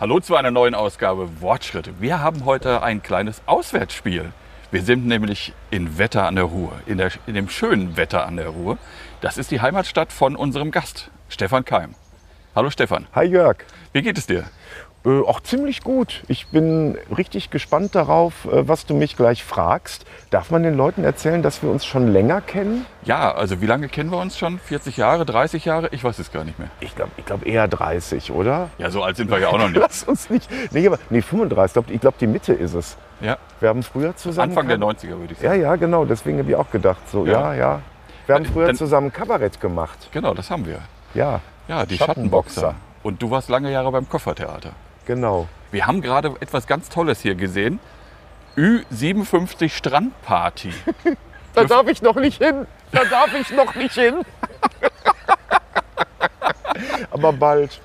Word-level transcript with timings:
Hallo 0.00 0.18
zu 0.18 0.34
einer 0.34 0.50
neuen 0.50 0.74
Ausgabe 0.74 1.42
Wortschritte. 1.42 2.00
Wir 2.00 2.20
haben 2.20 2.46
heute 2.46 2.82
ein 2.82 3.02
kleines 3.02 3.42
Auswärtsspiel. 3.44 4.32
Wir 4.70 4.82
sind 4.82 5.06
nämlich 5.06 5.52
in 5.70 5.98
Wetter 5.98 6.26
an 6.26 6.36
der 6.36 6.44
Ruhr, 6.44 6.72
in, 6.86 6.96
der, 6.96 7.10
in 7.26 7.34
dem 7.34 7.50
schönen 7.50 7.98
Wetter 7.98 8.26
an 8.26 8.38
der 8.38 8.48
Ruhr. 8.48 8.78
Das 9.20 9.36
ist 9.36 9.50
die 9.50 9.60
Heimatstadt 9.60 10.10
von 10.10 10.36
unserem 10.36 10.70
Gast, 10.70 11.10
Stefan 11.28 11.66
Keim. 11.66 11.94
Hallo 12.56 12.70
Stefan. 12.70 13.08
Hi 13.14 13.26
Jörg. 13.26 13.58
Wie 13.92 14.00
geht 14.00 14.16
es 14.16 14.26
dir? 14.26 14.44
Äh, 15.02 15.20
auch 15.22 15.40
ziemlich 15.40 15.82
gut. 15.82 16.22
Ich 16.28 16.48
bin 16.48 16.98
richtig 17.16 17.48
gespannt 17.48 17.94
darauf, 17.94 18.44
äh, 18.44 18.68
was 18.68 18.84
du 18.84 18.94
mich 18.94 19.16
gleich 19.16 19.42
fragst. 19.42 20.04
Darf 20.28 20.50
man 20.50 20.62
den 20.62 20.76
Leuten 20.76 21.04
erzählen, 21.04 21.40
dass 21.42 21.62
wir 21.62 21.70
uns 21.70 21.86
schon 21.86 22.08
länger 22.08 22.42
kennen? 22.42 22.84
Ja, 23.04 23.32
also 23.32 23.62
wie 23.62 23.66
lange 23.66 23.88
kennen 23.88 24.10
wir 24.10 24.18
uns 24.18 24.36
schon? 24.36 24.58
40 24.58 24.98
Jahre, 24.98 25.24
30 25.24 25.64
Jahre? 25.64 25.88
Ich 25.92 26.04
weiß 26.04 26.18
es 26.18 26.30
gar 26.32 26.44
nicht 26.44 26.58
mehr. 26.58 26.68
Ich 26.80 26.94
glaube 26.94 27.12
ich 27.16 27.24
glaub 27.24 27.46
eher 27.46 27.66
30, 27.66 28.30
oder? 28.30 28.68
Ja, 28.76 28.90
so 28.90 29.02
alt 29.02 29.16
sind 29.16 29.30
wir 29.30 29.38
ja 29.38 29.48
auch 29.48 29.56
noch 29.58 29.68
nicht. 29.70 29.80
Lass 29.80 30.02
uns 30.04 30.28
nicht. 30.28 30.50
Nee, 30.70 30.86
aber, 30.86 30.98
nee 31.08 31.22
35. 31.22 31.76
Ich 31.78 31.86
glaube, 31.86 31.98
glaub, 31.98 32.18
die 32.18 32.26
Mitte 32.26 32.52
ist 32.52 32.74
es. 32.74 32.98
Ja. 33.22 33.38
Wir 33.60 33.70
haben 33.70 33.82
früher 33.82 34.14
zusammen. 34.16 34.50
Anfang 34.50 34.68
der 34.68 34.78
90er 34.78 35.18
würde 35.18 35.32
ich 35.32 35.40
Ja, 35.40 35.50
sagen. 35.50 35.62
ja, 35.62 35.76
genau. 35.76 36.04
Deswegen 36.04 36.38
habe 36.40 36.50
ich 36.50 36.56
auch 36.56 36.70
gedacht. 36.70 37.08
So, 37.10 37.24
ja, 37.24 37.54
Ja. 37.54 37.54
ja. 37.54 37.80
Wir 38.26 38.34
haben 38.34 38.44
früher 38.44 38.66
dann- 38.66 38.76
zusammen 38.76 39.10
Kabarett 39.10 39.60
gemacht. 39.62 40.10
Genau, 40.12 40.34
das 40.34 40.50
haben 40.50 40.66
wir. 40.66 40.80
Ja, 41.14 41.40
Ja, 41.68 41.86
die 41.86 41.96
Schattenboxer. 41.96 42.60
Schattenboxer. 42.60 42.74
Und 43.02 43.22
du 43.22 43.30
warst 43.30 43.48
lange 43.48 43.72
Jahre 43.72 43.90
beim 43.90 44.06
Koffertheater. 44.06 44.72
Genau. 45.06 45.48
Wir 45.70 45.86
haben 45.86 46.02
gerade 46.02 46.34
etwas 46.40 46.66
ganz 46.66 46.88
Tolles 46.88 47.20
hier 47.20 47.34
gesehen. 47.34 47.78
Ü57 48.56 49.70
Strandparty. 49.70 50.72
Da 51.52 51.64
darf 51.64 51.88
ich 51.88 52.00
noch 52.00 52.14
nicht 52.14 52.40
hin. 52.40 52.64
Da 52.92 53.04
darf 53.04 53.34
ich 53.34 53.50
noch 53.50 53.74
nicht 53.74 53.94
hin. 53.94 54.14
aber 57.10 57.32
bald. 57.32 57.80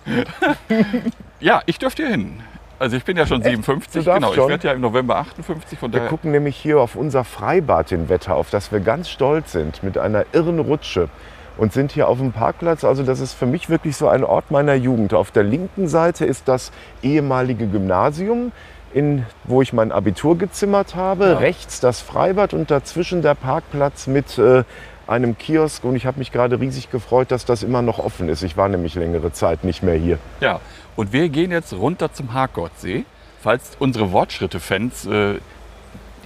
Ja, 1.39 1.61
ich 1.65 1.79
dürfte 1.79 2.03
hier 2.03 2.11
hin. 2.11 2.41
Also 2.77 2.97
ich 2.97 3.03
bin 3.03 3.17
ja 3.17 3.25
schon 3.25 3.41
57, 3.41 4.03
Du 4.03 4.05
darfst 4.05 4.17
genau. 4.19 4.29
Ich 4.29 4.35
schon? 4.35 4.49
werde 4.49 4.67
ja 4.67 4.73
im 4.73 4.81
November 4.81 5.15
58, 5.17 5.79
von 5.79 5.91
Wir 5.91 5.99
daher. 5.99 6.09
gucken 6.09 6.31
nämlich 6.31 6.55
hier 6.57 6.79
auf 6.79 6.95
unser 6.95 7.23
Freibad 7.23 7.91
in 7.91 8.09
Wetter, 8.09 8.35
auf 8.35 8.49
das 8.51 8.71
wir 8.71 8.81
ganz 8.81 9.09
stolz 9.09 9.53
sind, 9.53 9.81
mit 9.81 9.97
einer 9.97 10.25
irren 10.33 10.59
Rutsche. 10.59 11.09
Und 11.57 11.71
sind 11.71 11.93
hier 11.93 12.09
auf 12.09 12.17
dem 12.17 12.31
Parkplatz. 12.33 12.83
Also 12.83 13.03
das 13.03 13.19
ist 13.21 13.33
für 13.33 13.45
mich 13.45 13.69
wirklich 13.69 13.95
so 13.95 14.09
ein 14.09 14.23
Ort 14.23 14.51
meiner 14.51 14.73
Jugend. 14.75 15.13
Auf 15.13 15.31
der 15.31 15.43
linken 15.43 15.87
Seite 15.87 16.25
ist 16.25 16.47
das 16.49 16.71
ehemalige 17.01 17.65
Gymnasium, 17.67 18.51
in, 18.93 19.25
wo 19.45 19.61
ich 19.61 19.71
mein 19.71 19.91
Abitur 19.93 20.37
gezimmert 20.37 20.95
habe. 20.95 21.25
Ja. 21.27 21.37
Rechts 21.37 21.79
das 21.79 22.01
Freibad 22.01 22.53
und 22.53 22.71
dazwischen 22.71 23.21
der 23.21 23.35
Parkplatz 23.35 24.07
mit 24.07 24.37
äh, 24.37 24.63
einem 25.07 25.37
Kiosk. 25.37 25.83
Und 25.85 25.95
ich 25.95 26.05
habe 26.05 26.19
mich 26.19 26.31
gerade 26.33 26.59
riesig 26.59 26.91
gefreut, 26.91 27.31
dass 27.31 27.45
das 27.45 27.63
immer 27.63 27.81
noch 27.81 27.99
offen 27.99 28.27
ist. 28.27 28.43
Ich 28.43 28.57
war 28.57 28.67
nämlich 28.67 28.95
längere 28.95 29.31
Zeit 29.31 29.63
nicht 29.63 29.81
mehr 29.81 29.95
hier. 29.95 30.17
Ja, 30.41 30.59
und 30.97 31.13
wir 31.13 31.29
gehen 31.29 31.51
jetzt 31.51 31.73
runter 31.73 32.11
zum 32.13 32.33
Hartgottsee. 32.33 33.05
Falls 33.41 33.71
unsere 33.79 34.11
Wortschritte-Fans 34.11 35.05
äh, 35.05 35.35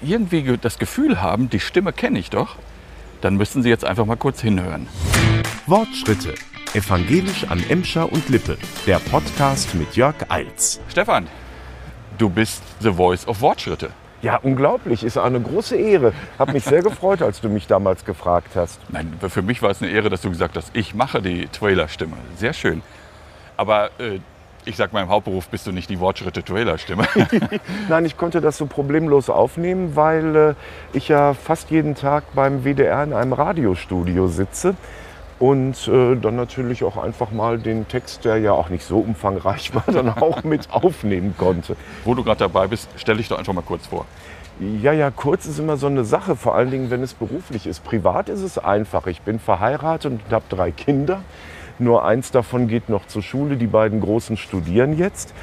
irgendwie 0.01 0.43
ge- 0.43 0.57
das 0.61 0.79
Gefühl 0.79 1.21
haben, 1.21 1.49
die 1.49 1.59
Stimme 1.59 1.91
kenne 1.91 2.17
ich 2.17 2.29
doch, 2.29 2.55
dann 3.21 3.35
müssen 3.35 3.63
sie 3.63 3.69
jetzt 3.69 3.83
einfach 3.83 4.05
mal 4.05 4.15
kurz 4.15 4.39
hinhören. 4.39 4.87
Wortschritte. 5.69 6.33
Evangelisch 6.73 7.45
an 7.47 7.63
Emscher 7.69 8.11
und 8.11 8.27
Lippe. 8.27 8.57
Der 8.87 8.97
Podcast 8.97 9.75
mit 9.75 9.95
Jörg 9.95 10.15
Eils. 10.27 10.79
Stefan, 10.89 11.27
du 12.17 12.27
bist 12.27 12.63
The 12.79 12.91
Voice 12.91 13.27
of 13.27 13.39
Wortschritte. 13.41 13.91
Ja, 14.23 14.37
unglaublich. 14.37 15.03
Ist 15.03 15.19
eine 15.19 15.39
große 15.39 15.75
Ehre. 15.75 16.13
Habe 16.39 16.53
mich 16.53 16.63
sehr 16.63 16.81
gefreut, 16.89 17.21
als 17.21 17.39
du 17.41 17.49
mich 17.49 17.67
damals 17.67 18.03
gefragt 18.03 18.55
hast. 18.55 18.79
Nein, 18.89 19.13
für 19.29 19.43
mich 19.43 19.61
war 19.61 19.69
es 19.69 19.79
eine 19.79 19.91
Ehre, 19.91 20.09
dass 20.09 20.21
du 20.21 20.31
gesagt 20.31 20.57
hast, 20.57 20.71
ich 20.75 20.95
mache 20.95 21.21
die 21.21 21.45
Trailer-Stimme. 21.45 22.17
Sehr 22.35 22.53
schön. 22.53 22.81
Aber 23.55 23.91
äh, 23.99 24.21
ich 24.65 24.75
sag 24.75 24.91
mal, 24.91 25.03
im 25.03 25.09
Hauptberuf 25.09 25.49
bist 25.49 25.67
du 25.67 25.71
nicht 25.71 25.91
die 25.91 25.99
Wortschritte-Trailer-Stimme. 25.99 27.07
Nein, 27.89 28.05
ich 28.05 28.17
konnte 28.17 28.41
das 28.41 28.57
so 28.57 28.65
problemlos 28.65 29.29
aufnehmen, 29.29 29.95
weil 29.95 30.35
äh, 30.35 30.53
ich 30.93 31.09
ja 31.09 31.35
fast 31.35 31.69
jeden 31.69 31.93
Tag 31.93 32.23
beim 32.33 32.63
WDR 32.63 33.03
in 33.03 33.13
einem 33.13 33.33
Radiostudio 33.33 34.27
sitze 34.29 34.75
und 35.39 35.87
äh, 35.87 36.15
dann 36.15 36.35
natürlich 36.35 36.83
auch 36.83 36.97
einfach 36.97 37.31
mal 37.31 37.57
den 37.57 37.87
Text, 37.87 38.25
der 38.25 38.37
ja 38.37 38.51
auch 38.51 38.69
nicht 38.69 38.83
so 38.83 38.99
umfangreich 38.99 39.73
war, 39.73 39.83
dann 39.91 40.09
auch 40.09 40.43
mit 40.43 40.69
aufnehmen 40.71 41.33
konnte. 41.37 41.75
Wo 42.03 42.13
du 42.13 42.23
gerade 42.23 42.39
dabei 42.39 42.67
bist, 42.67 42.89
stell 42.97 43.17
dich 43.17 43.29
doch 43.29 43.39
einfach 43.39 43.53
mal 43.53 43.61
kurz 43.61 43.87
vor. 43.87 44.05
Ja, 44.59 44.91
ja, 44.91 45.09
kurz 45.09 45.45
ist 45.45 45.57
immer 45.57 45.77
so 45.77 45.87
eine 45.87 46.03
Sache, 46.03 46.35
vor 46.35 46.53
allen 46.53 46.69
Dingen, 46.69 46.91
wenn 46.91 47.01
es 47.01 47.13
beruflich 47.13 47.65
ist. 47.65 47.85
Privat 47.85 48.27
ist 48.27 48.41
es 48.41 48.57
einfach. 48.57 49.07
Ich 49.07 49.21
bin 49.21 49.39
verheiratet 49.39 50.11
und 50.11 50.21
habe 50.31 50.43
drei 50.49 50.71
Kinder. 50.71 51.21
Nur 51.79 52.03
eins 52.03 52.31
davon 52.31 52.67
geht 52.67 52.89
noch 52.89 53.07
zur 53.07 53.21
Schule, 53.21 53.55
die 53.55 53.67
beiden 53.67 54.01
Großen 54.01 54.35
studieren 54.35 54.97
jetzt. 54.97 55.33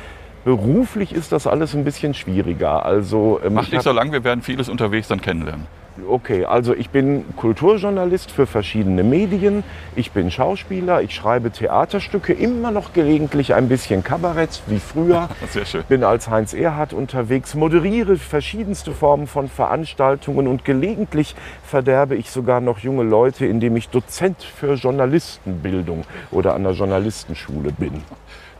Beruflich 0.46 1.12
ist 1.12 1.32
das 1.32 1.48
alles 1.48 1.74
ein 1.74 1.82
bisschen 1.82 2.14
schwieriger. 2.14 2.86
Also, 2.86 3.40
ähm, 3.44 3.54
Mach 3.54 3.64
ich 3.64 3.72
nicht 3.72 3.82
so 3.82 3.90
lang, 3.90 4.12
wir 4.12 4.22
werden 4.22 4.42
vieles 4.42 4.68
unterwegs 4.68 5.08
dann 5.08 5.20
kennenlernen. 5.20 5.66
Okay, 6.08 6.44
also 6.44 6.72
ich 6.72 6.90
bin 6.90 7.24
Kulturjournalist 7.34 8.30
für 8.30 8.46
verschiedene 8.46 9.02
Medien. 9.02 9.64
Ich 9.96 10.12
bin 10.12 10.30
Schauspieler, 10.30 11.02
ich 11.02 11.16
schreibe 11.16 11.50
Theaterstücke, 11.50 12.32
immer 12.32 12.70
noch 12.70 12.92
gelegentlich 12.92 13.54
ein 13.54 13.68
bisschen 13.68 14.04
Kabarett 14.04 14.62
wie 14.68 14.78
früher. 14.78 15.28
Sehr 15.50 15.66
schön. 15.66 15.82
Bin 15.88 16.04
als 16.04 16.30
Heinz 16.30 16.54
Erhardt 16.54 16.92
unterwegs, 16.92 17.56
moderiere 17.56 18.16
verschiedenste 18.16 18.92
Formen 18.92 19.26
von 19.26 19.48
Veranstaltungen 19.48 20.46
und 20.46 20.64
gelegentlich 20.64 21.34
verderbe 21.64 22.14
ich 22.14 22.30
sogar 22.30 22.60
noch 22.60 22.78
junge 22.78 23.02
Leute, 23.02 23.46
indem 23.46 23.74
ich 23.74 23.88
Dozent 23.88 24.44
für 24.44 24.74
Journalistenbildung 24.74 26.04
oder 26.30 26.54
an 26.54 26.62
der 26.62 26.74
Journalistenschule 26.74 27.72
bin. 27.72 28.04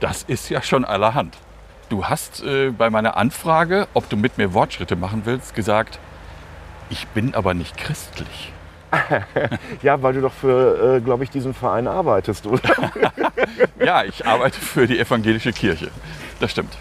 Das 0.01 0.25
ist 0.25 0.49
ja 0.49 0.61
schon 0.63 0.85
allerhand. 0.85 1.39
Du 1.89 2.05
hast 2.05 2.43
äh, 2.43 2.71
bei 2.71 2.91
meiner 2.91 3.17
Anfrage, 3.17 3.87
ob 3.95 4.09
du 4.09 4.17
mit 4.17 4.39
mir 4.39 4.53
Wortschritte 4.55 4.97
machen 4.97 5.23
willst, 5.25 5.55
gesagt, 5.55 6.01
ich 6.91 7.07
bin 7.09 7.35
aber 7.35 7.55
nicht 7.55 7.77
christlich. 7.77 8.53
Ja, 9.83 10.03
weil 10.03 10.15
du 10.15 10.21
doch 10.23 10.33
für, 10.33 10.97
äh, 10.97 11.01
glaube 11.01 11.23
ich, 11.25 11.31
diesen 11.31 11.55
Verein 11.55 11.87
arbeitest, 11.87 12.47
oder? 12.47 12.61
Ja, 13.85 14.05
ich 14.05 14.27
arbeite 14.27 14.59
für 14.59 14.87
die 14.87 14.99
evangelische 14.99 15.53
Kirche. 15.53 15.91
Das 16.41 16.51
stimmt. 16.51 16.77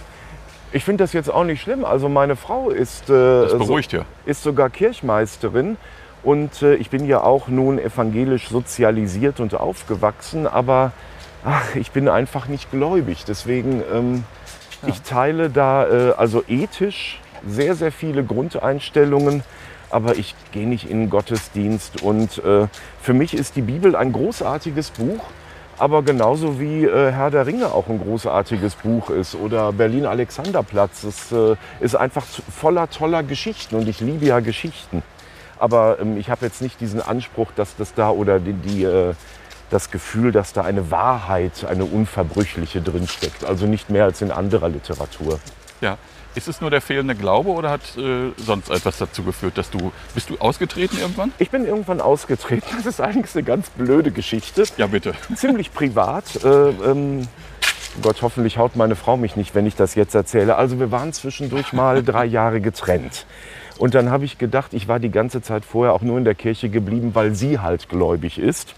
Ich 0.72 0.84
finde 0.84 1.04
das 1.04 1.14
jetzt 1.14 1.30
auch 1.30 1.44
nicht 1.44 1.62
schlimm. 1.62 1.84
Also 1.86 2.10
meine 2.10 2.36
Frau 2.36 2.70
ist, 2.70 3.10
äh, 3.10 3.14
Das 3.14 3.58
beruhigt 3.58 3.92
ja. 3.92 4.06
ist 4.26 4.44
sogar 4.44 4.70
Kirchmeisterin 4.70 5.78
und 6.24 6.62
äh, 6.62 6.76
ich 6.76 6.90
bin 6.90 7.06
ja 7.06 7.22
auch 7.22 7.48
nun 7.48 7.80
evangelisch 7.80 8.48
sozialisiert 8.50 9.40
und 9.40 9.54
aufgewachsen, 9.54 10.48
aber 10.48 10.94
ach, 11.44 11.76
ich 11.76 11.92
bin 11.92 12.08
einfach 12.10 12.48
nicht 12.48 12.72
gläubig. 12.72 13.26
Deswegen, 13.26 13.84
ähm, 13.94 14.24
ich 14.88 15.02
teile 15.02 15.50
da 15.50 15.88
äh, 15.88 16.14
also 16.18 16.44
ethisch 16.48 17.20
sehr, 17.48 17.76
sehr 17.76 17.92
viele 17.92 18.24
Grundeinstellungen, 18.24 19.44
aber 19.90 20.16
ich 20.16 20.36
gehe 20.52 20.68
nicht 20.68 20.90
in 20.90 21.02
den 21.02 21.10
Gottesdienst 21.10 22.02
und 22.02 22.44
äh, 22.44 22.68
für 23.02 23.14
mich 23.14 23.34
ist 23.34 23.56
die 23.56 23.62
Bibel 23.62 23.96
ein 23.96 24.12
großartiges 24.12 24.92
Buch. 24.92 25.24
Aber 25.78 26.04
genauso 26.04 26.60
wie 26.60 26.86
äh, 26.86 27.12
Herr 27.12 27.32
der 27.32 27.46
Ringe 27.46 27.68
auch 27.68 27.90
ein 27.90 28.00
großartiges 28.00 28.76
Buch 28.76 29.10
ist 29.10 29.36
oder 29.36 29.74
Berlin 29.74 30.06
Alexanderplatz, 30.06 31.04
es 31.04 31.32
äh, 31.34 31.58
ist 31.82 31.96
einfach 31.96 32.26
voller 32.26 32.90
toller 32.90 33.24
Geschichten 33.24 33.76
und 33.76 33.88
ich 33.90 34.00
liebe 34.00 34.26
ja 34.26 34.40
Geschichten. 34.40 35.04
Aber 35.60 35.98
ähm, 36.00 36.18
ich 36.18 36.30
habe 36.30 36.46
jetzt 36.46 36.62
nicht 36.62 36.80
diesen 36.80 37.02
Anspruch, 37.02 37.52
dass 37.56 37.76
das 37.76 37.94
da 37.94 38.10
oder 38.10 38.40
die, 38.40 38.54
die, 38.54 38.84
äh, 38.84 39.14
das 39.70 39.92
Gefühl, 39.92 40.32
dass 40.32 40.54
da 40.54 40.62
eine 40.62 40.92
Wahrheit, 40.92 41.66
eine 41.66 41.86
unverbrüchliche 41.86 42.82
drinsteckt. 42.82 43.46
Also 43.46 43.66
nicht 43.66 43.90
mehr 43.90 44.06
als 44.06 44.22
in 44.22 44.32
anderer 44.32 44.70
Literatur. 44.70 45.40
Ja. 45.82 45.98
Ist 46.36 46.50
es 46.50 46.60
nur 46.60 46.70
der 46.70 46.82
fehlende 46.82 47.16
Glaube 47.16 47.50
oder 47.50 47.70
hat 47.70 47.98
äh, 47.98 48.32
sonst 48.38 48.70
etwas 48.70 48.98
dazu 48.98 49.24
geführt, 49.24 49.58
dass 49.58 49.70
du 49.70 49.94
bist 50.14 50.30
du 50.30 50.38
ausgetreten 50.38 50.98
irgendwann? 51.00 51.32
Ich 51.40 51.50
bin 51.50 51.66
irgendwann 51.66 52.02
ausgetreten. 52.02 52.68
Das 52.76 52.86
ist 52.86 53.00
eigentlich 53.00 53.34
eine 53.36 53.44
ganz 53.44 53.70
blöde 53.70 54.12
Geschichte. 54.12 54.66
Ja, 54.76 54.88
bitte. 54.88 55.14
ziemlich 55.36 55.74
privat. 55.74 56.44
Äh, 56.44 56.50
ähm, 56.50 57.26
Gott, 58.02 58.22
hoffentlich 58.22 58.58
haut 58.58 58.76
meine 58.76 58.98
Frau 58.98 59.16
mich 59.16 59.38
nicht, 59.38 59.56
wenn 59.56 59.66
ich 59.66 59.76
das 59.76 59.96
jetzt 59.96 60.14
erzähle. 60.14 60.58
Also 60.58 60.78
wir 60.78 60.92
waren 60.92 61.14
zwischendurch 61.14 61.72
mal 61.72 62.04
drei 62.04 62.26
Jahre 62.26 62.60
getrennt. 62.60 63.26
Und 63.78 63.96
dann 63.96 64.10
habe 64.10 64.26
ich 64.26 64.38
gedacht, 64.38 64.74
ich 64.74 64.90
war 64.90 65.00
die 65.00 65.12
ganze 65.12 65.42
Zeit 65.42 65.64
vorher 65.64 65.94
auch 65.94 66.02
nur 66.02 66.18
in 66.18 66.26
der 66.26 66.36
Kirche 66.36 66.70
geblieben, 66.70 67.12
weil 67.14 67.34
sie 67.34 67.60
halt 67.60 67.88
gläubig 67.88 68.40
ist. 68.40 68.76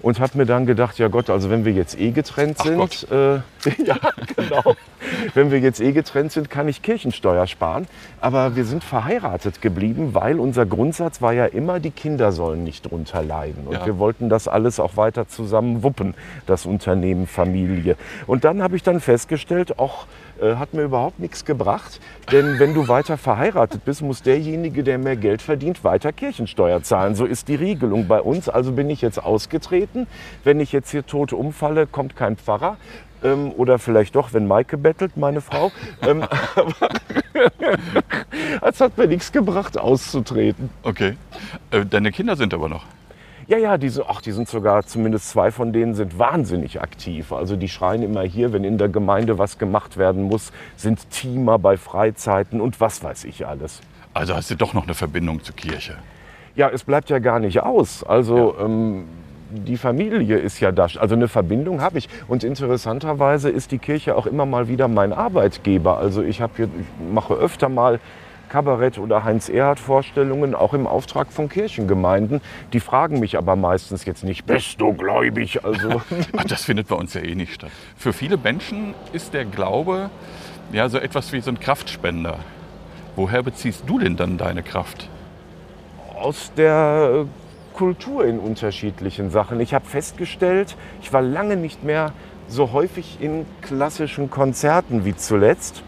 Und 0.00 0.20
habe 0.20 0.38
mir 0.38 0.46
dann 0.46 0.64
gedacht, 0.64 0.98
ja 0.98 1.08
Gott, 1.08 1.28
also 1.28 1.50
wenn 1.50 1.64
wir 1.64 1.72
jetzt 1.72 1.98
eh 1.98 2.12
getrennt 2.12 2.58
sind, 2.58 3.06
äh, 3.10 3.34
ja 3.84 3.96
genau, 4.36 4.76
wenn 5.34 5.50
wir 5.50 5.58
jetzt 5.58 5.80
eh 5.80 5.90
getrennt 5.92 6.30
sind, 6.30 6.50
kann 6.50 6.68
ich 6.68 6.82
Kirchensteuer 6.82 7.46
sparen. 7.48 7.86
Aber 8.20 8.54
wir 8.54 8.64
sind 8.64 8.84
verheiratet 8.84 9.60
geblieben, 9.60 10.10
weil 10.14 10.38
unser 10.38 10.66
Grundsatz 10.66 11.20
war 11.20 11.32
ja 11.32 11.46
immer, 11.46 11.80
die 11.80 11.90
Kinder 11.90 12.30
sollen 12.30 12.62
nicht 12.62 12.88
drunter 12.88 13.22
leiden. 13.24 13.66
Und 13.66 13.74
Ja. 13.74 13.86
wir 13.86 13.98
wollten 13.98 14.28
das 14.28 14.46
alles 14.46 14.78
auch 14.78 14.96
weiter 14.96 15.26
zusammen 15.26 15.82
wuppen, 15.82 16.14
das 16.46 16.64
Unternehmen, 16.64 17.26
Familie. 17.26 17.96
Und 18.26 18.44
dann 18.44 18.62
habe 18.62 18.76
ich 18.76 18.84
dann 18.84 19.00
festgestellt, 19.00 19.78
auch 19.80 20.06
äh, 20.40 20.56
hat 20.56 20.74
mir 20.74 20.82
überhaupt 20.82 21.18
nichts 21.18 21.44
gebracht. 21.44 22.00
Denn 22.32 22.58
wenn 22.58 22.74
du 22.74 22.88
weiter 22.88 23.16
verheiratet 23.16 23.84
bist, 23.84 24.02
muss 24.02 24.22
derjenige, 24.22 24.82
der 24.82 24.98
mehr 24.98 25.16
Geld 25.16 25.42
verdient, 25.42 25.84
weiter 25.84 26.12
Kirchensteuer 26.12 26.82
zahlen. 26.82 27.14
So 27.14 27.24
ist 27.24 27.48
die 27.48 27.54
Regelung 27.54 28.06
bei 28.08 28.20
uns. 28.20 28.48
Also 28.48 28.72
bin 28.72 28.90
ich 28.90 29.00
jetzt 29.00 29.22
ausgetreten. 29.22 30.06
Wenn 30.44 30.60
ich 30.60 30.72
jetzt 30.72 30.90
hier 30.90 31.06
tot 31.06 31.32
umfalle, 31.32 31.86
kommt 31.86 32.16
kein 32.16 32.36
Pfarrer. 32.36 32.76
Ähm, 33.22 33.52
oder 33.56 33.78
vielleicht 33.78 34.14
doch, 34.14 34.32
wenn 34.32 34.46
Maike 34.46 34.76
bettelt, 34.76 35.16
meine 35.16 35.40
Frau. 35.40 35.72
ähm, 36.02 36.22
aber 36.54 36.88
es 38.68 38.80
hat 38.80 38.96
mir 38.96 39.06
nichts 39.06 39.32
gebracht, 39.32 39.78
auszutreten. 39.78 40.70
Okay. 40.82 41.16
Äh, 41.70 41.84
deine 41.84 42.12
Kinder 42.12 42.36
sind 42.36 42.54
aber 42.54 42.68
noch. 42.68 42.84
Ja, 43.48 43.56
ja, 43.56 43.78
die 43.78 43.88
sind, 43.88 44.04
ach, 44.06 44.20
die 44.20 44.32
sind 44.32 44.46
sogar, 44.46 44.84
zumindest 44.84 45.30
zwei 45.30 45.50
von 45.50 45.72
denen 45.72 45.94
sind 45.94 46.18
wahnsinnig 46.18 46.82
aktiv. 46.82 47.32
Also 47.32 47.56
die 47.56 47.68
schreien 47.68 48.02
immer 48.02 48.20
hier, 48.20 48.52
wenn 48.52 48.62
in 48.62 48.76
der 48.76 48.90
Gemeinde 48.90 49.38
was 49.38 49.56
gemacht 49.56 49.96
werden 49.96 50.24
muss, 50.24 50.52
sind 50.76 51.08
Teamer 51.10 51.58
bei 51.58 51.78
Freizeiten 51.78 52.60
und 52.60 52.78
was 52.78 53.02
weiß 53.02 53.24
ich 53.24 53.46
alles. 53.46 53.80
Also 54.12 54.34
hast 54.34 54.50
du 54.50 54.54
doch 54.54 54.74
noch 54.74 54.84
eine 54.84 54.92
Verbindung 54.92 55.42
zur 55.42 55.56
Kirche. 55.56 55.96
Ja, 56.56 56.68
es 56.68 56.84
bleibt 56.84 57.08
ja 57.08 57.20
gar 57.20 57.40
nicht 57.40 57.62
aus. 57.62 58.04
Also 58.04 58.54
ähm, 58.60 59.06
die 59.48 59.78
Familie 59.78 60.36
ist 60.36 60.60
ja 60.60 60.70
da. 60.70 60.86
Also 60.98 61.14
eine 61.14 61.28
Verbindung 61.28 61.80
habe 61.80 61.96
ich. 61.96 62.10
Und 62.28 62.44
interessanterweise 62.44 63.48
ist 63.48 63.72
die 63.72 63.78
Kirche 63.78 64.14
auch 64.14 64.26
immer 64.26 64.44
mal 64.44 64.68
wieder 64.68 64.88
mein 64.88 65.14
Arbeitgeber. 65.14 65.96
Also 65.96 66.22
ich, 66.22 66.42
hab 66.42 66.56
hier, 66.56 66.66
ich 66.66 67.14
mache 67.14 67.32
öfter 67.32 67.70
mal 67.70 67.98
Kabarett- 68.48 68.98
oder 68.98 69.24
Heinz-Erhardt-Vorstellungen, 69.24 70.54
auch 70.54 70.74
im 70.74 70.86
Auftrag 70.86 71.32
von 71.32 71.48
Kirchengemeinden. 71.48 72.40
Die 72.72 72.80
fragen 72.80 73.20
mich 73.20 73.36
aber 73.36 73.56
meistens 73.56 74.04
jetzt 74.04 74.24
nicht, 74.24 74.46
bist 74.46 74.80
du 74.80 74.92
gläubig? 74.92 75.64
Also 75.64 76.02
Ach, 76.36 76.44
das 76.44 76.64
findet 76.64 76.88
bei 76.88 76.96
uns 76.96 77.14
ja 77.14 77.20
eh 77.20 77.34
nicht 77.34 77.54
statt. 77.54 77.70
Für 77.96 78.12
viele 78.12 78.36
Menschen 78.36 78.94
ist 79.12 79.34
der 79.34 79.44
Glaube 79.44 80.10
ja 80.72 80.88
so 80.88 80.98
etwas 80.98 81.32
wie 81.32 81.40
so 81.40 81.50
ein 81.50 81.60
Kraftspender. 81.60 82.38
Woher 83.16 83.42
beziehst 83.42 83.84
du 83.86 83.98
denn 83.98 84.16
dann 84.16 84.38
deine 84.38 84.62
Kraft? 84.62 85.08
aus 86.18 86.52
der 86.56 87.26
Kultur 87.74 88.24
in 88.24 88.38
unterschiedlichen 88.38 89.30
Sachen. 89.30 89.60
Ich 89.60 89.72
habe 89.72 89.86
festgestellt, 89.86 90.76
ich 91.00 91.12
war 91.12 91.22
lange 91.22 91.56
nicht 91.56 91.84
mehr 91.84 92.12
so 92.48 92.72
häufig 92.72 93.18
in 93.20 93.46
klassischen 93.62 94.30
Konzerten 94.30 95.04
wie 95.04 95.14
zuletzt. 95.14 95.82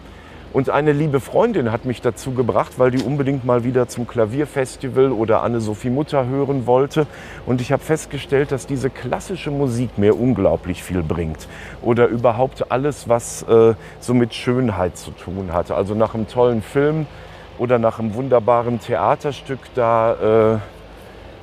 Und 0.53 0.69
eine 0.69 0.93
liebe 0.93 1.21
Freundin 1.21 1.71
hat 1.71 1.85
mich 1.85 2.01
dazu 2.01 2.33
gebracht, 2.33 2.73
weil 2.79 2.91
die 2.91 3.03
unbedingt 3.03 3.45
mal 3.45 3.63
wieder 3.63 3.87
zum 3.87 4.09
Klavierfestival 4.09 5.13
oder 5.13 5.43
Anne-Sophie 5.43 5.91
Mutter 5.91 6.27
hören 6.27 6.67
wollte. 6.67 7.07
Und 7.47 7.61
ich 7.61 7.71
habe 7.71 7.83
festgestellt, 7.83 8.51
dass 8.51 8.67
diese 8.67 8.91
klassische 8.91 9.53
Musik 9.53 9.97
mir 9.97 10.19
unglaublich 10.19 10.83
viel 10.83 11.05
bringt. 11.05 11.47
Oder 11.83 12.09
überhaupt 12.09 12.73
alles, 12.73 13.09
was 13.09 13.43
äh, 13.45 13.75
so 14.01 14.13
mit 14.13 14.35
Schönheit 14.35 14.97
zu 14.97 15.13
tun 15.13 15.53
hat. 15.53 15.71
Also 15.71 15.95
nach 15.95 16.15
einem 16.15 16.27
tollen 16.27 16.63
Film 16.63 17.07
oder 17.59 17.79
nach 17.79 18.01
einem 18.01 18.15
wunderbaren 18.15 18.81
Theaterstück, 18.81 19.61
da, 19.77 20.57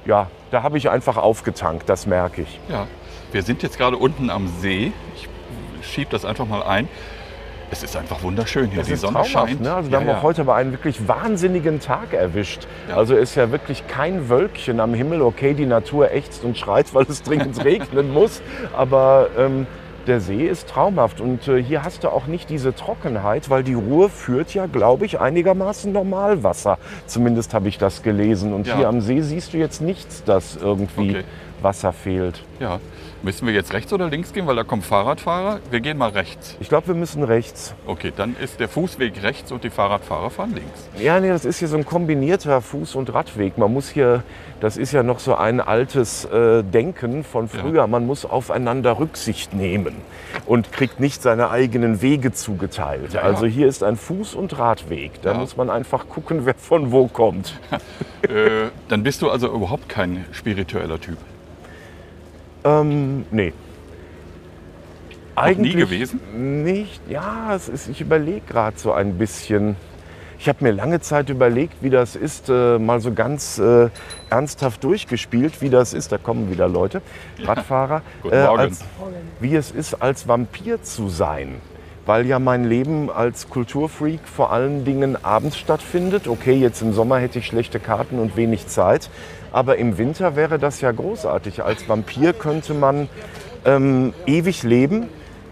äh, 0.04 0.10
ja, 0.10 0.28
da 0.52 0.64
habe 0.64 0.78
ich 0.78 0.90
einfach 0.90 1.16
aufgetankt, 1.16 1.88
das 1.88 2.08
merke 2.08 2.42
ich. 2.42 2.60
Ja, 2.68 2.88
wir 3.32 3.42
sind 3.44 3.64
jetzt 3.64 3.78
gerade 3.78 3.96
unten 3.96 4.30
am 4.30 4.50
See. 4.60 4.92
Ich 5.16 5.30
schiebe 5.88 6.12
das 6.12 6.26
einfach 6.26 6.46
mal 6.46 6.64
ein. 6.64 6.90
Es 7.70 7.84
ist 7.84 7.98
einfach 7.98 8.24
wunderschön 8.24 8.70
hier. 8.70 8.80
Das 8.80 8.88
Die 8.88 8.96
Sonne 8.96 9.26
scheint. 9.26 9.62
Ne? 9.62 9.74
Also 9.74 9.90
wir 9.90 9.94
ja, 9.94 10.00
haben 10.00 10.08
ja. 10.08 10.18
auch 10.18 10.24
heute 10.24 10.42
aber 10.42 10.56
einen 10.56 10.72
wirklich 10.72 11.08
wahnsinnigen 11.08 11.80
Tag 11.80 12.14
erwischt. 12.14 12.68
Ja. 12.88 12.96
Also 12.96 13.16
ist 13.16 13.36
ja 13.36 13.52
wirklich 13.52 13.88
kein 13.88 14.30
Wölkchen 14.30 14.80
am 14.80 14.94
Himmel. 14.94 15.22
Okay, 15.22 15.54
die 15.54 15.66
Natur 15.66 16.12
ächzt 16.12 16.44
und 16.44 16.58
schreit, 16.58 16.86
weil 16.94 17.06
es 17.10 17.24
dringend 17.24 17.64
regnen 17.64 18.14
muss. 18.14 18.42
Aber 18.76 19.30
ähm, 19.38 19.68
der 20.08 20.22
See 20.22 20.48
ist 20.48 20.70
traumhaft. 20.70 21.20
Und 21.20 21.48
äh, 21.48 21.62
hier 21.62 21.84
hast 21.84 22.06
du 22.06 22.10
auch 22.10 22.28
nicht 22.28 22.50
diese 22.50 22.74
Trockenheit, 22.74 23.50
weil 23.50 23.64
die 23.64 23.74
Ruhr 23.74 24.10
führt 24.10 24.54
ja, 24.54 24.66
glaube 24.66 25.06
ich, 25.06 25.20
einigermaßen 25.20 25.92
Normalwasser. 25.92 26.78
Zumindest 27.06 27.54
habe 27.54 27.68
ich 27.68 27.78
das 27.78 28.02
gelesen. 28.02 28.54
Und 28.54 28.74
hier 28.74 28.88
am 28.88 29.02
See 29.02 29.22
siehst 29.22 29.54
du 29.54 29.58
jetzt 29.58 29.82
nichts, 29.82 30.24
dass 30.24 30.56
irgendwie 30.56 31.10
Okay. 31.10 31.24
Wasser 31.62 31.92
fehlt. 31.92 32.44
Ja. 32.60 32.80
Müssen 33.24 33.48
wir 33.48 33.54
jetzt 33.54 33.74
rechts 33.74 33.92
oder 33.92 34.10
links 34.10 34.32
gehen, 34.32 34.46
weil 34.46 34.56
da 34.56 34.64
kommen 34.64 34.84
Fahrradfahrer? 34.84 35.60
Wir 35.72 35.80
gehen 35.80 35.98
mal 35.98 36.10
rechts. 36.10 36.56
Ich 36.60 36.70
glaube, 36.70 36.88
wir 36.88 36.96
müssen 36.96 37.24
rechts. 37.24 37.74
Okay, 37.88 38.14
dann 38.16 38.36
ist 38.40 38.60
der 38.60 38.70
Fußweg 38.70 39.24
rechts 39.24 39.52
und 39.52 39.64
die 39.64 39.72
Fahrradfahrer 39.72 40.30
fahren 40.30 40.54
links. 40.54 40.88
Ja, 41.00 41.20
nee, 41.20 41.30
das 41.30 41.44
ist 41.44 41.58
hier 41.58 41.68
so 41.68 41.78
ein 41.78 41.86
kombinierter 41.86 42.60
Fuß- 42.60 42.96
und 42.96 43.12
Radweg. 43.14 43.58
Man 43.58 43.74
muss 43.74 43.90
hier, 43.90 44.24
das 44.60 44.78
ist 44.78 44.92
ja 44.92 45.02
noch 45.02 45.20
so 45.20 45.36
ein 45.36 45.60
altes 45.60 46.26
äh, 46.26 46.64
Denken 46.64 47.24
von 47.24 47.48
früher, 47.50 47.88
man 47.88 48.06
muss 48.06 48.24
aufeinander 48.24 49.00
Rücksicht 49.00 49.54
nehmen 49.54 49.96
und 50.46 50.72
kriegt 50.72 51.00
nicht 51.00 51.22
seine 51.24 51.50
eigenen 51.50 52.04
Wege 52.04 52.32
zugeteilt. 52.34 53.14
Ja, 53.14 53.22
ja. 53.22 53.26
Also 53.26 53.48
hier 53.48 53.68
ist 53.68 53.84
ein 53.84 53.98
Fuß- 53.98 54.36
und 54.36 54.58
Radweg. 54.60 55.22
Da 55.24 55.32
Ja. 55.32 55.38
muss 55.40 55.58
man 55.58 55.72
einfach 55.72 56.08
gucken, 56.08 56.46
wer 56.46 56.54
von 56.54 56.92
wo 56.92 57.08
kommt. 57.08 57.60
äh, 58.22 58.68
dann 58.90 59.02
bist 59.02 59.24
du 59.24 59.30
also 59.32 59.52
überhaupt 59.52 59.90
kein 59.90 60.26
spiritueller 60.32 61.02
Typ. 61.02 61.18
Ähm, 62.68 63.26
nee. 63.32 63.54
nie 65.58 65.74
gewesen? 65.74 66.64
Nicht. 66.64 67.02
Ja, 67.10 67.56
es 67.56 67.70
ist, 67.70 67.88
ich 67.88 68.02
überlege 68.02 68.42
gerade 68.48 68.78
so 68.78 68.92
ein 68.92 69.18
bisschen. 69.18 69.76
Ich 70.40 70.48
habe 70.48 70.64
mir 70.64 70.72
lange 70.72 71.00
Zeit 71.00 71.30
überlegt, 71.30 71.82
wie 71.82 71.90
das 71.90 72.16
ist, 72.16 72.50
äh, 72.50 72.78
mal 72.78 73.00
so 73.00 73.12
ganz 73.12 73.58
äh, 73.58 73.90
ernsthaft 74.30 74.84
durchgespielt, 74.84 75.62
wie 75.62 75.70
das 75.70 75.94
ist. 75.94 76.12
Da 76.12 76.18
kommen 76.20 76.52
wieder 76.52 76.68
Leute, 76.68 77.02
Radfahrer. 77.44 78.04
Guten 78.22 78.44
Morgen. 78.44 78.60
als, 78.60 78.84
wie 79.40 79.56
es 79.56 79.72
ist, 79.72 79.96
als 79.96 80.28
Vampir 80.28 80.84
zu 80.84 81.10
sein. 81.10 81.56
Weil 82.08 82.26
ja 82.26 82.40
mein 82.40 82.64
Leben 82.64 83.12
als 83.12 83.50
Kulturfreak 83.50 84.22
vor 84.24 84.52
allen 84.52 84.86
Dingen 84.86 85.18
abends 85.24 85.58
stattfindet. 85.58 86.28
Okay, 86.28 86.54
jetzt 86.54 86.82
im 86.82 86.94
Sommer 86.94 87.20
hätte 87.20 87.40
ich 87.40 87.46
schlechte 87.46 87.80
Karten 87.80 88.18
und 88.18 88.36
wenig 88.36 88.66
Zeit. 88.68 89.10
Aber 89.52 89.78
im 89.78 89.98
Winter 89.98 90.36
wäre 90.38 90.58
das 90.58 90.82
ja 90.82 90.92
großartig. 90.92 91.64
Als 91.64 91.88
Vampir 91.90 92.32
könnte 92.32 92.74
man 92.74 93.10
ähm, 93.66 94.14
ewig 94.26 94.64
leben, 94.64 95.08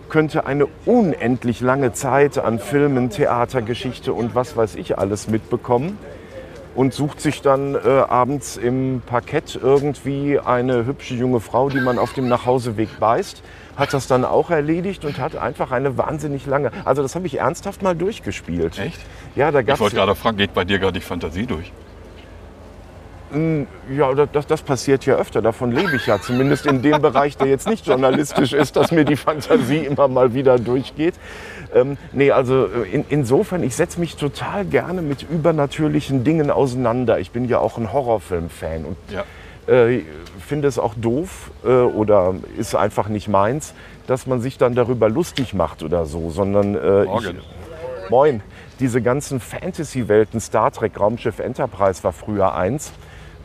könnte 0.07 0.46
eine 0.46 0.68
unendlich 0.86 1.60
lange 1.60 1.92
Zeit 1.92 2.38
an 2.38 2.60
Filmen, 2.60 3.10
Theater, 3.10 3.62
Geschichte 3.62 4.13
und 4.13 4.34
was 4.34 4.56
weiß 4.56 4.75
ich 4.75 4.98
alles 4.98 5.28
mitbekommen 5.28 5.98
und 6.75 6.94
sucht 6.94 7.22
sich 7.22 7.42
dann 7.42 7.75
äh, 7.75 7.80
abends 7.80 8.58
im 8.58 9.01
Parkett 9.06 9.60
irgendwie 9.62 10.40
eine 10.40 10.86
hübsche 10.86 11.16
junge 11.16 11.40
Frau, 11.40 11.69
die 11.69 11.80
man 11.80 11.98
auf 11.98 12.13
dem 12.13 12.28
Nachhauseweg 12.28 13.00
beißt, 13.00 13.42
hat 13.75 13.94
das 13.94 14.07
dann 14.07 14.24
auch 14.25 14.50
erledigt 14.51 15.04
und 15.06 15.19
hat 15.19 15.36
einfach 15.36 15.72
eine 15.72 15.98
wahnsinnig 15.98 16.45
lange. 16.45 16.72
Also 16.86 17.01
das 17.01 17.16
habe 17.16 17.27
ich 17.27 17.39
ernsthaft 17.39 17.81
mal 17.81 17.95
durchgespielt. 17.95 18.80
Echt? 18.80 19.00
Ja, 19.36 19.51
da 19.51 19.60
Ich 19.60 19.66
gab 19.68 19.80
wollte 19.80 19.95
gerade 19.95 20.16
fragen, 20.16 20.38
geht 20.38 20.54
bei 20.54 20.63
dir 20.66 20.80
gerade 20.80 20.94
die 21.00 21.06
Fantasie 21.06 21.45
durch? 21.45 21.72
Ja, 23.92 24.13
das- 24.13 24.30
das, 24.31 24.48
das 24.48 24.62
passiert 24.62 25.06
ja 25.06 25.16
öfter. 25.16 25.42
Davon 25.42 25.72
lebe 25.72 25.95
ich 25.95 26.06
ja. 26.06 26.22
Zumindest 26.22 26.66
in 26.68 26.81
dem 26.81 27.01
Bereich, 27.01 27.36
der 27.36 27.48
jetzt 27.48 27.68
nicht 27.68 27.86
journalistisch 27.86 28.54
ist, 28.54 28.75
dass 28.77 28.92
mir 28.92 29.04
die 29.04 29.18
Fantasie 29.18 29.80
immer 29.80 30.07
mal 30.07 30.33
wieder 30.33 30.57
durchgeht. 30.57 31.16
Ähm, 31.74 31.98
nee, 32.13 32.31
also 32.31 32.68
äh, 32.68 32.88
in, 32.89 33.06
insofern, 33.10 33.62
ich 33.63 33.75
setze 33.75 34.00
mich 34.00 34.16
total 34.16 34.63
gerne 34.63 35.01
mit 35.01 35.24
übernatürlichen 35.24 36.24
Dingen 36.24 36.50
auseinander. 36.50 37.20
Ich 37.20 37.32
bin 37.32 37.46
ja 37.50 37.58
auch 37.60 37.77
ein 37.77 37.91
Horrorfilm-Fan 37.91 38.86
und 38.86 38.96
Ja. 39.12 39.24
Äh, 39.67 40.01
finde 40.39 40.67
es 40.67 40.79
auch 40.79 40.93
doof 40.95 41.51
äh, 41.63 41.69
oder 41.69 42.36
ist 42.57 42.75
einfach 42.75 43.07
nicht 43.07 43.27
meins, 43.27 43.74
dass 44.07 44.27
man 44.27 44.41
sich 44.41 44.57
dann 44.57 44.75
darüber 44.75 45.10
lustig 45.10 45.53
macht 45.53 45.84
oder 45.84 46.05
so, 46.05 46.29
sondern 46.29 46.75
äh, 46.75 47.03
ich, 47.03 47.07
Morgen. 47.07 47.41
Moin. 48.10 48.41
Diese 48.79 49.01
ganzen 49.01 49.39
Fantasy-Welten, 49.39 50.39
Star 50.41 50.69
Trek, 50.72 51.00
Raumschiff 51.00 51.39
Enterprise 51.39 52.03
war 52.03 52.12
früher 52.12 52.53
eins. 52.53 52.91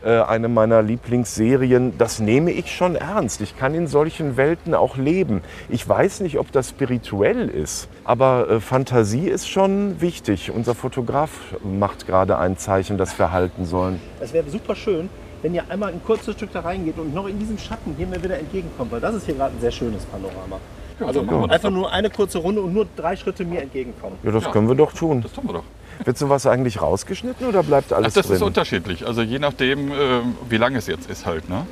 Äh, 0.03 0.19
eine 0.21 0.47
meiner 0.47 0.81
Lieblingsserien. 0.81 1.97
Das 1.97 2.19
nehme 2.19 2.51
ich 2.51 2.71
schon 2.71 2.95
ernst. 2.95 3.39
Ich 3.41 3.57
kann 3.57 3.75
in 3.75 3.85
solchen 3.85 4.35
Welten 4.35 4.73
auch 4.73 4.97
leben. 4.97 5.41
Ich 5.69 5.87
weiß 5.87 6.21
nicht, 6.21 6.39
ob 6.39 6.51
das 6.51 6.69
spirituell 6.69 7.47
ist, 7.49 7.87
aber 8.03 8.49
äh, 8.49 8.59
Fantasie 8.59 9.29
ist 9.29 9.47
schon 9.47 10.01
wichtig. 10.01 10.51
Unser 10.51 10.73
Fotograf 10.73 11.29
macht 11.63 12.07
gerade 12.07 12.37
ein 12.39 12.57
Zeichen, 12.57 12.97
das 12.97 13.17
wir 13.19 13.31
halten 13.31 13.65
sollen. 13.65 14.01
Es 14.19 14.33
wäre 14.33 14.49
super 14.49 14.75
schön, 14.75 15.09
wenn 15.41 15.53
ihr 15.53 15.63
einmal 15.69 15.91
ein 15.91 16.01
kurzes 16.05 16.35
Stück 16.35 16.51
da 16.53 16.61
reingeht 16.61 16.97
und 16.97 17.13
noch 17.13 17.27
in 17.27 17.39
diesem 17.39 17.57
Schatten 17.57 17.95
hier 17.97 18.07
mir 18.07 18.23
wieder 18.23 18.37
entgegenkommt, 18.37 18.91
weil 18.91 18.99
das 19.01 19.15
ist 19.15 19.25
hier 19.25 19.35
gerade 19.35 19.55
ein 19.55 19.61
sehr 19.61 19.71
schönes 19.71 20.05
Panorama. 20.05 20.59
Ja, 20.99 21.07
wir 21.07 21.23
das 21.23 21.49
Einfach 21.49 21.71
nur 21.71 21.91
eine 21.91 22.09
kurze 22.11 22.37
Runde 22.37 22.61
und 22.61 22.73
nur 22.73 22.85
drei 22.95 23.15
Schritte 23.15 23.43
mir 23.43 23.61
entgegenkommen. 23.61 24.17
Ja, 24.23 24.31
das 24.31 24.43
Ja. 24.43 24.51
können 24.51 24.67
wir 24.67 24.75
doch 24.75 24.93
tun. 24.93 25.21
Das 25.21 25.33
tun 25.33 25.45
wir 25.47 25.53
doch. 25.53 25.63
Wird 26.05 26.17
sowas 26.17 26.45
eigentlich 26.45 26.81
rausgeschnitten 26.81 27.47
oder 27.47 27.63
bleibt 27.63 27.91
Ach, 27.91 27.97
alles 27.97 28.13
das 28.13 28.27
drin? 28.27 28.35
ist 28.35 28.41
unterschiedlich. 28.43 29.05
Also 29.07 29.21
je 29.21 29.39
nachdem, 29.39 29.91
ähm, 29.91 30.35
wie 30.49 30.57
lange 30.57 30.77
es 30.77 30.87
jetzt 30.87 31.09
ist 31.09 31.25
halt. 31.25 31.49
Ne? 31.49 31.65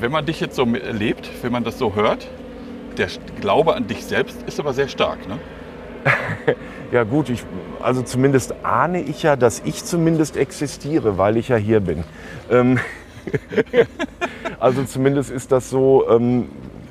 Wenn 0.00 0.10
man 0.10 0.24
dich 0.24 0.40
jetzt 0.40 0.56
so 0.56 0.64
erlebt, 0.64 1.28
wenn 1.42 1.52
man 1.52 1.64
das 1.64 1.78
so 1.78 1.94
hört, 1.94 2.28
der 2.96 3.08
Glaube 3.40 3.74
an 3.74 3.86
dich 3.86 4.04
selbst 4.04 4.42
ist 4.46 4.58
aber 4.58 4.72
sehr 4.72 4.88
stark. 4.88 5.18
Ne? 5.28 5.38
Ja 6.92 7.04
gut, 7.04 7.30
ich, 7.30 7.42
also 7.80 8.02
zumindest 8.02 8.54
ahne 8.64 9.00
ich 9.00 9.22
ja, 9.22 9.34
dass 9.36 9.62
ich 9.64 9.82
zumindest 9.82 10.36
existiere, 10.36 11.16
weil 11.16 11.38
ich 11.38 11.48
ja 11.48 11.56
hier 11.56 11.80
bin. 11.80 12.04
Ähm, 12.50 12.78
also 14.60 14.84
zumindest 14.84 15.30
ist 15.30 15.52
das 15.52 15.70
so, 15.70 16.08
ähm, 16.08 16.48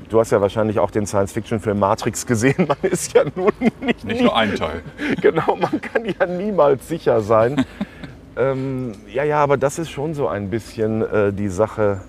du 0.09 0.19
hast 0.19 0.31
ja 0.31 0.41
wahrscheinlich 0.41 0.79
auch 0.79 0.91
den 0.91 1.05
Science-Fiction-Film 1.05 1.79
Matrix 1.79 2.25
gesehen, 2.25 2.67
man 2.67 2.77
ist 2.81 3.13
ja 3.13 3.23
nun 3.35 3.51
nicht, 3.79 4.03
Nicht 4.03 4.21
nur 4.21 4.35
ein 4.35 4.55
Teil. 4.55 4.81
genau, 5.21 5.55
man 5.55 5.81
kann 5.81 6.05
ja 6.05 6.25
niemals 6.25 6.87
sicher 6.87 7.21
sein. 7.21 7.65
ähm, 8.37 8.93
ja, 9.07 9.23
ja, 9.23 9.39
aber 9.43 9.57
das 9.57 9.79
ist 9.79 9.89
schon 9.89 10.13
so 10.13 10.27
ein 10.27 10.49
bisschen 10.49 11.01
äh, 11.01 11.33
die 11.33 11.49
Sache. 11.49 12.01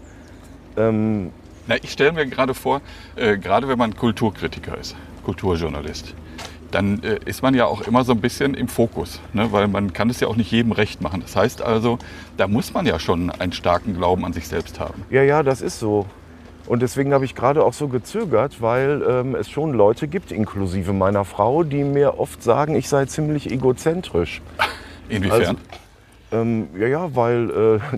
Ähm, 0.77 1.31
Na, 1.67 1.77
ich 1.81 1.93
stelle 1.93 2.13
mir 2.13 2.27
gerade 2.27 2.55
vor, 2.55 2.81
äh, 3.17 3.39
gerade 3.39 3.69
wenn 3.69 3.79
man 3.79 3.95
Kulturkritiker 3.95 4.77
ist 4.79 4.97
Kulturjournalist, 5.25 6.15
dann 6.73 7.03
äh, 7.03 7.19
ist 7.25 7.43
man 7.43 7.55
ja 7.55 7.67
auch 7.67 7.83
immer 7.83 8.05
so 8.05 8.13
ein 8.13 8.21
bisschen 8.21 8.55
im 8.55 8.69
Fokus, 8.69 9.21
ne? 9.33 9.53
weil 9.53 9.69
man 9.69 9.93
kann 9.93 10.11
es 10.11 10.21
ja 10.21 10.29
auch 10.29 10.37
nicht 10.37 10.51
jedem 10.51 10.73
recht 10.73 11.01
machen. 11.01 11.21
Das 11.21 11.37
heißt 11.37 11.63
also, 11.63 11.99
da 12.37 12.49
muss 12.49 12.75
man 12.75 12.87
ja 12.87 12.99
schon 12.99 13.31
einen 13.31 13.53
starken 13.53 13.95
Glauben 13.95 14.25
an 14.25 14.33
sich 14.33 14.49
selbst 14.49 14.81
haben. 14.81 15.05
Ja, 15.11 15.23
ja, 15.23 15.43
das 15.43 15.61
ist 15.61 15.79
so. 15.79 16.07
Und 16.67 16.81
deswegen 16.81 17.13
habe 17.13 17.25
ich 17.25 17.35
gerade 17.35 17.65
auch 17.65 17.73
so 17.73 17.89
gezögert, 17.89 18.61
weil 18.61 19.03
ähm, 19.09 19.35
es 19.35 19.51
schon 19.51 19.73
Leute 19.73 20.09
gibt, 20.09 20.31
inklusive 20.33 20.93
meiner 20.93 21.25
Frau, 21.25 21.65
die 21.65 21.85
mir 21.85 22.19
oft 22.19 22.43
sagen, 22.43 22.75
ich 22.77 22.89
sei 22.89 23.05
ziemlich 23.07 23.51
egozentrisch. 23.51 24.41
Inwiefern? 25.09 25.59
Ähm, 26.31 26.69
ja, 26.79 26.87
ja, 26.87 27.15
weil 27.15 27.51
äh, 27.51 27.97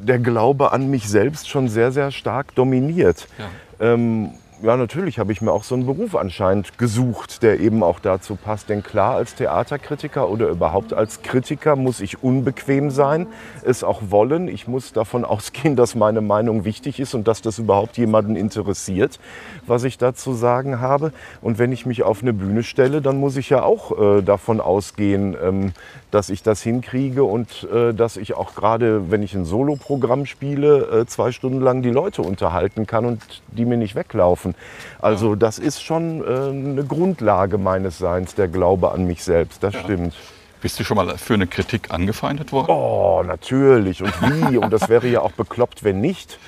der 0.00 0.18
Glaube 0.18 0.72
an 0.72 0.90
mich 0.90 1.08
selbst 1.08 1.48
schon 1.48 1.68
sehr, 1.68 1.90
sehr 1.90 2.10
stark 2.10 2.54
dominiert. 2.54 3.26
Ja. 3.38 3.94
Ähm, 3.94 4.30
ja, 4.64 4.78
natürlich 4.78 5.18
habe 5.18 5.30
ich 5.30 5.42
mir 5.42 5.52
auch 5.52 5.62
so 5.62 5.74
einen 5.74 5.84
Beruf 5.84 6.16
anscheinend 6.16 6.78
gesucht, 6.78 7.42
der 7.42 7.60
eben 7.60 7.82
auch 7.82 8.00
dazu 8.00 8.34
passt. 8.34 8.70
Denn 8.70 8.82
klar, 8.82 9.14
als 9.14 9.34
Theaterkritiker 9.34 10.30
oder 10.30 10.48
überhaupt 10.48 10.94
als 10.94 11.20
Kritiker 11.20 11.76
muss 11.76 12.00
ich 12.00 12.22
unbequem 12.22 12.90
sein, 12.90 13.26
es 13.62 13.84
auch 13.84 14.00
wollen. 14.08 14.48
Ich 14.48 14.66
muss 14.66 14.94
davon 14.94 15.24
ausgehen, 15.26 15.76
dass 15.76 15.94
meine 15.94 16.22
Meinung 16.22 16.64
wichtig 16.64 16.98
ist 16.98 17.14
und 17.14 17.28
dass 17.28 17.42
das 17.42 17.58
überhaupt 17.58 17.98
jemanden 17.98 18.36
interessiert, 18.36 19.20
was 19.66 19.84
ich 19.84 19.98
dazu 19.98 20.32
sagen 20.32 20.80
habe. 20.80 21.12
Und 21.42 21.58
wenn 21.58 21.70
ich 21.70 21.84
mich 21.84 22.02
auf 22.02 22.22
eine 22.22 22.32
Bühne 22.32 22.62
stelle, 22.62 23.02
dann 23.02 23.18
muss 23.18 23.36
ich 23.36 23.50
ja 23.50 23.62
auch 23.62 24.18
äh, 24.18 24.22
davon 24.22 24.62
ausgehen, 24.62 25.36
ähm, 25.42 25.72
dass 26.10 26.30
ich 26.30 26.42
das 26.42 26.62
hinkriege 26.62 27.24
und 27.24 27.68
äh, 27.70 27.92
dass 27.92 28.16
ich 28.16 28.34
auch 28.34 28.54
gerade, 28.54 29.10
wenn 29.10 29.22
ich 29.22 29.34
ein 29.34 29.44
Soloprogramm 29.44 30.24
spiele, 30.24 31.02
äh, 31.02 31.06
zwei 31.06 31.32
Stunden 31.32 31.60
lang 31.60 31.82
die 31.82 31.90
Leute 31.90 32.22
unterhalten 32.22 32.86
kann 32.86 33.04
und 33.04 33.42
die 33.48 33.66
mir 33.66 33.76
nicht 33.76 33.94
weglaufen. 33.94 34.53
Also 35.00 35.34
das 35.34 35.58
ist 35.58 35.82
schon 35.82 36.22
äh, 36.22 36.48
eine 36.50 36.84
Grundlage 36.84 37.58
meines 37.58 37.98
Seins, 37.98 38.34
der 38.34 38.48
Glaube 38.48 38.92
an 38.92 39.06
mich 39.06 39.22
selbst. 39.22 39.62
Das 39.62 39.74
stimmt. 39.74 40.14
Bist 40.64 40.80
du 40.80 40.84
schon 40.84 40.96
mal 40.96 41.18
für 41.18 41.34
eine 41.34 41.46
Kritik 41.46 41.90
angefeindet 41.90 42.50
worden? 42.50 42.70
Oh, 42.70 43.22
natürlich. 43.22 44.02
Und 44.02 44.14
wie? 44.22 44.56
Und 44.56 44.72
das 44.72 44.88
wäre 44.88 45.06
ja 45.08 45.20
auch 45.20 45.32
bekloppt, 45.32 45.84
wenn 45.84 46.00
nicht. 46.00 46.38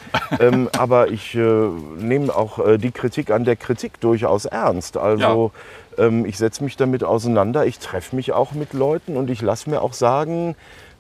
Ähm, 0.41 0.71
aber 0.79 1.09
ich 1.09 1.35
äh, 1.35 1.69
nehme 1.99 2.35
auch 2.35 2.59
äh, 2.59 2.79
die 2.79 2.93
Kritik 2.93 3.31
an 3.31 3.45
der 3.45 3.57
Kritik 3.57 4.01
durchaus 4.01 4.47
ernst. 4.47 4.97
Also 4.97 5.53
ähm, 5.99 6.25
ich 6.25 6.39
setze 6.39 6.65
mich 6.65 6.79
damit 6.79 7.05
auseinander. 7.05 7.67
Ich 7.67 7.79
treffe 7.79 8.17
mich 8.17 8.33
auch 8.33 8.53
mit 8.53 8.73
Leuten 8.73 9.19
und 9.19 9.29
ich 9.29 9.43
lasse 9.43 9.69
mir 9.69 9.83
auch 9.83 9.93
sagen, 9.93 10.57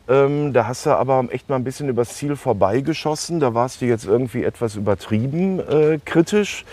ähm, 0.08 0.52
da 0.52 0.66
hast 0.66 0.86
du 0.86 0.90
aber 0.90 1.24
echt 1.30 1.48
mal 1.48 1.56
ein 1.56 1.64
bisschen 1.64 1.88
übers 1.88 2.14
Ziel 2.14 2.36
vorbeigeschossen. 2.36 3.40
Da 3.40 3.54
warst 3.54 3.80
du 3.80 3.86
jetzt 3.86 4.04
irgendwie 4.04 4.44
etwas 4.44 4.76
übertrieben 4.76 5.60
äh, 5.60 5.98
kritisch. 6.04 6.64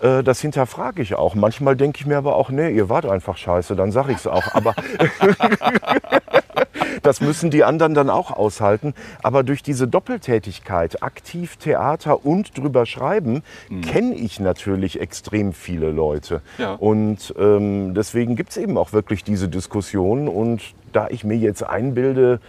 Äh, 0.00 0.22
das 0.22 0.40
hinterfrage 0.40 1.02
ich 1.02 1.14
auch. 1.14 1.34
Manchmal 1.34 1.76
denke 1.76 1.98
ich 2.00 2.06
mir 2.06 2.18
aber 2.18 2.36
auch, 2.36 2.50
nee, 2.50 2.70
ihr 2.70 2.88
wart 2.88 3.06
einfach 3.06 3.36
scheiße, 3.36 3.76
dann 3.76 3.92
sage 3.92 4.12
ich 4.12 4.18
es 4.18 4.26
auch. 4.26 4.54
Aber 4.54 4.74
das 7.02 7.20
müssen 7.20 7.50
die 7.50 7.64
anderen 7.64 7.94
dann 7.94 8.10
auch 8.10 8.30
aushalten. 8.30 8.94
Aber 9.22 9.42
durch 9.42 9.62
diese 9.62 9.88
Doppeltätigkeit, 9.88 11.02
aktiv 11.02 11.56
Theater 11.56 12.24
und 12.24 12.56
drüber 12.56 12.86
schreiben, 12.86 13.42
kenne 13.82 14.14
ich 14.14 14.40
natürlich 14.40 15.00
extrem 15.00 15.52
viele 15.52 15.90
Leute. 15.90 16.42
Ja. 16.58 16.74
Und 16.74 17.34
ähm, 17.38 17.94
deswegen 17.94 18.36
gibt 18.36 18.50
es 18.50 18.56
eben 18.56 18.76
auch 18.76 18.92
wirklich 18.92 19.24
diese 19.24 19.48
Diskussion. 19.48 20.28
Und 20.28 20.62
da 20.92 21.08
ich 21.08 21.24
mir 21.24 21.36
jetzt 21.36 21.62
einbilde, 21.62 22.40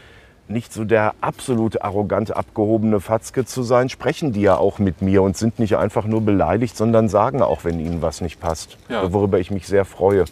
nicht 0.52 0.74
so 0.74 0.84
der 0.84 1.16
absolut 1.22 1.82
arrogant 1.82 2.36
abgehobene 2.36 3.00
Fatzke 3.00 3.46
zu 3.46 3.64
sein, 3.64 3.90
sprechen 3.90 4.34
die 4.34 4.42
ja 4.42 4.58
auch 4.58 4.80
mit 4.80 5.02
mir 5.02 5.24
und 5.24 5.38
sind 5.38 5.60
nicht 5.60 5.78
einfach 5.78 6.06
nur 6.06 6.22
beleidigt, 6.22 6.78
sondern 6.78 7.10
sagen 7.10 7.42
auch, 7.42 7.64
wenn 7.64 7.80
ihnen 7.80 8.02
was 8.02 8.22
nicht 8.22 8.40
passt. 8.40 8.78
Ja. 8.90 9.12
Worüber 9.12 9.40
ich 9.40 9.52
mich 9.52 9.68
sehr 9.68 9.86
freue. 9.86 10.26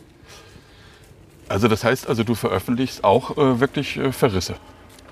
Also 1.47 1.67
das 1.67 1.83
heißt 1.83 2.07
also, 2.07 2.23
du 2.23 2.35
veröffentlichst 2.35 3.03
auch 3.03 3.37
äh, 3.37 3.59
wirklich 3.59 3.97
äh, 3.97 4.11
Verrisse. 4.11 4.55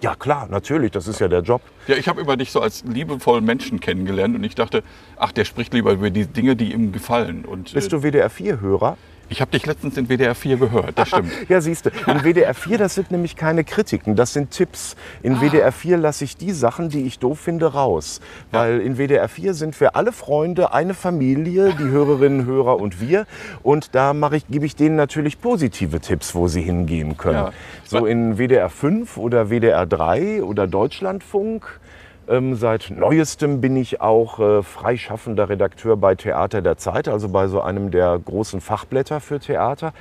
Ja 0.01 0.13
klar, 0.13 0.47
natürlich, 0.49 0.91
das 0.91 1.07
ist 1.07 1.19
ja 1.19 1.27
der 1.27 1.41
Job. 1.41 1.61
Ja, 1.87 1.95
ich 1.95 2.07
habe 2.07 2.21
über 2.21 2.37
dich 2.37 2.51
so 2.51 2.61
als 2.61 2.83
liebevollen 2.83 3.43
Menschen 3.43 3.79
kennengelernt 3.79 4.35
und 4.35 4.43
ich 4.43 4.53
dachte, 4.53 4.83
ach, 5.17 5.31
der 5.31 5.45
spricht 5.45 5.73
lieber 5.73 5.91
über 5.91 6.11
die 6.11 6.27
Dinge, 6.27 6.55
die 6.55 6.71
ihm 6.73 6.91
gefallen. 6.91 7.45
Und 7.45 7.73
Bist 7.73 7.87
äh, 7.87 7.89
du 7.89 8.03
WDR 8.03 8.29
4-Hörer? 8.29 8.97
Ich 9.29 9.41
habe 9.41 9.51
dich 9.51 9.65
letztens 9.65 9.97
in 9.97 10.07
WDR 10.07 10.35
4 10.35 10.57
gehört, 10.57 10.97
das 10.97 11.09
stimmt. 11.09 11.31
Ja, 11.49 11.61
siehst 11.61 11.85
du, 11.85 11.89
in 12.07 12.23
WDR 12.23 12.53
4, 12.53 12.77
das 12.77 12.95
sind 12.95 13.11
nämlich 13.11 13.35
keine 13.35 13.63
Kritiken, 13.63 14.15
das 14.15 14.33
sind 14.33 14.51
Tipps. 14.51 14.95
In 15.23 15.39
WDR 15.39 15.71
4 15.71 15.97
lasse 15.97 16.23
ich 16.23 16.37
die 16.37 16.51
Sachen, 16.51 16.89
die 16.89 17.03
ich 17.03 17.19
doof 17.19 17.39
finde, 17.39 17.73
raus. 17.73 18.21
Weil 18.51 18.79
in 18.81 18.97
WDR 18.97 19.27
4 19.27 19.53
sind 19.53 19.79
wir 19.79 19.95
alle 19.95 20.11
Freunde, 20.11 20.73
eine 20.73 20.93
Familie, 20.93 21.73
die 21.73 21.85
Hörerinnen, 21.85 22.45
Hörer 22.45 22.79
und 22.79 23.01
wir. 23.01 23.25
Und 23.63 23.95
da 23.95 24.13
ich, 24.31 24.47
gebe 24.47 24.65
ich 24.65 24.75
denen 24.75 24.95
natürlich 24.95 25.39
positive 25.39 25.99
Tipps, 25.99 26.35
wo 26.35 26.47
sie 26.47 26.61
hingehen 26.61 27.17
können. 27.17 27.37
Ja. 27.37 27.53
So 27.85 28.05
in 28.05 28.37
WDR 28.37 28.69
5 28.69 29.17
oder 29.17 29.49
WDR 29.49 29.85
3 29.85 30.43
oder 30.43 30.67
Deutschlandfunk. 30.67 31.79
Ähm, 32.27 32.55
seit 32.55 32.89
neuestem 32.89 33.61
bin 33.61 33.77
ich 33.77 34.01
auch 34.01 34.39
äh, 34.39 34.63
freischaffender 34.63 35.49
Redakteur 35.49 35.95
bei 35.95 36.15
Theater 36.15 36.61
der 36.61 36.77
Zeit, 36.77 37.07
also 37.07 37.29
bei 37.29 37.47
so 37.47 37.61
einem 37.61 37.89
der 37.91 38.19
großen 38.19 38.59
Fachblätter 38.59 39.21
für 39.21 39.39
Theater. 39.39 39.93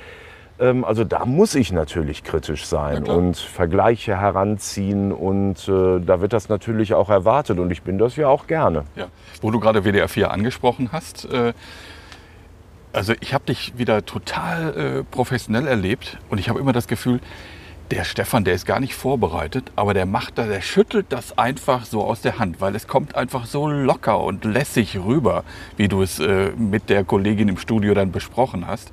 Ähm, 0.59 0.83
also 0.83 1.03
da 1.03 1.25
muss 1.25 1.55
ich 1.55 1.71
natürlich 1.71 2.23
kritisch 2.23 2.65
sein 2.65 3.05
klar. 3.05 3.17
und 3.17 3.37
Vergleiche 3.37 4.19
heranziehen 4.19 5.11
und 5.11 5.67
äh, 5.69 5.99
da 5.99 6.19
wird 6.19 6.33
das 6.33 6.49
natürlich 6.49 6.93
auch 6.93 7.09
erwartet 7.09 7.59
und 7.59 7.71
ich 7.71 7.83
bin 7.83 7.97
das 7.97 8.15
ja 8.15 8.27
auch 8.27 8.47
gerne. 8.47 8.83
Ja. 8.95 9.07
Wo 9.41 9.51
du 9.51 9.59
gerade 9.59 9.83
WDR 9.83 10.07
4 10.07 10.31
angesprochen 10.31 10.89
hast, 10.91 11.31
äh, 11.31 11.53
also 12.91 13.13
ich 13.19 13.33
habe 13.33 13.45
dich 13.45 13.77
wieder 13.77 14.05
total 14.05 14.75
äh, 14.75 15.03
professionell 15.03 15.67
erlebt 15.67 16.17
und 16.29 16.39
ich 16.39 16.49
habe 16.49 16.59
immer 16.59 16.73
das 16.73 16.87
Gefühl, 16.87 17.19
der 17.91 18.03
Stefan, 18.03 18.43
der 18.43 18.53
ist 18.53 18.65
gar 18.65 18.79
nicht 18.79 18.95
vorbereitet, 18.95 19.71
aber 19.75 19.93
der 19.93 20.05
macht 20.05 20.37
da, 20.37 20.45
der 20.45 20.61
schüttelt 20.61 21.07
das 21.09 21.37
einfach 21.37 21.85
so 21.85 22.03
aus 22.03 22.21
der 22.21 22.39
Hand, 22.39 22.59
weil 22.59 22.75
es 22.75 22.87
kommt 22.87 23.15
einfach 23.15 23.45
so 23.45 23.67
locker 23.67 24.19
und 24.23 24.43
lässig 24.45 24.97
rüber, 24.97 25.43
wie 25.77 25.87
du 25.87 26.01
es 26.01 26.19
äh, 26.19 26.51
mit 26.57 26.89
der 26.89 27.03
Kollegin 27.03 27.47
im 27.47 27.57
Studio 27.57 27.93
dann 27.93 28.11
besprochen 28.11 28.67
hast. 28.67 28.91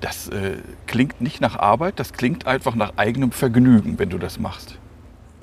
Das 0.00 0.28
äh, 0.28 0.58
klingt 0.86 1.20
nicht 1.20 1.40
nach 1.40 1.58
Arbeit, 1.58 1.98
das 1.98 2.12
klingt 2.12 2.46
einfach 2.46 2.74
nach 2.74 2.92
eigenem 2.96 3.32
Vergnügen, 3.32 3.98
wenn 3.98 4.10
du 4.10 4.18
das 4.18 4.38
machst. 4.38 4.78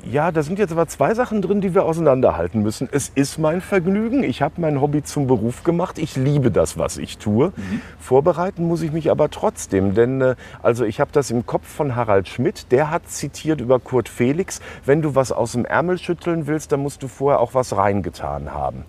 Ja, 0.05 0.33
da 0.33 0.43
sind 0.43 0.59
jetzt 0.59 0.73
aber 0.73 0.85
zwei 0.87 1.13
Sachen 1.13 1.41
drin, 1.41 1.61
die 1.61 1.73
wir 1.73 1.85
auseinanderhalten 1.85 2.61
müssen. 2.61 2.89
Es 2.91 3.09
ist 3.15 3.37
mein 3.37 3.61
Vergnügen. 3.61 4.23
Ich 4.23 4.41
habe 4.41 4.59
mein 4.59 4.81
Hobby 4.81 5.01
zum 5.01 5.27
Beruf 5.27 5.63
gemacht. 5.63 5.97
Ich 5.97 6.17
liebe 6.17 6.51
das, 6.51 6.77
was 6.77 6.97
ich 6.97 7.19
tue. 7.19 7.53
Vorbereiten 7.99 8.67
muss 8.67 8.81
ich 8.81 8.91
mich 8.91 9.09
aber 9.09 9.29
trotzdem, 9.29 9.93
denn 9.93 10.19
äh, 10.19 10.35
also 10.61 10.83
ich 10.83 10.99
habe 10.99 11.11
das 11.13 11.31
im 11.31 11.45
Kopf 11.45 11.67
von 11.67 11.95
Harald 11.95 12.27
Schmidt. 12.27 12.71
Der 12.71 12.89
hat 12.89 13.07
zitiert 13.07 13.61
über 13.61 13.79
Kurt 13.79 14.09
Felix: 14.09 14.59
Wenn 14.85 15.01
du 15.01 15.15
was 15.15 15.31
aus 15.31 15.53
dem 15.53 15.63
Ärmel 15.63 15.97
schütteln 15.97 16.47
willst, 16.47 16.73
dann 16.73 16.81
musst 16.81 17.01
du 17.01 17.07
vorher 17.07 17.39
auch 17.39 17.53
was 17.53 17.75
reingetan 17.75 18.53
haben. 18.53 18.83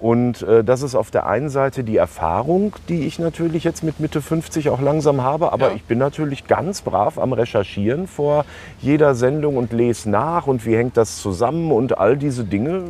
Und 0.00 0.40
äh, 0.42 0.64
das 0.64 0.82
ist 0.82 0.94
auf 0.94 1.10
der 1.10 1.26
einen 1.26 1.50
Seite 1.50 1.84
die 1.84 1.98
Erfahrung, 1.98 2.74
die 2.88 3.06
ich 3.06 3.18
natürlich 3.18 3.64
jetzt 3.64 3.82
mit 3.84 4.00
Mitte 4.00 4.22
50 4.22 4.70
auch 4.70 4.80
langsam 4.80 5.22
habe, 5.22 5.52
aber 5.52 5.68
Ja. 5.70 5.74
ich 5.76 5.84
bin 5.84 5.98
natürlich 5.98 6.46
ganz 6.46 6.80
brav 6.80 7.18
am 7.18 7.34
Recherchieren 7.34 8.06
vor 8.06 8.46
jeder 8.80 9.14
Sendung 9.14 9.58
und 9.58 9.72
lese 9.74 10.08
nach 10.08 10.46
und 10.46 10.64
wie 10.64 10.74
hängt 10.74 10.96
das 10.96 11.18
zusammen 11.20 11.70
und 11.70 11.98
all 11.98 12.16
diese 12.16 12.44
Dinge, 12.44 12.84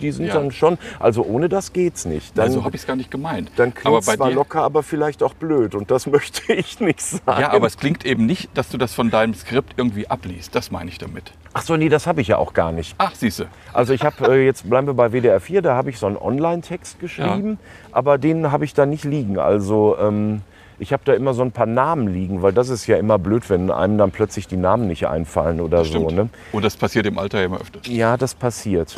die 0.00 0.10
sind 0.10 0.26
Ja. 0.26 0.34
dann 0.34 0.50
schon, 0.50 0.76
also 0.98 1.22
ohne 1.24 1.48
das 1.48 1.72
geht's 1.72 2.04
nicht. 2.04 2.36
Dann, 2.36 2.46
also 2.46 2.64
habe 2.64 2.74
ich 2.74 2.82
es 2.82 2.86
gar 2.88 2.96
nicht 2.96 3.10
gemeint. 3.12 3.50
dann 3.56 3.72
klingt 3.72 4.04
bei 4.04 4.16
zwar 4.16 4.28
dir, 4.30 4.34
locker, 4.34 4.62
aber 4.62 4.82
vielleicht 4.82 5.22
auch 5.22 5.34
blöd 5.34 5.74
und 5.76 5.90
das 5.92 6.06
möchte 6.08 6.52
ich 6.52 6.80
nicht 6.80 7.00
sagen. 7.00 7.40
Ja, 7.42 7.52
aber 7.52 7.68
es 7.68 7.76
klingt 7.76 8.04
eben 8.04 8.26
nicht, 8.26 8.50
dass 8.54 8.68
du 8.70 8.76
das 8.76 8.92
von 8.92 9.10
deinem 9.10 9.34
Skript 9.34 9.74
irgendwie 9.76 10.08
abliest. 10.10 10.54
Das 10.56 10.72
meine 10.72 10.90
ich 10.90 10.98
damit. 10.98 11.32
Ach 11.58 11.62
so, 11.62 11.74
nee, 11.78 11.88
das 11.88 12.06
habe 12.06 12.20
ich 12.20 12.28
ja 12.28 12.36
auch 12.36 12.52
gar 12.52 12.70
nicht. 12.70 12.94
Ach, 12.98 13.14
siehste. 13.14 13.46
Also 13.72 13.94
ich 13.94 14.04
habe 14.04 14.30
äh, 14.30 14.44
jetzt 14.44 14.68
bleiben 14.68 14.86
wir 14.86 14.92
bei 14.92 15.12
WDR 15.12 15.40
4, 15.40 15.62
da 15.62 15.74
habe 15.74 15.88
ich 15.88 15.98
so 15.98 16.06
einen 16.06 16.18
Online-Text 16.18 17.00
geschrieben, 17.00 17.58
aber 17.92 18.18
den 18.18 18.52
habe 18.52 18.66
ich 18.66 18.74
da 18.74 18.84
nicht 18.84 19.04
liegen. 19.04 19.38
Also 19.38 19.96
ähm, 19.98 20.42
ich 20.78 20.92
habe 20.92 21.02
da 21.06 21.14
immer 21.14 21.32
so 21.32 21.40
ein 21.40 21.52
paar 21.52 21.64
Namen 21.64 22.08
liegen, 22.08 22.42
weil 22.42 22.52
das 22.52 22.68
ist 22.68 22.86
ja 22.86 22.98
immer 22.98 23.18
blöd, 23.18 23.48
wenn 23.48 23.70
einem 23.70 23.96
dann 23.96 24.10
plötzlich 24.10 24.46
die 24.46 24.58
Namen 24.58 24.86
nicht 24.86 25.06
einfallen 25.06 25.62
oder 25.62 25.78
so. 25.86 25.92
Stimmt. 25.92 26.12
Ne? 26.12 26.28
Und 26.52 26.62
das 26.62 26.76
passiert 26.76 27.06
im 27.06 27.18
Alter 27.18 27.38
ja 27.38 27.46
immer 27.46 27.62
öfter. 27.62 27.80
Ja, 27.90 28.18
das 28.18 28.34
passiert. 28.34 28.94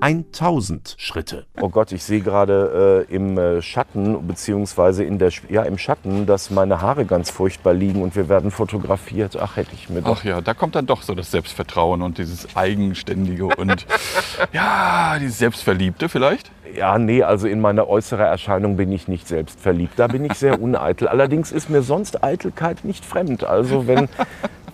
1000 0.00 0.94
Schritte. 0.98 1.46
Oh 1.60 1.68
Gott, 1.68 1.92
ich 1.92 2.04
sehe 2.04 2.20
gerade 2.20 3.06
äh, 3.08 3.14
im 3.14 3.38
äh, 3.38 3.62
Schatten, 3.62 4.26
beziehungsweise 4.26 5.04
in 5.04 5.18
der, 5.18 5.30
ja, 5.48 5.62
im 5.62 5.78
Schatten, 5.78 6.26
dass 6.26 6.50
meine 6.50 6.80
Haare 6.80 7.06
ganz 7.06 7.30
furchtbar 7.30 7.72
liegen 7.72 8.02
und 8.02 8.14
wir 8.14 8.28
werden 8.28 8.50
fotografiert. 8.50 9.36
Ach, 9.40 9.56
hätte 9.56 9.70
ich 9.74 9.88
mir 9.88 10.02
doch. 10.02 10.18
Ach 10.20 10.24
ja, 10.24 10.40
da 10.40 10.54
kommt 10.54 10.74
dann 10.74 10.86
doch 10.86 11.02
so 11.02 11.14
das 11.14 11.30
Selbstvertrauen 11.30 12.02
und 12.02 12.18
dieses 12.18 12.56
Eigenständige 12.56 13.46
und 13.46 13.86
ja, 14.52 15.18
dieses 15.18 15.38
Selbstverliebte 15.38 16.08
vielleicht. 16.08 16.50
Ja, 16.74 16.98
nee, 16.98 17.22
also 17.22 17.46
in 17.46 17.60
meiner 17.60 17.88
äußere 17.88 18.24
Erscheinung 18.24 18.76
bin 18.76 18.92
ich 18.92 19.08
nicht 19.08 19.26
selbstverliebt. 19.26 19.98
Da 19.98 20.08
bin 20.08 20.24
ich 20.24 20.34
sehr 20.34 20.60
uneitel. 20.66 21.08
Allerdings 21.08 21.52
ist 21.52 21.70
mir 21.70 21.82
sonst 21.82 22.22
Eitelkeit 22.22 22.84
nicht 22.84 23.04
fremd. 23.04 23.44
Also 23.44 23.86
wenn, 23.86 24.08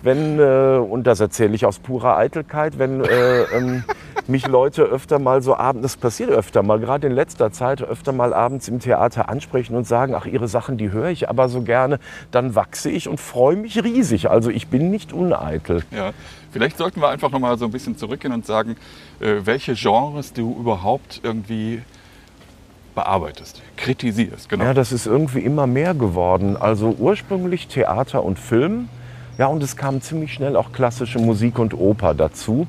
wenn 0.03 0.39
äh, 0.39 0.77
und 0.77 1.07
das 1.07 1.19
erzähle 1.19 1.55
ich 1.55 1.65
aus 1.65 1.79
purer 1.79 2.17
Eitelkeit, 2.17 2.77
wenn, 2.77 3.03
äh, 3.03 3.43
ähm, 3.55 3.83
mich 4.27 4.47
Leute 4.47 4.83
öfter 4.83 5.19
mal 5.19 5.41
so 5.41 5.55
abends, 5.55 5.83
das 5.83 5.97
passiert 5.97 6.29
öfter 6.29 6.63
mal, 6.63 6.79
gerade 6.79 7.07
in 7.07 7.13
letzter 7.13 7.51
Zeit, 7.51 7.81
öfter 7.81 8.11
mal 8.11 8.33
abends 8.33 8.67
im 8.67 8.79
Theater 8.79 9.29
ansprechen 9.29 9.75
und 9.75 9.87
sagen, 9.87 10.13
ach, 10.15 10.25
ihre 10.25 10.47
Sachen, 10.47 10.77
die 10.77 10.91
höre 10.91 11.09
ich 11.09 11.29
aber 11.29 11.49
so 11.49 11.61
gerne, 11.61 11.99
dann 12.31 12.55
wachse 12.55 12.89
ich 12.89 13.07
und 13.07 13.19
freue 13.19 13.55
mich 13.55 13.83
riesig. 13.83 14.29
Also 14.29 14.49
ich 14.49 14.67
bin 14.67 14.91
nicht 14.91 15.13
uneitel. 15.13 15.83
Ja, 15.91 16.11
vielleicht 16.51 16.77
sollten 16.77 17.01
wir 17.01 17.09
einfach 17.09 17.31
noch 17.31 17.39
mal 17.39 17.57
so 17.57 17.65
ein 17.65 17.71
bisschen 17.71 17.97
zurückgehen 17.97 18.33
und 18.33 18.45
sagen, 18.45 18.75
äh, 19.19 19.35
welche 19.43 19.73
Genres 19.73 20.33
du 20.33 20.55
überhaupt 20.59 21.21
irgendwie 21.23 21.81
bearbeitest, 22.95 23.61
kritisierst. 23.75 24.49
Genau. 24.49 24.65
Ja, 24.65 24.73
das 24.73 24.91
ist 24.91 25.07
irgendwie 25.07 25.39
immer 25.39 25.67
mehr 25.67 25.93
geworden. 25.93 26.55
Also 26.57 26.95
ursprünglich 26.97 27.67
Theater 27.67 28.23
und 28.23 28.37
Film. 28.37 28.87
Ja, 29.37 29.47
und 29.47 29.63
es 29.63 29.75
kam 29.75 29.99
ziemlich 29.99 30.31
schnell 30.31 30.55
auch 30.55 30.71
klassische 30.71 31.17
Musik 31.17 31.57
und 31.57 31.73
Oper 31.73 32.13
dazu. 32.13 32.67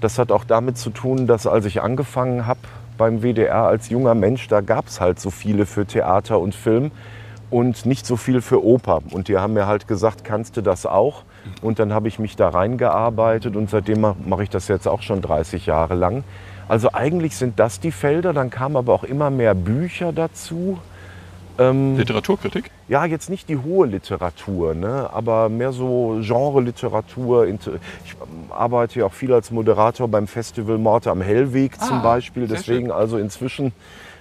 Das 0.00 0.18
hat 0.18 0.32
auch 0.32 0.44
damit 0.44 0.78
zu 0.78 0.88
tun, 0.88 1.26
dass 1.26 1.46
als 1.46 1.66
ich 1.66 1.82
angefangen 1.82 2.46
habe 2.46 2.60
beim 2.96 3.20
WDR 3.20 3.64
als 3.64 3.90
junger 3.90 4.14
Mensch, 4.14 4.48
da 4.48 4.62
gab 4.62 4.86
es 4.86 5.00
halt 5.00 5.20
so 5.20 5.30
viele 5.30 5.66
für 5.66 5.84
Theater 5.84 6.40
und 6.40 6.54
Film 6.54 6.90
und 7.50 7.84
nicht 7.84 8.06
so 8.06 8.16
viel 8.16 8.40
für 8.40 8.64
Oper. 8.64 9.02
Und 9.10 9.28
die 9.28 9.36
haben 9.36 9.52
mir 9.52 9.66
halt 9.66 9.88
gesagt, 9.88 10.24
kannst 10.24 10.56
du 10.56 10.62
das 10.62 10.86
auch? 10.86 11.22
Und 11.60 11.78
dann 11.78 11.92
habe 11.92 12.08
ich 12.08 12.18
mich 12.18 12.34
da 12.34 12.48
reingearbeitet 12.48 13.54
und 13.54 13.68
seitdem 13.68 14.00
mache 14.00 14.42
ich 14.42 14.50
das 14.50 14.68
jetzt 14.68 14.88
auch 14.88 15.02
schon 15.02 15.20
30 15.20 15.66
Jahre 15.66 15.94
lang. 15.94 16.24
Also 16.66 16.94
eigentlich 16.94 17.36
sind 17.36 17.60
das 17.60 17.78
die 17.78 17.92
Felder, 17.92 18.32
dann 18.32 18.48
kamen 18.48 18.76
aber 18.76 18.94
auch 18.94 19.04
immer 19.04 19.30
mehr 19.30 19.54
Bücher 19.54 20.12
dazu. 20.12 20.78
Ähm, 21.58 21.96
Literaturkritik? 21.96 22.70
ja, 22.88 23.04
jetzt 23.06 23.30
nicht 23.30 23.48
die 23.48 23.56
hohe 23.56 23.86
Literatur, 23.86 24.74
ne, 24.74 25.08
aber 25.12 25.48
mehr 25.48 25.72
so 25.72 26.18
Genre-Literatur. 26.20 27.46
Ich 27.46 28.16
arbeite 28.50 29.00
ja 29.00 29.06
auch 29.06 29.12
viel 29.12 29.32
als 29.32 29.50
Moderator 29.50 30.08
beim 30.08 30.26
Festival 30.26 30.78
Morte 30.78 31.10
am 31.10 31.22
Hellweg 31.22 31.80
zum 31.80 31.98
Ah, 31.98 32.02
Beispiel. 32.02 32.46
sehr 32.46 32.58
Deswegen 32.58 32.86
schön. 32.86 32.92
also 32.92 33.18
inzwischen 33.18 33.72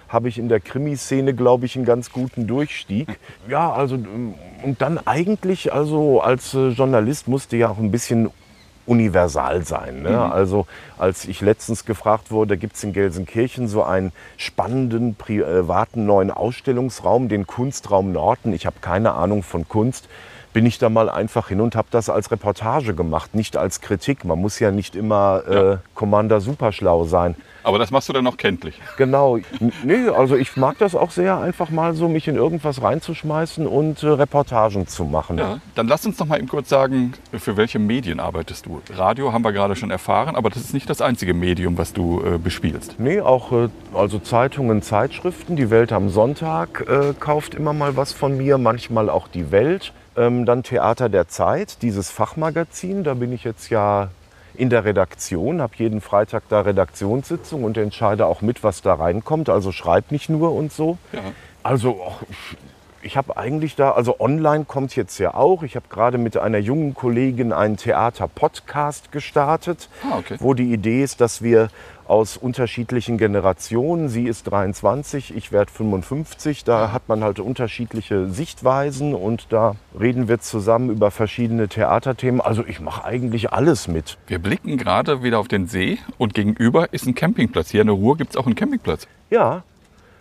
habe 0.08 0.30
ich 0.30 0.38
in 0.38 0.48
der 0.50 0.60
Krimiszene, 0.60 1.34
glaube 1.34 1.65
ich, 1.65 1.75
einen 1.75 1.84
ganz 1.86 2.12
guten 2.12 2.48
Durchstieg. 2.48 3.08
Ja, 3.50 3.72
also 3.74 3.96
ähm, 3.96 4.36
und 4.63 4.82
dann 4.82 5.00
eigentlich, 5.06 5.74
also 5.74 6.22
als 6.22 6.54
äh, 6.54 6.70
Journalist 6.70 7.27
musste 7.27 7.58
ja 7.58 7.70
auch 7.70 7.77
ein 7.77 7.92
bisschen 7.92 8.30
universal 8.86 9.63
sein. 9.65 10.04
Ne? 10.04 10.32
Also 10.32 10.68
als 10.98 11.25
ich 11.25 11.42
letztens 11.42 11.86
gefragt 11.86 12.32
wurde, 12.32 12.58
gibt 12.58 12.75
es 12.75 12.84
in 12.84 12.94
Gelsenkirchen 12.94 13.68
so 13.68 13.84
einen 13.84 14.12
spannenden 14.38 15.15
privaten 15.15 16.06
neuen 16.06 16.32
Ausstellungsraum, 16.32 17.27
den 17.27 17.48
Kunstraum 17.48 18.12
Norton. 18.12 18.54
Ich 18.54 18.65
habe 18.65 18.77
keine 18.82 19.13
Ahnung 19.13 19.44
von 19.44 19.68
Kunst. 19.68 20.08
Bin 20.54 20.65
ich 20.65 20.77
da 20.77 20.89
mal 20.89 21.10
einfach 21.10 21.50
hin 21.50 21.60
und 21.60 21.75
habe 21.75 21.88
das 21.92 22.10
als 22.10 22.32
Reportage 22.32 22.94
gemacht, 22.94 23.36
nicht 23.36 23.58
als 23.58 23.82
Kritik. 23.82 24.24
Man 24.24 24.39
muss 24.39 24.60
ja 24.60 24.72
nicht 24.72 24.96
immer 24.96 25.44
Ja. 25.50 25.74
äh, 25.74 25.77
Commander 25.96 26.39
Superschlau 26.39 27.04
sein. 27.06 27.36
Aber 27.66 27.80
das 27.80 27.90
machst 27.90 28.08
du 28.08 28.14
dann 28.14 28.24
noch 28.24 28.38
kenntlich. 28.38 28.80
Genau. 28.96 29.40
Nee, 29.84 30.08
also 30.16 30.36
ich 30.36 30.56
mag 30.56 30.78
das 30.78 30.94
auch 30.94 31.10
sehr, 31.10 31.40
einfach 31.40 31.72
mal 31.72 31.96
so 31.96 32.08
mich 32.08 32.28
in 32.28 32.36
irgendwas 32.36 32.82
reinzuschmeißen 32.82 33.66
und 33.66 34.04
äh, 34.04 34.08
Reportagen 34.08 34.86
zu 34.86 35.04
machen. 35.04 35.40
Ja, 35.40 35.60
dann 35.74 35.88
lass 35.88 36.06
uns 36.06 36.20
noch 36.20 36.28
mal 36.28 36.38
eben 36.38 36.48
kurz 36.48 36.70
sagen, 36.70 37.14
für 37.34 37.58
welche 37.58 37.80
Medien 37.80 38.20
arbeitest 38.20 38.68
du? 38.68 38.82
Radio 38.94 39.34
haben 39.34 39.44
wir 39.44 39.52
gerade 39.52 39.76
schon 39.76 39.90
erfahren, 39.90 40.36
aber 40.36 40.52
das 40.52 40.62
ist 40.62 40.76
nicht 40.76 40.88
das 40.90 41.02
einzige 41.02 41.34
Medium, 41.34 41.76
was 41.80 41.92
du 41.92 42.22
äh, 42.24 42.38
bespielst. 42.38 43.00
Nee, 43.00 43.20
auch 43.20 43.52
äh, 43.52 43.70
also 43.96 44.20
Zeitungen, 44.20 44.84
Zeitschriften. 44.84 45.56
Die 45.56 45.72
Welt 45.72 45.92
am 45.92 46.10
Sonntag 46.10 46.86
äh, 46.88 47.14
kauft 47.20 47.56
immer 47.56 47.74
mal 47.74 47.98
was 47.98 48.14
von 48.14 48.38
mir, 48.38 48.60
manchmal 48.60 49.10
auch 49.10 49.28
die 49.28 49.52
Welt. 49.52 49.92
Ähm, 50.16 50.46
dann 50.46 50.62
Theater 50.62 51.10
der 51.10 51.28
Zeit, 51.28 51.82
dieses 51.82 52.12
Fachmagazin. 52.12 53.04
Da 53.04 53.16
bin 53.16 53.34
ich 53.34 53.44
jetzt 53.44 53.70
ja 53.72 54.10
in 54.58 54.70
der 54.70 54.86
Redaktion, 54.86 55.62
habe 55.62 55.74
jeden 55.78 56.02
Freitag 56.02 56.44
da 56.50 56.62
Redaktionssitzung 56.62 57.64
und 57.64 57.78
entscheide 57.78 58.26
auch 58.26 58.42
mit, 58.42 58.64
was 58.64 58.82
da 58.82 58.94
reinkommt. 58.94 59.50
Also 59.50 59.72
schreibe 59.72 60.08
nicht 60.14 60.30
nur 60.30 60.54
und 60.54 60.72
so. 60.72 60.98
Ja. 61.14 61.22
Also 61.64 62.02
ach, 62.08 62.24
ich, 63.06 63.18
habe 63.18 63.38
eigentlich 63.38 63.76
da, 63.76 63.92
also 63.92 64.20
online 64.20 64.66
kommt 64.66 64.96
jetzt 64.96 65.18
ja 65.20 65.34
auch. 65.34 65.64
Ich 65.64 65.76
habe 65.76 65.86
gerade 65.90 66.18
mit 66.18 66.38
einer 66.38 66.58
jungen 66.58 66.94
Kollegin 66.94 67.54
einen 67.54 67.78
Theater-Podcast 67.78 69.12
gestartet, 69.12 69.90
Ah, 70.04 70.18
okay. 70.18 70.38
wo 70.40 70.53
die 70.53 70.72
Idee 70.74 71.03
ist, 71.03 71.22
dass 71.22 71.42
wir 71.42 71.70
aus 72.08 72.38
unterschiedlichen 72.38 73.18
Generationen, 73.18 74.10
sie 74.10 74.25
ist 74.25 74.44
23, 74.44 75.36
ich 75.36 75.51
werde 75.51 75.72
55, 75.72 76.64
da 76.64 76.92
hat 76.92 77.10
man 77.10 77.24
halt 77.24 77.40
unterschiedliche 77.40 78.27
Sichtweisen 78.29 79.16
und 79.16 79.48
da 79.50 79.75
reden 80.00 80.27
wir 80.27 80.40
zusammen 80.40 80.92
über 80.92 81.10
verschiedene 81.10 81.68
Theaterthemen. 81.68 82.42
Also 82.42 82.64
ich 82.66 82.79
mache 82.79 83.06
eigentlich 83.06 83.51
alles 83.51 83.88
mit. 83.88 84.18
Wir 84.27 84.40
blicken 84.40 84.77
gerade 84.77 85.24
wieder 85.24 85.40
auf 85.40 85.48
den 85.48 85.68
See 85.68 85.98
und 86.18 86.34
gegenüber 86.36 86.94
ist 86.94 87.08
ein 87.08 87.16
Campingplatz. 87.16 87.72
Hier 87.72 87.82
in 87.82 87.88
der 87.88 87.96
Ruhr 87.96 88.18
gibt 88.18 88.32
es 88.32 88.38
auch 88.38 88.46
einen 88.46 88.56
Campingplatz. 88.56 89.08
Ja, 89.32 89.64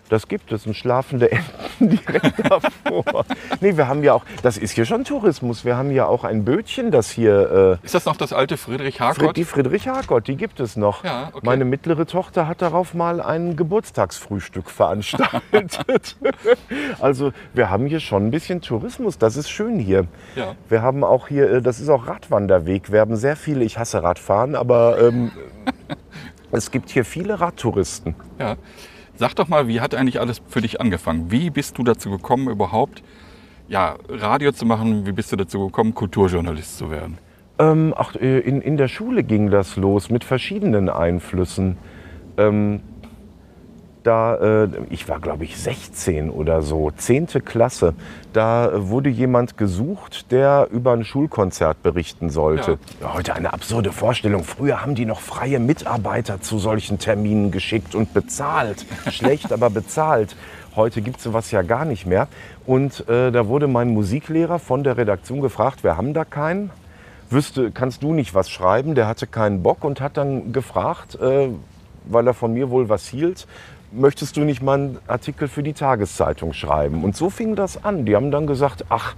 das 0.08 0.28
gibt 0.28 0.52
es. 0.52 0.66
Ein 0.66 0.74
schlafende 0.74 1.30
Enten 1.32 1.88
direkt 1.90 2.38
davor. 2.50 3.24
nee, 3.60 3.76
wir 3.76 3.88
haben 3.88 4.02
ja 4.04 4.14
auch, 4.14 4.24
das 4.42 4.56
ist 4.58 4.72
hier 4.72 4.84
schon 4.84 5.04
Tourismus. 5.04 5.64
Wir 5.64 5.76
haben 5.76 5.90
ja 5.90 6.06
auch 6.06 6.24
ein 6.24 6.44
Bötchen, 6.44 6.90
das 6.90 7.10
hier, 7.10 7.78
Ist 7.82 7.94
das 7.94 8.04
noch 8.04 8.16
das 8.16 8.32
alte 8.32 8.56
Friedrich 8.56 8.96
äh, 8.96 8.98
Fri- 8.98 9.06
Harkott? 9.20 9.36
die 9.36 9.44
Friedrich 9.44 9.88
Harkott, 9.88 10.28
die 10.28 10.36
gibt 10.36 10.60
es 10.60 10.76
noch. 10.76 11.04
Ja, 11.04 11.28
okay. 11.32 11.40
Meine 11.42 11.64
mittlere 11.64 12.06
Tochter 12.06 12.46
hat 12.48 12.62
darauf 12.62 12.94
mal 12.94 13.20
ein 13.20 13.56
Geburtstagsfrühstück 13.56 14.70
veranstaltet. 14.70 16.16
also 17.00 17.32
wir 17.52 17.70
haben 17.70 17.86
hier 17.86 18.00
schon 18.00 18.26
ein 18.26 18.30
bisschen 18.30 18.60
Tourismus. 18.60 19.18
Das 19.18 19.36
ist 19.36 19.48
schön 19.50 19.78
hier. 19.78 20.06
Ja. 20.36 20.54
Wir 20.68 20.82
haben 20.82 21.04
auch 21.04 21.28
hier, 21.28 21.50
äh, 21.50 21.62
das 21.62 21.80
ist 21.80 21.88
auch 21.88 22.06
Radwanderweg. 22.06 22.92
Wir 22.92 23.00
haben 23.00 23.16
sehr 23.16 23.36
viele, 23.36 23.64
ich 23.64 23.78
hasse 23.78 24.02
Radfahren, 24.02 24.54
aber 24.54 25.00
ähm, 25.00 25.32
es 26.52 26.70
gibt 26.70 26.90
hier 26.90 27.04
viele 27.04 27.40
Radtouristen. 27.40 28.14
Ja. 28.38 28.56
Sag 29.16 29.34
doch 29.34 29.48
mal, 29.48 29.68
wie 29.68 29.80
hat 29.80 29.94
eigentlich 29.94 30.20
alles 30.20 30.42
für 30.48 30.60
dich 30.60 30.80
angefangen? 30.80 31.30
Wie 31.30 31.50
bist 31.50 31.78
du 31.78 31.84
dazu 31.84 32.10
gekommen, 32.10 32.48
überhaupt 32.48 33.02
ja, 33.68 33.96
Radio 34.08 34.50
zu 34.52 34.66
machen? 34.66 35.06
Wie 35.06 35.12
bist 35.12 35.30
du 35.30 35.36
dazu 35.36 35.66
gekommen, 35.66 35.94
Kulturjournalist 35.94 36.78
zu 36.78 36.90
werden? 36.90 37.18
Ähm, 37.58 37.94
ach, 37.96 38.16
äh, 38.16 38.40
in, 38.40 38.60
in 38.60 38.76
der 38.76 38.88
Schule 38.88 39.22
ging 39.22 39.50
das 39.50 39.76
los 39.76 40.10
mit 40.10 40.24
verschiedenen 40.24 40.88
Einflüssen. 40.88 41.76
Ähm, 42.36 42.80
da, 44.04 44.64
äh, 44.64 44.68
ich 44.90 45.08
war 45.08 45.18
glaube 45.18 45.44
ich 45.44 45.56
16 45.58 46.30
oder 46.30 46.62
so, 46.62 46.90
10. 46.90 47.26
Klasse, 47.44 47.94
da 48.32 48.68
äh, 48.68 48.88
wurde 48.88 49.10
jemand 49.10 49.56
gesucht, 49.56 50.30
der 50.30 50.68
über 50.70 50.92
ein 50.92 51.04
Schulkonzert 51.04 51.82
berichten 51.82 52.30
sollte. 52.30 52.78
Ja, 53.00 53.14
heute 53.14 53.34
eine 53.34 53.52
absurde 53.52 53.92
Vorstellung. 53.92 54.44
Früher 54.44 54.82
haben 54.82 54.94
die 54.94 55.06
noch 55.06 55.20
freie 55.20 55.58
Mitarbeiter 55.58 56.40
zu 56.40 56.58
solchen 56.58 56.98
Terminen 56.98 57.50
geschickt 57.50 57.94
und 57.94 58.14
bezahlt. 58.14 58.86
Schlecht, 59.10 59.52
aber 59.52 59.70
bezahlt. 59.70 60.36
Heute 60.76 61.02
gibt 61.02 61.18
es 61.18 61.24
sowas 61.24 61.50
ja 61.50 61.62
gar 61.62 61.84
nicht 61.84 62.06
mehr. 62.06 62.28
Und 62.66 63.08
äh, 63.08 63.30
da 63.30 63.46
wurde 63.48 63.66
mein 63.66 63.88
Musiklehrer 63.88 64.58
von 64.58 64.84
der 64.84 64.96
Redaktion 64.96 65.40
gefragt, 65.40 65.84
wir 65.84 65.96
haben 65.96 66.14
da 66.14 66.24
keinen 66.24 66.70
wüsste, 67.30 67.70
kannst 67.70 68.02
du 68.02 68.12
nicht 68.12 68.34
was 68.34 68.48
schreiben? 68.50 68.94
Der 68.94 69.06
hatte 69.06 69.26
keinen 69.26 69.62
Bock 69.62 69.84
und 69.84 70.00
hat 70.00 70.16
dann 70.16 70.52
gefragt, 70.52 71.16
äh, 71.16 71.48
weil 72.06 72.26
er 72.26 72.34
von 72.34 72.52
mir 72.52 72.70
wohl 72.70 72.88
was 72.88 73.06
hielt, 73.06 73.46
möchtest 73.94 74.36
du 74.36 74.42
nicht 74.42 74.62
mal 74.62 74.74
einen 74.74 74.98
Artikel 75.06 75.48
für 75.48 75.62
die 75.62 75.72
Tageszeitung 75.72 76.52
schreiben? 76.52 77.04
Und 77.04 77.16
so 77.16 77.30
fing 77.30 77.56
das 77.56 77.84
an. 77.84 78.04
Die 78.04 78.16
haben 78.16 78.30
dann 78.30 78.46
gesagt, 78.46 78.84
ach, 78.88 79.14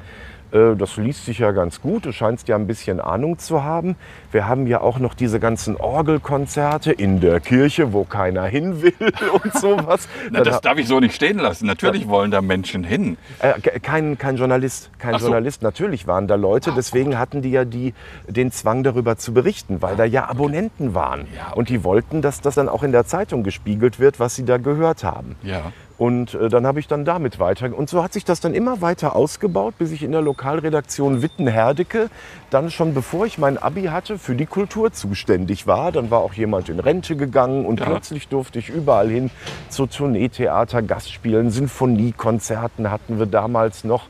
das 0.52 0.96
liest 0.96 1.24
sich 1.26 1.38
ja 1.40 1.50
ganz 1.52 1.80
gut, 1.80 2.06
du 2.06 2.12
scheinst 2.12 2.48
ja 2.48 2.56
ein 2.56 2.66
bisschen 2.66 3.00
Ahnung 3.00 3.38
zu 3.38 3.62
haben. 3.64 3.96
Wir 4.32 4.46
haben 4.48 4.66
ja 4.66 4.80
auch 4.80 4.98
noch 4.98 5.14
diese 5.14 5.40
ganzen 5.40 5.76
Orgelkonzerte 5.76 6.92
in 6.92 7.20
der 7.20 7.40
Kirche, 7.40 7.92
wo 7.92 8.04
keiner 8.04 8.44
hin 8.44 8.80
will 8.82 8.92
und 9.42 9.52
sowas. 9.54 10.08
Na, 10.30 10.40
das 10.42 10.60
darf 10.60 10.78
ich 10.78 10.86
so 10.88 11.00
nicht 11.00 11.14
stehen 11.14 11.38
lassen. 11.38 11.66
Natürlich 11.66 12.08
wollen 12.08 12.30
da 12.30 12.40
Menschen 12.42 12.84
hin. 12.84 13.16
äh, 13.40 13.60
ke- 13.60 13.80
kein, 13.80 14.18
kein 14.18 14.36
Journalist, 14.36 14.90
kein 14.98 15.18
so. 15.18 15.26
Journalist. 15.26 15.62
Natürlich 15.62 16.06
waren 16.06 16.26
da 16.26 16.36
Leute, 16.36 16.72
deswegen 16.76 17.18
hatten 17.18 17.42
die 17.42 17.50
ja 17.50 17.64
die, 17.64 17.92
den 18.28 18.50
Zwang 18.52 18.82
darüber 18.82 19.16
zu 19.16 19.34
berichten, 19.34 19.82
weil 19.82 19.96
da 19.96 20.04
ja 20.04 20.28
Abonnenten 20.28 20.94
waren. 20.94 21.26
Ja, 21.36 21.52
Und 21.54 21.68
die 21.68 21.84
wollten, 21.84 22.22
dass 22.22 22.40
das 22.40 22.54
dann 22.54 22.68
auch 22.68 22.82
in 22.82 22.92
der 22.92 23.04
Zeitung 23.06 23.42
gespiegelt 23.42 23.98
wird, 23.98 24.20
was 24.20 24.34
sie 24.36 24.44
da 24.44 24.56
gehört 24.58 25.04
haben. 25.04 25.36
Ja. 25.42 25.72
Und 25.98 26.34
äh, 26.34 26.50
dann 26.50 26.66
habe 26.66 26.78
ich 26.78 26.88
dann 26.88 27.06
damit 27.06 27.38
weiter. 27.38 27.74
Und 27.74 27.88
so 27.88 28.02
hat 28.02 28.12
sich 28.12 28.24
das 28.24 28.40
dann 28.40 28.52
immer 28.52 28.82
weiter 28.82 29.16
ausgebaut, 29.16 29.74
bis 29.78 29.92
ich 29.92 30.02
in 30.02 30.12
der 30.12 30.20
Lokalredaktion 30.20 31.22
Witten-Herdecke 31.22 32.10
dann 32.50 32.70
schon 32.70 32.92
bevor 32.92 33.24
ich 33.24 33.38
mein 33.38 33.56
Abi 33.56 33.84
hatte, 33.84 34.18
für 34.18 34.34
die 34.34 34.44
Kultur 34.46 34.92
zuständig 34.92 35.66
war. 35.66 35.92
Dann 35.92 36.10
war 36.10 36.20
auch 36.20 36.34
jemand 36.34 36.68
in 36.68 36.80
Rente 36.80 37.16
gegangen 37.16 37.64
und 37.64 37.80
Ja. 37.80 37.86
plötzlich 37.86 38.28
durfte 38.28 38.58
ich 38.58 38.68
überall 38.68 39.08
hin 39.08 39.30
zu 39.70 39.86
Tourneetheater, 39.86 40.82
Gastspielen, 40.82 41.50
Sinfoniekonzerten 41.50 42.90
hatten 42.90 43.18
wir 43.18 43.26
damals 43.26 43.84
noch. 43.84 44.04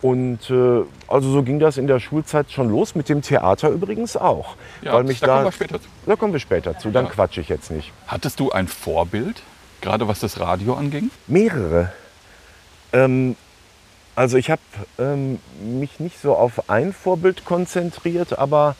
Und 0.00 0.50
äh, 0.50 0.82
also 1.06 1.30
so 1.30 1.44
ging 1.44 1.60
das 1.60 1.76
in 1.76 1.86
der 1.86 2.00
Schulzeit 2.00 2.50
schon 2.50 2.68
los, 2.70 2.96
mit 2.96 3.08
dem 3.08 3.22
Theater 3.22 3.68
übrigens 3.70 4.16
auch. 4.16 4.56
Ja, 4.82 4.94
weil 4.94 5.04
mich 5.04 5.20
da 5.20 5.26
da, 5.28 5.32
kommen 5.34 5.44
wir 5.46 5.52
später 5.52 5.80
zu. 5.80 5.88
Da 6.06 6.16
kommen 6.16 6.32
wir 6.32 6.40
später 6.40 6.78
zu, 6.78 6.90
dann 6.90 7.04
Ja. 7.04 7.10
quatsche 7.12 7.40
ich 7.40 7.48
jetzt 7.48 7.70
nicht. 7.70 7.92
Hattest 8.08 8.40
du 8.40 8.50
ein 8.50 8.66
Vorbild, 8.66 9.40
gerade 9.82 10.08
was 10.08 10.20
das 10.20 10.40
Radio 10.40 10.74
anging? 10.74 11.10
Mehrere. 11.26 11.92
Ähm, 12.92 13.36
also 14.14 14.36
ich 14.36 14.50
habe 14.50 14.62
ähm, 14.98 15.38
mich 15.62 16.00
nicht 16.00 16.20
so 16.20 16.34
auf 16.34 16.70
ein 16.70 16.92
Vorbild 16.92 17.44
konzentriert, 17.44 18.38
aber 18.38 18.76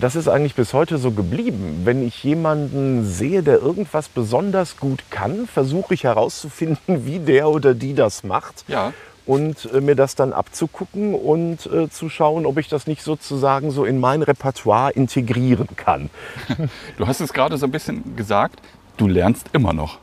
das 0.00 0.16
ist 0.16 0.28
eigentlich 0.28 0.54
bis 0.54 0.72
heute 0.72 0.98
so 0.98 1.10
geblieben. 1.10 1.82
Wenn 1.84 2.06
ich 2.06 2.22
jemanden 2.22 3.04
sehe, 3.04 3.42
der 3.42 3.60
irgendwas 3.60 4.08
besonders 4.08 4.76
gut 4.76 5.04
kann, 5.10 5.46
versuche 5.46 5.94
ich 5.94 6.04
herauszufinden, 6.04 7.04
wie 7.06 7.18
der 7.18 7.48
oder 7.48 7.74
die 7.74 7.94
das 7.94 8.24
macht. 8.24 8.64
Ja. 8.68 8.92
Und 9.26 9.70
äh, 9.74 9.82
mir 9.82 9.94
das 9.94 10.14
dann 10.14 10.32
abzugucken 10.32 11.14
und 11.14 11.66
äh, 11.66 11.90
zu 11.90 12.08
schauen, 12.08 12.46
ob 12.46 12.56
ich 12.56 12.68
das 12.68 12.86
nicht 12.86 13.02
sozusagen 13.02 13.70
so 13.70 13.84
in 13.84 14.00
mein 14.00 14.22
Repertoire 14.22 14.92
integrieren 14.92 15.68
kann. 15.76 16.08
Du 16.96 17.06
hast 17.06 17.20
es 17.20 17.34
gerade 17.34 17.58
so 17.58 17.66
ein 17.66 17.70
bisschen 17.70 18.16
gesagt, 18.16 18.60
du 18.96 19.06
lernst 19.06 19.50
immer 19.52 19.74
noch. 19.74 19.98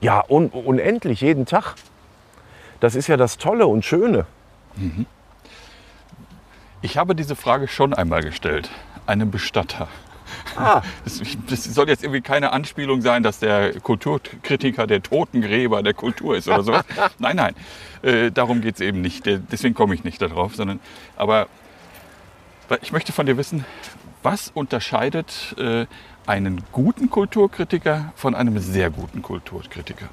Ja, 0.00 0.24
un 0.28 0.48
unendlich, 0.48 1.20
jeden 1.20 1.46
Tag. 1.46 1.74
Das 2.80 2.94
ist 2.94 3.08
ja 3.08 3.16
das 3.16 3.38
Tolle 3.38 3.66
und 3.66 3.84
Schöne. 3.84 4.26
Ich 6.82 6.96
habe 6.96 7.14
diese 7.16 7.34
Frage 7.34 7.66
schon 7.66 7.92
einmal 7.92 8.22
gestellt. 8.22 8.70
Einem 9.06 9.30
Bestatter. 9.30 9.88
Ah, 10.56 10.82
Das, 11.04 11.20
das 11.48 11.64
soll 11.64 11.88
jetzt 11.88 12.04
irgendwie 12.04 12.20
keine 12.20 12.52
Anspielung 12.52 13.00
sein, 13.00 13.22
dass 13.22 13.40
der 13.40 13.80
Kulturkritiker 13.80 14.86
der 14.86 15.02
Totengräber 15.02 15.82
der 15.82 15.94
Kultur 15.94 16.36
ist 16.36 16.46
oder 16.48 16.62
sowas. 16.62 16.84
nein, 17.18 17.36
nein, 17.36 17.54
äh, 18.02 18.30
darum 18.30 18.60
geht 18.60 18.76
es 18.76 18.80
eben 18.80 19.00
nicht. 19.00 19.24
Deswegen 19.26 19.74
komme 19.74 19.94
ich 19.94 20.04
nicht 20.04 20.22
darauf, 20.22 20.54
sondern 20.54 20.78
aber 21.16 21.48
ich 22.82 22.92
möchte 22.92 23.12
von 23.12 23.26
dir 23.26 23.36
wissen, 23.36 23.64
was 24.22 24.50
unterscheidet 24.54 25.54
äh, 25.58 25.86
einen 26.28 26.62
guten 26.72 27.08
Kulturkritiker 27.08 28.12
von 28.14 28.34
einem 28.34 28.58
sehr 28.58 28.90
guten 28.90 29.22
Kulturkritiker? 29.22 30.08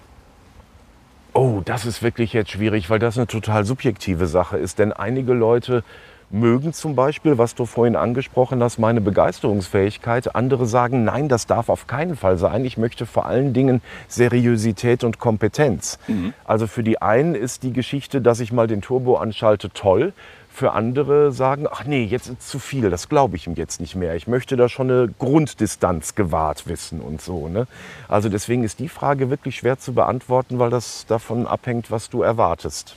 Oh, 1.33 1.61
das 1.65 1.85
ist 1.85 2.01
wirklich 2.01 2.31
jetzt 2.31 2.51
schwierig, 2.51 2.89
weil 2.89 2.99
das 2.99 3.17
eine 3.17 3.27
total 3.27 3.65
subjektive 3.65 4.25
Sache 4.25 4.57
ist. 4.57 4.79
Denn 4.79 4.93
einige 4.93 5.33
Leute 5.33 5.83
mögen 6.29 6.71
zum 6.71 6.95
Beispiel, 6.95 7.37
was 7.37 7.53
du 7.53 7.65
vorhin 7.65 7.97
angesprochen 7.97 8.63
hast, 8.63 8.79
meine 8.79 9.01
Begeisterungsfähigkeit. 9.01 10.35
Andere 10.35 10.65
sagen, 10.65 11.03
nein, 11.03 11.27
das 11.27 11.47
darf 11.47 11.67
auf 11.67 11.85
keinen 11.85 12.15
Fall 12.15 12.37
sein. 12.37 12.63
Ich 12.63 12.77
möchte 12.77 13.05
vor 13.05 13.25
allen 13.25 13.51
Dingen 13.53 13.81
Seriosität 14.07 15.03
und 15.03 15.19
Kompetenz. 15.19 15.99
Also 16.45 16.65
für 16.67 16.83
die 16.83 17.01
einen 17.01 17.35
ist 17.35 17.63
die 17.63 17.73
Geschichte, 17.73 18.21
dass 18.21 18.39
ich 18.39 18.53
mal 18.53 18.67
den 18.67 18.81
Turbo 18.81 19.17
anschalte, 19.17 19.69
toll. 19.69 20.13
Für 20.55 20.71
andere 20.71 21.33
sagen, 21.33 21.67
ach 21.69 21.83
nee, 21.83 22.05
jetzt 22.05 22.29
ist 22.29 22.47
zu 22.47 22.59
viel, 22.59 22.89
das 22.89 23.09
glaube 23.09 23.35
ich 23.35 23.45
ihm 23.45 23.55
jetzt 23.55 23.81
nicht 23.81 23.93
mehr. 23.93 24.15
Ich 24.15 24.25
möchte 24.25 24.55
da 24.55 24.69
schon 24.69 24.89
eine 24.89 25.09
Grunddistanz 25.19 26.15
gewahrt 26.15 26.65
wissen 26.65 27.01
und 27.01 27.19
so. 27.19 27.49
Ne? 27.49 27.67
Also 28.07 28.29
deswegen 28.29 28.63
ist 28.63 28.79
die 28.79 28.87
Frage 28.87 29.29
wirklich 29.29 29.57
schwer 29.57 29.79
zu 29.79 29.93
beantworten, 29.93 30.57
weil 30.57 30.69
das 30.69 31.05
davon 31.07 31.45
abhängt, 31.45 31.91
was 31.91 32.09
du 32.09 32.21
erwartest. 32.21 32.95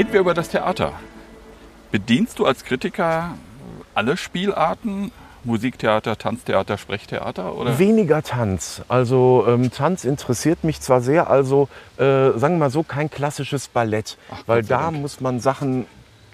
Reden 0.00 0.14
wir 0.14 0.20
über 0.20 0.32
das 0.32 0.48
Theater. 0.48 0.94
Bedienst 1.92 2.38
du 2.38 2.46
als 2.46 2.64
Kritiker 2.64 3.34
alle 3.94 4.16
Spielarten? 4.16 5.12
Musiktheater, 5.44 6.16
Tanztheater, 6.16 6.78
Sprechtheater? 6.78 7.54
Oder? 7.54 7.78
Weniger 7.78 8.22
Tanz. 8.22 8.80
Also 8.88 9.44
ähm, 9.46 9.70
Tanz 9.70 10.04
interessiert 10.04 10.64
mich 10.64 10.80
zwar 10.80 11.02
sehr, 11.02 11.28
also 11.28 11.68
äh, 11.98 12.30
sagen 12.30 12.54
wir 12.54 12.60
mal 12.60 12.70
so, 12.70 12.82
kein 12.82 13.10
klassisches 13.10 13.68
Ballett, 13.68 14.16
Ach, 14.30 14.42
weil 14.46 14.62
da 14.62 14.84
Dank. 14.84 15.02
muss 15.02 15.20
man 15.20 15.38
Sachen 15.38 15.84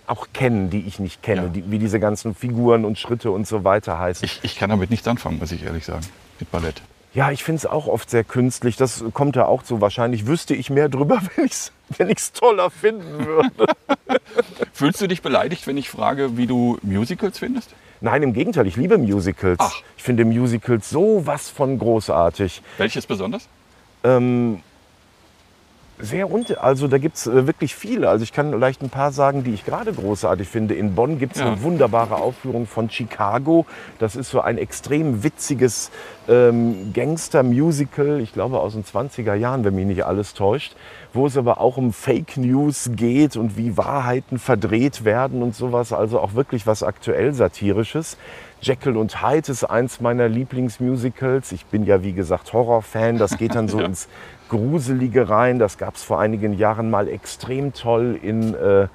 auch 0.07 0.29
kennen, 0.33 0.71
die 0.71 0.87
ich 0.87 1.01
nicht 1.01 1.25
kenne, 1.25 1.43
Ja. 1.43 1.49
die, 1.49 1.69
wie 1.69 1.81
diese 1.81 1.99
ganzen 1.99 2.37
Figuren 2.37 2.85
und 2.85 3.01
Schritte 3.01 3.33
und 3.33 3.49
so 3.49 3.65
weiter 3.65 3.99
heißen. 3.99 4.25
Ich, 4.27 4.39
ich 4.45 4.57
kann 4.57 4.71
damit 4.71 4.91
nichts 4.91 5.09
anfangen, 5.09 5.41
muss 5.41 5.51
ich 5.51 5.65
ehrlich 5.65 5.85
sagen, 5.85 6.07
mit 6.39 6.49
Ballett. 6.53 6.83
Ja, 7.17 7.31
ich 7.31 7.43
finde 7.45 7.61
es 7.61 7.65
auch 7.65 7.87
oft 7.87 8.11
sehr 8.11 8.25
künstlich. 8.25 8.77
Das 8.77 9.03
kommt 9.15 9.37
ja 9.37 9.47
auch 9.47 9.65
so. 9.65 9.81
Wahrscheinlich 9.81 10.27
wüsste 10.27 10.55
ich 10.55 10.69
mehr 10.69 10.91
drüber, 10.91 11.23
wenn 11.37 11.47
ich 11.47 11.53
es 11.53 11.73
wenn 11.97 12.11
ich's 12.11 12.33
toller 12.33 12.69
finden 12.69 13.25
würde. 13.25 13.67
Fühlst 14.75 15.01
du 15.01 15.07
dich 15.07 15.23
beleidigt, 15.23 15.67
wenn 15.67 15.79
ich 15.79 15.89
frage, 15.89 16.37
wie 16.37 16.47
du 16.47 16.77
Musicals 16.83 17.39
findest? 17.39 17.75
Nein, 18.03 18.23
im 18.23 18.35
Gegenteil, 18.35 18.67
ich 18.67 18.77
liebe 18.77 18.99
Musicals. 18.99 19.57
Ach. 19.61 19.83
Ich 19.97 20.03
finde 20.03 20.27
Musicals 20.27 20.91
so 20.91 21.23
was 21.25 21.49
von 21.49 21.79
großartig. 21.79 22.61
Welches 22.77 23.07
besonders? 23.07 23.49
Ähm, 24.05 24.61
sehr 25.99 26.31
unter, 26.31 26.63
also 26.63 26.89
da 26.89 26.99
gibt 26.99 27.17
es 27.17 27.27
äh, 27.27 27.47
wirklich 27.47 27.75
viele. 27.75 28.09
Also 28.11 28.23
ich 28.23 28.33
kann 28.33 28.51
vielleicht 28.53 28.83
ein 28.83 28.91
paar 28.91 29.13
sagen, 29.13 29.45
die 29.45 29.55
ich 29.55 29.65
gerade 29.65 29.93
großartig 29.93 30.47
finde. 30.47 30.75
In 30.75 30.95
Bonn 30.95 31.19
gibt 31.19 31.37
es 31.37 31.41
Ja. 31.41 31.47
eine 31.49 31.63
wunderbare 31.63 32.17
Aufführung 32.17 32.67
von 32.67 32.91
Chicago. 32.91 33.65
Das 33.99 34.15
ist 34.15 34.31
so 34.31 34.41
ein 34.41 34.59
extrem 34.59 35.23
witziges 35.25 35.91
ähm, 36.29 36.93
Gangster-Musical, 36.93 38.21
ich 38.21 38.33
glaube 38.33 38.59
aus 38.61 38.73
den 38.75 38.85
20er 38.85 39.35
Jahren, 39.35 39.65
wenn 39.65 39.75
mich 39.75 39.87
nicht 39.87 40.05
alles 40.05 40.35
täuscht, 40.35 40.75
wo 41.13 41.27
es 41.27 41.37
aber 41.37 41.61
auch 41.61 41.77
um 41.77 41.93
Fake 41.93 42.37
News 42.37 42.91
geht 42.95 43.37
und 43.37 43.57
wie 43.57 43.77
Wahrheiten 43.77 44.39
verdreht 44.39 45.05
werden 45.05 45.43
und 45.43 45.55
sowas. 45.55 45.93
Also 45.93 46.21
auch 46.21 46.35
wirklich 46.35 46.67
was 46.67 46.83
aktuell 46.83 47.33
Satirisches. 47.33 48.17
Jekyll 48.63 48.97
und 48.97 49.23
Hyde 49.23 49.53
ist 49.53 49.65
eins 49.65 50.01
meiner 50.01 50.29
Lieblingsmusicals. 50.29 51.53
Ich 51.53 51.67
bin 51.67 51.85
ja, 51.85 52.03
wie 52.03 52.13
gesagt, 52.13 52.53
Horrorfan. 52.53 53.19
Das 53.19 53.37
geht 53.37 53.55
dann 53.55 53.69
so 53.69 53.79
Ja. 53.81 53.87
ins 53.87 54.09
Gruselige 54.49 55.29
rein. 55.29 55.59
Das 55.59 55.79
gab 55.79 55.97
es 55.97 56.03
vor 56.03 56.21
einigen 56.21 56.53
Jahren 56.53 56.91
mal 56.91 57.09
extrem 57.09 57.73
toll 57.73 58.19
in, 58.21 58.55
äh, 58.55 58.89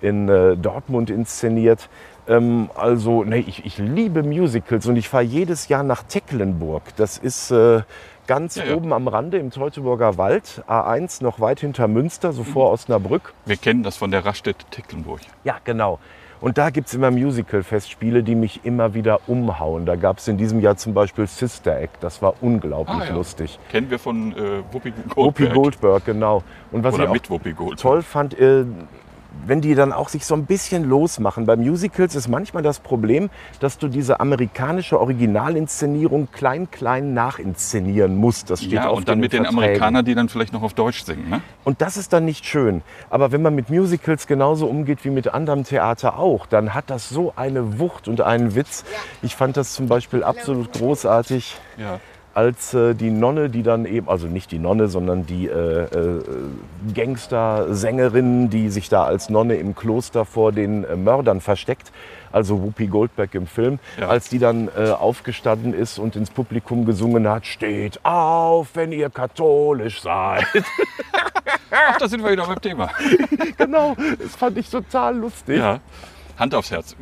in 0.00 0.28
äh, 0.28 0.56
Dortmund 0.56 1.10
inszeniert. 1.10 1.88
Ähm, 2.26 2.70
also, 2.74 3.24
nee, 3.24 3.44
ich, 3.46 3.64
ich 3.66 3.78
liebe 3.78 4.22
Musicals 4.22 4.86
und 4.86 4.96
ich 4.96 5.08
fahre 5.08 5.24
jedes 5.24 5.68
Jahr 5.68 5.82
nach 5.82 6.02
Tecklenburg. 6.04 6.82
Das 6.96 7.18
ist 7.18 7.50
äh, 7.50 7.82
ganz 8.26 8.56
Ja, 8.56 8.64
ja. 8.64 8.76
oben 8.76 8.92
am 8.92 9.08
Rande 9.08 9.38
im 9.38 9.50
Teutoburger 9.50 10.16
Wald. 10.16 10.62
A1 10.66 11.22
noch 11.22 11.40
weit 11.40 11.60
hinter 11.60 11.88
Münster, 11.88 12.32
so 12.32 12.44
vor 12.44 12.70
Osnabrück. 12.70 13.34
Wir 13.44 13.56
kennen 13.56 13.82
das 13.82 13.96
von 13.96 14.10
der 14.10 14.24
Raststätte 14.24 14.64
Tecklenburg. 14.70 15.20
Ja, 15.44 15.56
genau. 15.64 15.98
Und 16.44 16.58
da 16.58 16.68
gibt 16.68 16.88
es 16.88 16.94
immer 16.94 17.10
Musical-Festspiele, 17.10 18.22
die 18.22 18.34
mich 18.34 18.60
immer 18.64 18.92
wieder 18.92 19.20
umhauen. 19.28 19.86
Da 19.86 19.96
gab 19.96 20.18
es 20.18 20.28
in 20.28 20.36
diesem 20.36 20.60
Jahr 20.60 20.76
zum 20.76 20.92
Beispiel 20.92 21.26
Sister 21.26 21.80
Act. 21.80 22.04
Das 22.04 22.20
war 22.20 22.34
unglaublich 22.42 22.98
Ah, 23.00 23.04
ja. 23.06 23.14
lustig. 23.14 23.58
Kennen 23.70 23.88
wir 23.88 23.98
von 23.98 24.32
äh, 24.36 24.62
Whoopi 24.70 24.90
Goldberg. 24.90 25.16
Whoopi 25.16 25.46
Goldberg, 25.48 26.04
genau. 26.04 26.42
Und 26.70 26.84
was 26.84 26.92
Oder 26.96 27.04
ich 27.04 27.08
auch 27.08 27.12
mit 27.14 27.30
Whoopi 27.30 27.52
Goldberg. 27.54 27.78
toll 27.80 28.02
fand, 28.02 28.38
äh, 28.38 28.66
wenn 29.46 29.60
die 29.60 29.74
dann 29.74 29.92
auch 29.92 30.08
sich 30.08 30.24
so 30.24 30.34
ein 30.34 30.46
bisschen 30.46 30.88
losmachen. 30.88 31.46
Bei 31.46 31.56
Musicals 31.56 32.14
ist 32.14 32.28
manchmal 32.28 32.62
das 32.62 32.80
Problem, 32.80 33.30
dass 33.60 33.78
du 33.78 33.88
diese 33.88 34.20
amerikanische 34.20 34.98
Originalinszenierung 35.00 36.28
klein, 36.32 36.70
klein 36.70 37.14
nachinszenieren 37.14 38.16
musst. 38.16 38.50
Das 38.50 38.60
steht 38.60 38.72
Ja, 38.72 38.88
oft 38.90 38.98
und 39.00 39.08
dann 39.08 39.20
mit 39.20 39.32
den 39.32 39.42
Verträgen. 39.44 39.58
Amerikanern, 39.64 40.04
die 40.04 40.14
dann 40.14 40.28
vielleicht 40.28 40.52
noch 40.52 40.62
auf 40.62 40.74
Deutsch 40.74 41.04
singen. 41.04 41.28
Ne? 41.28 41.40
Und 41.64 41.80
das 41.80 41.96
ist 41.96 42.12
dann 42.12 42.24
nicht 42.24 42.44
schön. 42.46 42.82
Aber 43.10 43.32
wenn 43.32 43.42
man 43.42 43.54
mit 43.54 43.70
Musicals 43.70 44.26
genauso 44.26 44.66
umgeht 44.66 45.04
wie 45.04 45.10
mit 45.10 45.28
anderem 45.28 45.64
Theater 45.64 46.18
auch, 46.18 46.46
dann 46.46 46.74
hat 46.74 46.88
das 46.88 47.08
so 47.08 47.32
eine 47.36 47.78
Wucht 47.78 48.08
und 48.08 48.20
einen 48.20 48.54
Witz. 48.54 48.84
Ich 49.22 49.36
fand 49.36 49.56
das 49.56 49.74
zum 49.74 49.88
Beispiel 49.88 50.22
absolut 50.22 50.72
großartig, 50.72 51.56
Ja. 51.76 52.00
Als 52.34 52.74
äh, 52.74 52.94
die 52.94 53.10
Nonne, 53.10 53.48
die 53.48 53.62
dann 53.62 53.84
eben, 53.86 54.08
also 54.08 54.26
nicht 54.26 54.50
die 54.50 54.58
Nonne, 54.58 54.88
sondern 54.88 55.24
die 55.24 55.46
äh, 55.46 55.84
äh, 55.84 56.22
Gangster-Sängerin, 56.94 58.50
die 58.50 58.68
sich 58.70 58.88
da 58.88 59.04
als 59.04 59.28
Nonne 59.30 59.54
im 59.56 59.74
Kloster 59.74 60.24
vor 60.24 60.52
den 60.52 60.84
äh, 60.84 60.96
Mördern 60.96 61.40
versteckt, 61.40 61.92
also 62.32 62.62
Whoopi 62.62 62.88
Goldberg 62.88 63.34
im 63.34 63.46
Film, 63.46 63.78
Ja. 64.00 64.08
als 64.08 64.28
die 64.28 64.38
dann 64.38 64.68
äh, 64.76 64.90
aufgestanden 64.90 65.72
ist 65.72 65.98
und 65.98 66.16
ins 66.16 66.30
Publikum 66.30 66.84
gesungen 66.84 67.28
hat, 67.28 67.46
steht 67.46 68.04
auf, 68.04 68.70
wenn 68.74 68.90
ihr 68.92 69.10
katholisch 69.10 70.02
seid. 70.02 70.44
Ach, 71.70 71.98
da 71.98 72.08
sind 72.08 72.22
wir 72.24 72.32
wieder 72.32 72.46
beim 72.46 72.60
Thema. 72.60 72.90
genau, 73.56 73.96
das 74.18 74.34
fand 74.36 74.58
ich 74.58 74.68
total 74.70 75.16
lustig. 75.16 75.58
Ja. 75.58 75.80
Hand 76.38 76.54
aufs 76.54 76.70
Herz. 76.70 76.96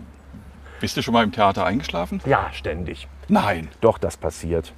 Bist 0.80 0.96
du 0.96 1.02
schon 1.02 1.14
mal 1.14 1.22
im 1.24 1.32
Theater 1.32 1.64
eingeschlafen? 1.64 2.20
Ja, 2.26 2.50
ständig. 2.52 3.06
Nein. 3.28 3.68
Doch, 3.80 3.98
das 3.98 4.16
passiert. 4.16 4.72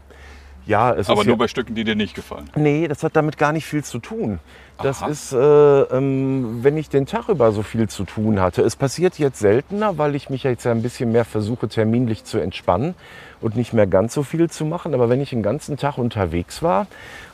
Ja, 0.66 0.92
es 0.92 1.10
Aber 1.10 1.20
ist 1.20 1.26
nur 1.26 1.34
ja, 1.34 1.38
bei 1.38 1.48
Stücken, 1.48 1.74
die 1.74 1.84
dir 1.84 1.94
nicht 1.94 2.14
gefallen. 2.14 2.48
Nee, 2.54 2.88
das 2.88 3.02
hat 3.02 3.16
damit 3.16 3.36
gar 3.36 3.52
nicht 3.52 3.66
viel 3.66 3.84
zu 3.84 3.98
tun. 3.98 4.38
Das 4.82 5.02
Aha. 5.02 5.08
ist, 5.08 5.32
äh, 5.32 5.36
ähm, 5.38 6.58
wenn 6.62 6.76
ich 6.76 6.88
den 6.88 7.06
Tag 7.06 7.28
über 7.28 7.52
so 7.52 7.62
viel 7.62 7.88
zu 7.88 8.04
tun 8.04 8.40
hatte. 8.40 8.62
Es 8.62 8.74
passiert 8.74 9.18
jetzt 9.18 9.38
seltener, 9.38 9.98
weil 9.98 10.14
ich 10.14 10.30
mich 10.30 10.42
jetzt 10.42 10.64
ja 10.64 10.72
ein 10.72 10.82
bisschen 10.82 11.12
mehr 11.12 11.24
versuche, 11.24 11.68
terminlich 11.68 12.24
zu 12.24 12.38
entspannen 12.38 12.94
und 13.40 13.56
nicht 13.56 13.72
mehr 13.72 13.86
ganz 13.86 14.14
so 14.14 14.22
viel 14.24 14.50
zu 14.50 14.64
machen. 14.64 14.94
Aber 14.94 15.08
wenn 15.08 15.20
ich 15.20 15.30
den 15.30 15.42
ganzen 15.42 15.76
Tag 15.76 15.98
unterwegs 15.98 16.62
war 16.62 16.88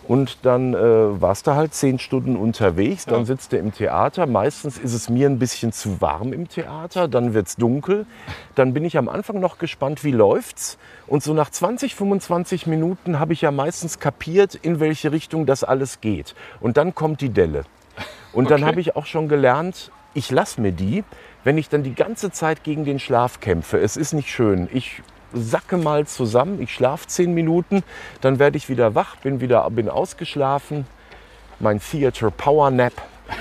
und 0.09 0.39
dann 0.45 0.75
äh, 0.75 1.21
warst 1.21 1.47
du 1.47 1.55
halt 1.55 1.75
zehn 1.75 1.99
Stunden 1.99 2.37
unterwegs, 2.37 3.07
dann 3.07 3.25
sitzt 3.27 3.53
du 3.53 3.59
im 3.59 3.73
Theater. 3.73 4.27
Meistens 4.27 4.79
ist 4.79 4.95
es 4.95 5.09
mir 5.09 5.29
ein 5.29 5.39
bisschen 5.39 5.73
zu 5.73 6.01
warm 6.01 6.33
im 6.33 6.49
Theater, 6.49 7.07
dann 7.09 7.33
wird 7.35 7.49
es 7.49 7.57
dunkel. 7.57 8.07
Dann 8.55 8.73
bin 8.75 8.85
ich 8.85 8.99
am 8.99 9.09
Anfang 9.09 9.41
noch 9.41 9.59
gespannt, 9.59 10.03
wie 10.03 10.13
läuft's. 10.13 10.79
Und 11.07 11.23
so 11.23 11.33
nach 11.35 11.51
20, 11.51 11.95
25 11.95 12.67
Minuten 12.67 13.19
habe 13.21 13.33
ich 13.33 13.41
ja 13.43 13.51
meistens 13.51 13.99
kapiert, 13.99 14.55
in 14.55 14.81
welche 14.81 15.13
Richtung 15.13 15.47
das 15.47 15.65
alles 15.65 16.01
geht. 16.01 16.35
Und 16.61 16.77
dann 16.77 16.95
kommt 16.95 17.21
die 17.21 17.31
Delle. 17.31 17.65
Und 18.33 18.51
dann 18.51 18.63
Okay. 18.63 18.71
habe 18.71 18.81
ich 18.81 18.97
auch 18.97 19.07
schon 19.07 19.29
gelernt, 19.29 19.91
ich 20.15 20.31
lasse 20.31 20.61
mir 20.61 20.73
die, 20.73 21.05
wenn 21.45 21.57
ich 21.59 21.69
dann 21.69 21.83
die 21.83 21.95
ganze 21.95 22.31
Zeit 22.31 22.65
gegen 22.65 22.85
den 22.85 22.99
Schlaf 22.99 23.41
kämpfe. 23.41 23.79
Es 23.79 23.97
ist 23.97 24.13
nicht 24.13 24.29
schön. 24.31 24.69
Ich 24.73 25.03
sacke 25.33 25.77
mal 25.77 26.07
zusammen, 26.07 26.61
ich 26.61 26.73
schlafe 26.73 27.07
zehn 27.07 27.35
Minuten, 27.35 27.83
dann 28.21 28.39
werde 28.39 28.57
ich 28.57 28.69
wieder 28.69 28.95
wach, 28.95 29.17
bin 29.17 29.41
wieder 29.41 29.69
bin 29.71 29.89
ausgeschlafen, 29.89 30.87
mein 31.59 31.81
Theater 31.81 32.31
Power 32.31 32.71
Nap 32.71 32.93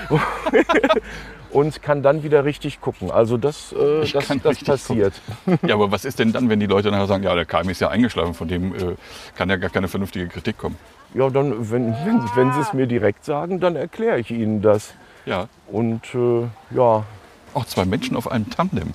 und 1.50 1.82
kann 1.82 2.02
dann 2.02 2.22
wieder 2.22 2.44
richtig 2.44 2.80
gucken. 2.80 3.10
Also 3.10 3.36
das, 3.36 3.72
äh, 3.72 4.06
das, 4.10 4.28
das 4.42 4.64
passiert. 4.64 5.20
Ja, 5.62 5.74
aber 5.74 5.90
was 5.90 6.04
ist 6.04 6.18
denn 6.18 6.32
dann, 6.32 6.48
wenn 6.48 6.60
die 6.60 6.66
Leute 6.66 6.90
nachher 6.90 7.06
sagen, 7.06 7.24
ja, 7.24 7.34
der 7.34 7.44
KM 7.44 7.68
ist 7.68 7.80
ja 7.80 7.88
eingeschlafen, 7.88 8.34
von 8.34 8.48
dem 8.48 8.74
äh, 8.74 8.96
kann 9.36 9.50
ja 9.50 9.56
gar 9.56 9.70
keine 9.70 9.88
vernünftige 9.88 10.28
Kritik 10.28 10.58
kommen? 10.58 10.76
Ja, 11.14 11.28
dann, 11.28 11.70
wenn, 11.70 11.92
wenn, 12.04 12.22
wenn 12.36 12.52
Sie 12.52 12.60
es 12.60 12.72
mir 12.72 12.86
direkt 12.86 13.24
sagen, 13.24 13.58
dann 13.58 13.74
erkläre 13.74 14.20
ich 14.20 14.30
Ihnen 14.30 14.62
das. 14.62 14.94
Ja, 15.26 15.48
Und 15.66 16.02
äh, 16.14 16.46
ja, 16.74 17.04
auch 17.52 17.64
zwei 17.66 17.84
Menschen 17.84 18.16
auf 18.16 18.30
einem 18.30 18.48
Tandem. 18.48 18.94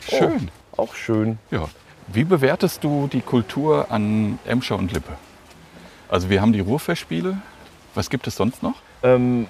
Schön. 0.00 0.50
Auch 0.80 0.94
schön. 0.94 1.38
Ja. 1.50 1.68
Wie 2.08 2.24
bewertest 2.24 2.82
du 2.82 3.08
die 3.12 3.20
Kultur 3.20 3.86
an 3.90 4.38
Emscher 4.44 4.76
und 4.76 4.92
Lippe? 4.92 5.12
Also 6.08 6.28
wir 6.28 6.40
haben 6.40 6.52
die 6.52 6.60
Ruhrfestspiele. 6.60 7.36
Was 7.94 8.10
gibt 8.10 8.26
es 8.26 8.34
sonst 8.34 8.62
noch? 8.62 8.74
Ähm, 9.02 9.46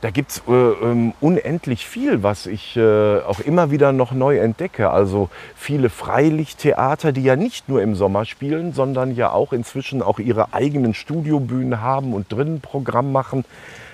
da 0.00 0.10
gibt 0.10 0.32
es 0.32 0.42
äh, 0.48 0.52
ähm, 0.52 1.14
unendlich 1.20 1.86
viel, 1.86 2.24
was 2.24 2.46
ich 2.46 2.76
äh, 2.76 3.20
auch 3.20 3.38
immer 3.38 3.70
wieder 3.70 3.92
noch 3.92 4.10
neu 4.10 4.38
entdecke. 4.38 4.90
Also 4.90 5.30
viele 5.54 5.90
Freilichttheater, 5.90 7.12
die 7.12 7.22
ja 7.22 7.36
nicht 7.36 7.68
nur 7.68 7.80
im 7.80 7.94
Sommer 7.94 8.24
spielen, 8.24 8.72
sondern 8.72 9.14
ja 9.14 9.30
auch 9.30 9.52
inzwischen 9.52 10.02
auch 10.02 10.18
ihre 10.18 10.52
eigenen 10.54 10.94
Studiobühnen 10.94 11.80
haben 11.80 12.14
und 12.14 12.32
drinnen 12.32 12.60
Programm 12.60 13.12
machen. 13.12 13.44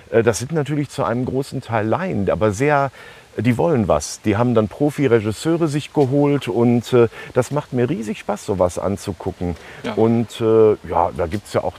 Äh, 0.09 0.23
das 0.23 0.39
sind 0.39 0.51
natürlich 0.51 0.89
zu 0.89 1.03
einem 1.03 1.25
großen 1.25 1.61
Teil 1.61 1.85
Laien, 1.85 2.27
aber 2.31 2.51
sehr, 2.51 2.89
die 3.41 3.57
wollen 3.57 3.87
was. 3.87 4.21
Die 4.21 4.37
haben 4.37 4.55
dann 4.55 4.67
Profi-Regisseure 4.67 5.67
sich 5.67 5.93
geholt 5.93 6.47
und 6.47 6.91
äh, 6.93 7.07
das 7.33 7.51
macht 7.51 7.73
mir 7.73 7.89
riesig 7.89 8.19
Spaß, 8.19 8.45
sowas 8.45 8.79
anzugucken. 8.79 9.55
Ja. 9.83 9.93
Und 9.93 10.41
äh, 10.41 10.71
ja, 10.87 11.11
da 11.15 11.27
gibt 11.27 11.47
es 11.47 11.53
ja 11.53 11.63
auch 11.63 11.75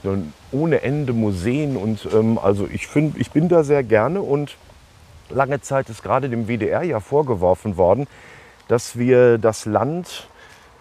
ohne 0.51 0.81
Ende 0.81 1.13
Museen 1.13 1.77
und 1.77 2.07
ähm, 2.13 2.37
also 2.37 2.67
ich 2.71 2.87
finde, 2.87 3.19
ich 3.19 3.31
bin 3.31 3.49
da 3.49 3.63
sehr 3.63 3.83
gerne 3.83 4.21
und 4.21 4.57
lange 5.29 5.61
Zeit 5.61 5.89
ist 5.89 6.03
gerade 6.03 6.29
dem 6.29 6.47
WDR 6.47 6.83
ja 6.83 6.99
vorgeworfen 6.99 7.77
worden, 7.77 8.07
dass 8.67 8.97
wir 8.97 9.37
das 9.37 9.65
Land 9.65 10.27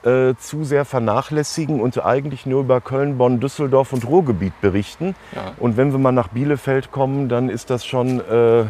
äh, 0.04 0.34
zu 0.38 0.64
sehr 0.64 0.84
vernachlässigen 0.84 1.80
und 1.80 2.02
eigentlich 2.04 2.46
nur 2.46 2.60
über 2.62 2.80
Köln, 2.80 3.18
Bonn, 3.18 3.40
Düsseldorf 3.40 3.92
und 3.92 4.06
Ruhrgebiet 4.06 4.58
berichten. 4.60 5.14
Ja. 5.34 5.52
Und 5.58 5.76
wenn 5.76 5.92
wir 5.92 5.98
mal 5.98 6.12
nach 6.12 6.28
Bielefeld 6.28 6.90
kommen, 6.90 7.28
dann 7.28 7.48
ist 7.48 7.70
das 7.70 7.84
schon 7.84 8.20
äh, 8.20 8.64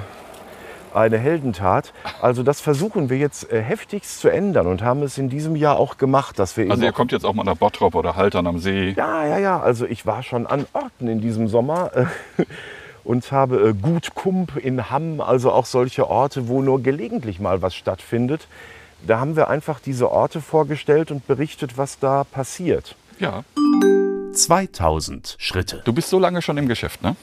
eine 0.95 1.19
Heldentat. 1.19 1.93
Also 2.21 2.43
das 2.43 2.61
versuchen 2.61 3.11
wir 3.11 3.19
jetzt 3.19 3.51
äh, 3.53 3.63
heftigst 3.63 4.21
zu 4.21 4.29
ändern 4.29 4.67
und 4.67 4.83
haben 4.83 5.03
es 5.03 5.19
in 5.19 5.29
diesem 5.29 5.57
Jahr 5.57 5.79
auch 5.79 5.99
gemacht, 5.99 6.39
dass 6.39 6.57
wir 6.57 6.71
Also 6.71 6.83
ihr 6.85 6.93
kommt 6.93 7.13
jetzt 7.13 7.25
auch 7.25 7.35
mal 7.35 7.45
nach 7.45 7.57
Bottrop 7.57 7.95
oder 7.95 8.17
Haltern 8.17 8.47
am 8.47 8.59
See. 8.59 8.95
ja, 8.97 9.27
ja, 9.27 9.39
ja. 9.39 9.61
Also 9.61 9.87
ich 9.87 10.07
war 10.07 10.23
schon 10.23 10.47
an 10.47 10.67
Orten 10.73 11.09
in 11.09 11.21
diesem 11.21 11.49
Sommer 11.49 11.91
äh, 11.95 12.05
und 13.05 13.31
habe 13.33 13.71
äh, 13.71 13.75
Gut 13.75 14.15
Kump 14.15 14.57
in 14.57 14.91
Hamm, 14.91 15.21
also 15.21 15.53
auch 15.53 15.67
solche 15.67 16.09
Orte, 16.09 16.49
wo 16.49 16.63
nur 16.63 16.83
gelegentlich 16.83 17.41
mal 17.41 17.63
was 17.63 17.75
stattfindet. 17.75 18.47
Da 19.07 19.19
haben 19.19 19.35
wir 19.37 19.49
einfach 19.49 19.81
diese 19.81 20.11
Orte 20.11 20.41
vorgestellt 20.43 21.11
und 21.11 21.27
berichtet, 21.27 21.79
was 21.79 21.99
da 21.99 22.25
passiert. 22.25 22.97
Ja. 23.19 23.45
2000 24.35 25.37
Schritte. 25.39 25.83
Du 25.85 25.93
bist 25.93 26.11
so 26.11 26.19
lange 26.19 26.43
schon 26.43 26.57
im 26.59 26.69
Geschäft, 26.69 27.03
ne? 27.03 27.17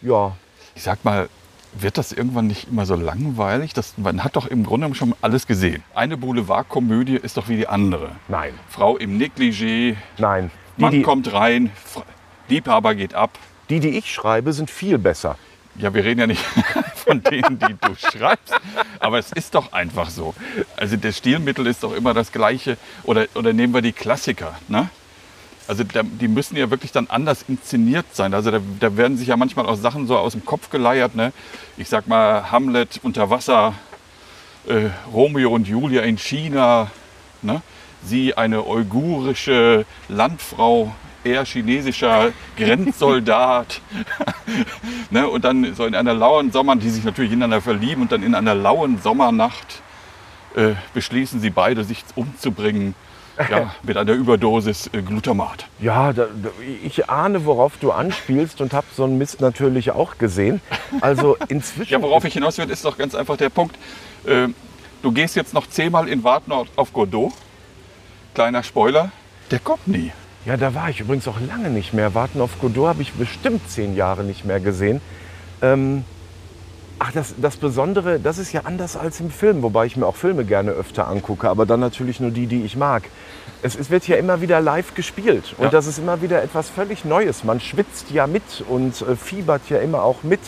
Ja, 0.00 0.32
Ich 0.74 0.82
sag 0.82 1.04
mal, 1.04 1.28
wird 1.72 1.98
das 1.98 2.12
irgendwann 2.12 2.46
nicht 2.46 2.68
immer 2.68 2.86
so 2.86 2.94
langweilig? 2.94 3.72
Das, 3.72 3.94
man 3.96 4.24
hat 4.24 4.36
doch 4.36 4.46
im 4.46 4.64
Grunde 4.64 4.94
schon 4.94 5.14
alles 5.22 5.46
gesehen. 5.46 5.82
Eine 5.94 6.16
Boulevardkomödie 6.16 7.16
ist 7.16 7.36
doch 7.36 7.48
wie 7.48 7.56
die 7.56 7.68
andere. 7.68 8.10
nein, 8.28 8.52
Frau 8.68 8.96
im 8.96 9.18
Negligé, 9.18 9.96
nein. 10.18 10.50
Die, 10.76 10.82
Mann 10.82 10.92
die, 10.92 11.02
kommt 11.02 11.32
rein, 11.32 11.70
Liebhaber 12.48 12.94
geht 12.94 13.14
ab. 13.14 13.38
die, 13.68 13.80
die 13.80 13.90
ich 13.90 14.12
schreibe, 14.12 14.52
sind 14.52 14.70
viel 14.70 14.98
besser. 14.98 15.36
Ja, 15.76 15.94
wir 15.94 16.04
reden 16.04 16.20
ja 16.20 16.26
nicht 16.26 16.44
von 16.94 17.22
denen, 17.22 17.58
die 17.58 17.76
du 17.80 17.94
schreibst. 17.96 18.54
Aber 18.98 19.18
es 19.18 19.32
ist 19.32 19.54
doch 19.54 19.72
einfach 19.72 20.10
so. 20.10 20.34
Also 20.76 20.96
das 20.96 21.16
Stilmittel 21.16 21.66
ist 21.66 21.82
doch 21.82 21.94
immer 21.94 22.12
das 22.12 22.30
gleiche. 22.30 22.76
Oder, 23.04 23.26
oder 23.34 23.52
nehmen 23.54 23.72
wir 23.72 23.80
die 23.80 23.92
Klassiker. 23.92 24.58
Ne? 24.68 24.90
Also 25.72 25.84
da, 25.84 26.02
die 26.02 26.28
müssen 26.28 26.54
ja 26.58 26.68
wirklich 26.70 26.92
dann 26.92 27.06
anders 27.06 27.46
inszeniert 27.48 28.04
sein. 28.12 28.34
Also 28.34 28.50
da, 28.50 28.60
da 28.78 28.94
werden 28.98 29.16
sich 29.16 29.28
ja 29.28 29.38
manchmal 29.38 29.64
auch 29.64 29.76
Sachen 29.76 30.06
so 30.06 30.18
aus 30.18 30.32
dem 30.32 30.44
Kopf 30.44 30.68
geleiert. 30.68 31.14
Ne? 31.14 31.32
Ich 31.78 31.88
sag 31.88 32.06
mal 32.06 32.52
Hamlet 32.52 33.00
unter 33.02 33.30
Wasser, 33.30 33.72
äh, 34.66 34.90
Romeo 35.10 35.48
und 35.48 35.66
Julia 35.66 36.02
in 36.02 36.18
China. 36.18 36.90
Ne? 37.40 37.62
Sie 38.04 38.34
eine 38.34 38.66
uigurische 38.66 39.86
Landfrau, 40.10 40.94
er 41.24 41.46
chinesischer 41.46 42.32
Grenzsoldat. 42.58 43.80
ne? 45.10 45.26
Und 45.26 45.42
dann 45.46 45.74
so 45.74 45.86
in 45.86 45.94
einer 45.94 46.12
lauen 46.12 46.52
Sommer, 46.52 46.76
die 46.76 46.90
sich 46.90 47.02
natürlich 47.02 47.32
ineinander 47.32 47.62
verlieben 47.62 48.02
und 48.02 48.12
dann 48.12 48.22
in 48.22 48.34
einer 48.34 48.54
lauen 48.54 49.00
Sommernacht 49.00 49.80
äh, 50.54 50.74
beschließen 50.92 51.40
sie 51.40 51.48
beide, 51.48 51.82
sich 51.82 52.04
umzubringen. 52.14 52.94
Ja, 53.50 53.74
mit 53.82 53.96
einer 53.96 54.12
Überdosis 54.12 54.90
äh, 54.92 55.02
Glutamat. 55.02 55.66
Ja, 55.80 56.12
da, 56.12 56.26
da, 56.26 56.50
ich 56.84 57.08
ahne, 57.08 57.44
worauf 57.44 57.76
du 57.78 57.90
anspielst 57.92 58.60
und 58.60 58.72
habe 58.72 58.86
so 58.94 59.04
einen 59.04 59.18
Mist 59.18 59.40
natürlich 59.40 59.90
auch 59.90 60.18
gesehen. 60.18 60.60
Also 61.00 61.36
inzwischen. 61.48 61.92
Ja, 61.92 62.02
worauf 62.02 62.24
ich 62.24 62.34
hinaus 62.34 62.58
will, 62.58 62.68
ist 62.70 62.84
doch 62.84 62.98
ganz 62.98 63.14
einfach 63.14 63.36
der 63.36 63.48
Punkt. 63.48 63.76
Äh, 64.26 64.48
du 65.02 65.12
gehst 65.12 65.36
jetzt 65.36 65.54
noch 65.54 65.66
zehnmal 65.66 66.08
in 66.08 66.24
Warten 66.24 66.52
auf 66.52 66.92
Godot. 66.92 67.32
Kleiner 68.34 68.62
Spoiler, 68.62 69.10
der 69.50 69.58
kommt 69.58 69.86
nie. 69.86 70.12
Ja, 70.44 70.56
da 70.56 70.74
war 70.74 70.90
ich 70.90 71.00
übrigens 71.00 71.28
auch 71.28 71.40
lange 71.40 71.70
nicht 71.70 71.92
mehr. 71.92 72.14
Warten 72.14 72.40
auf 72.40 72.58
Godot 72.60 72.88
habe 72.88 73.02
ich 73.02 73.12
bestimmt 73.12 73.70
zehn 73.70 73.94
Jahre 73.94 74.24
nicht 74.24 74.44
mehr 74.44 74.58
gesehen. 74.58 75.00
Ähm, 75.60 76.04
ach, 77.02 77.10
das, 77.12 77.34
das 77.36 77.56
Besondere, 77.56 78.20
das 78.20 78.38
ist 78.38 78.52
ja 78.52 78.60
anders 78.64 78.96
als 78.96 79.18
im 79.18 79.30
Film, 79.30 79.62
wobei 79.62 79.86
ich 79.86 79.96
mir 79.96 80.06
auch 80.06 80.14
Filme 80.14 80.44
gerne 80.44 80.70
öfter 80.70 81.08
angucke, 81.08 81.48
aber 81.48 81.66
dann 81.66 81.80
natürlich 81.80 82.20
nur 82.20 82.30
die, 82.30 82.46
die 82.46 82.62
ich 82.64 82.76
mag. 82.76 83.02
Es, 83.62 83.74
es 83.74 83.90
wird 83.90 84.06
ja 84.06 84.16
immer 84.16 84.40
wieder 84.40 84.60
live 84.60 84.94
gespielt 84.94 85.54
und 85.58 85.64
Ja. 85.64 85.70
das 85.70 85.86
ist 85.88 85.98
immer 85.98 86.22
wieder 86.22 86.42
etwas 86.42 86.70
völlig 86.70 87.04
Neues. 87.04 87.42
Man 87.42 87.58
schwitzt 87.58 88.12
ja 88.12 88.28
mit 88.28 88.64
und 88.68 89.02
äh, 89.02 89.16
fiebert 89.16 89.62
ja 89.68 89.78
immer 89.78 90.04
auch 90.04 90.22
mit, 90.22 90.40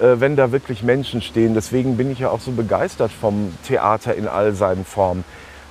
äh, 0.00 0.18
wenn 0.18 0.34
da 0.34 0.50
wirklich 0.50 0.82
Menschen 0.82 1.22
stehen. 1.22 1.54
Deswegen 1.54 1.96
bin 1.96 2.10
ich 2.10 2.18
ja 2.18 2.30
auch 2.30 2.40
so 2.40 2.50
begeistert 2.50 3.12
vom 3.12 3.54
Theater 3.64 4.16
in 4.16 4.26
all 4.26 4.54
seinen 4.54 4.84
Formen. 4.84 5.24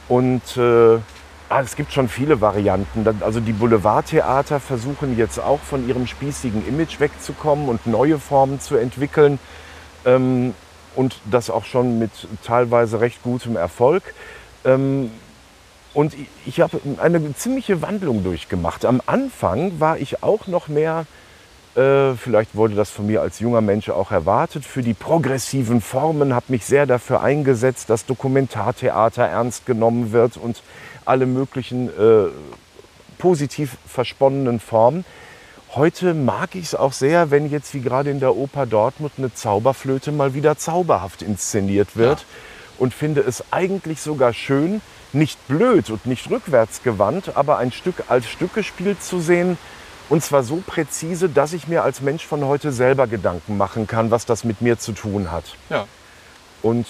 Und 0.07 0.55
äh, 0.57 0.99
Ah, 1.47 1.61
es 1.61 1.75
gibt 1.75 1.93
schon 1.93 2.09
viele 2.09 2.41
Varianten. 2.41 3.05
Also 3.21 3.39
die 3.39 3.53
Boulevardtheater 3.53 4.59
versuchen 4.59 5.15
jetzt 5.15 5.39
auch 5.39 5.59
von 5.59 5.87
ihrem 5.87 6.07
spießigen 6.07 6.67
Image 6.67 6.99
wegzukommen 6.99 7.69
und 7.69 7.85
neue 7.85 8.17
Formen 8.17 8.59
zu 8.59 8.77
entwickeln. 8.77 9.37
Ähm, 10.05 10.53
und 10.95 11.19
das 11.29 11.49
auch 11.49 11.65
schon 11.65 11.99
mit 11.99 12.11
teilweise 12.43 13.01
recht 13.01 13.21
gutem 13.23 13.57
Erfolg. 13.57 14.03
Ähm, 14.63 15.11
und 15.93 16.13
ich- 16.45 16.61
habe 16.61 16.79
eine 17.01 17.35
ziemliche 17.35 17.81
Wandlung 17.81 18.23
durchgemacht. 18.23 18.85
Am 18.85 19.01
Anfang 19.05 19.79
war 19.79 19.97
ich 19.97 20.23
auch 20.23 20.47
noch 20.47 20.67
mehr, 20.67 21.05
äh, 21.75 22.13
vielleicht 22.15 22.55
wurde 22.55 22.75
das 22.75 22.89
von 22.89 23.07
mir 23.07 23.21
als 23.21 23.39
junger 23.39 23.61
Mensch 23.61 23.89
auch 23.89 24.11
erwartet, 24.11 24.65
für 24.65 24.81
die 24.81 24.93
progressiven 24.93 25.81
Formen, 25.81 26.33
habe 26.33 26.45
mich 26.49 26.65
sehr 26.65 26.85
dafür 26.85 27.21
eingesetzt, 27.21 27.89
dass 27.89 28.05
Dokumentartheater 28.05 29.23
ernst 29.23 29.65
genommen 29.65 30.11
wird 30.11 30.37
und 30.37 30.61
alle 31.05 31.25
möglichen 31.25 31.89
äh, 31.89 32.27
positiv 33.17 33.77
versponnenen 33.87 34.59
Formen. 34.59 35.05
Heute 35.75 36.13
mag 36.13 36.55
ich 36.55 36.67
es 36.67 36.75
auch 36.75 36.93
sehr, 36.93 37.31
wenn 37.31 37.49
jetzt 37.49 37.73
wie 37.73 37.81
gerade 37.81 38.09
in 38.09 38.21
der 38.21 38.37
Oper 38.37 38.65
Dortmund 38.65 39.11
eine 39.17 39.33
Zauberflöte 39.33 40.13
mal 40.13 40.33
wieder 40.33 40.57
zauberhaft 40.57 41.21
inszeniert 41.21 41.97
wird 41.97 42.25
und 42.77 42.93
finde 42.93 43.19
es 43.19 43.43
eigentlich 43.51 43.99
sogar 43.99 44.31
schön, 44.31 44.81
nicht 45.11 45.37
blöd 45.49 45.89
und 45.89 46.05
nicht 46.05 46.31
rückwärtsgewandt, 46.31 47.35
aber 47.35 47.57
ein 47.57 47.73
Stück 47.73 48.05
als 48.07 48.25
Stück 48.25 48.53
gespielt 48.53 49.03
zu 49.03 49.19
sehen 49.19 49.57
und 50.07 50.23
zwar 50.23 50.43
so 50.43 50.63
präzise, 50.65 51.27
dass 51.27 51.51
ich 51.51 51.67
mir 51.67 51.83
als 51.83 51.99
Mensch 51.99 52.25
von 52.25 52.45
heute 52.45 52.71
selber 52.71 53.05
Gedanken 53.05 53.57
machen 53.57 53.85
kann, 53.85 54.11
was 54.11 54.25
das 54.25 54.45
mit 54.45 54.61
mir 54.61 54.79
zu 54.79 54.93
tun 54.93 55.29
hat. 55.29 55.57
Ja. 55.69 55.87
Und 56.61 56.87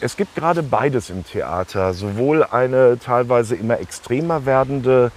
es 0.00 0.16
gibt 0.16 0.36
gerade 0.36 0.62
beides 0.62 1.10
im 1.10 1.24
Theater. 1.24 1.92
Sowohl 1.92 2.44
eine 2.44 3.00
teilweise 3.00 3.56
immer 3.56 3.80
extremer 3.80 4.46
werdende 4.46 5.10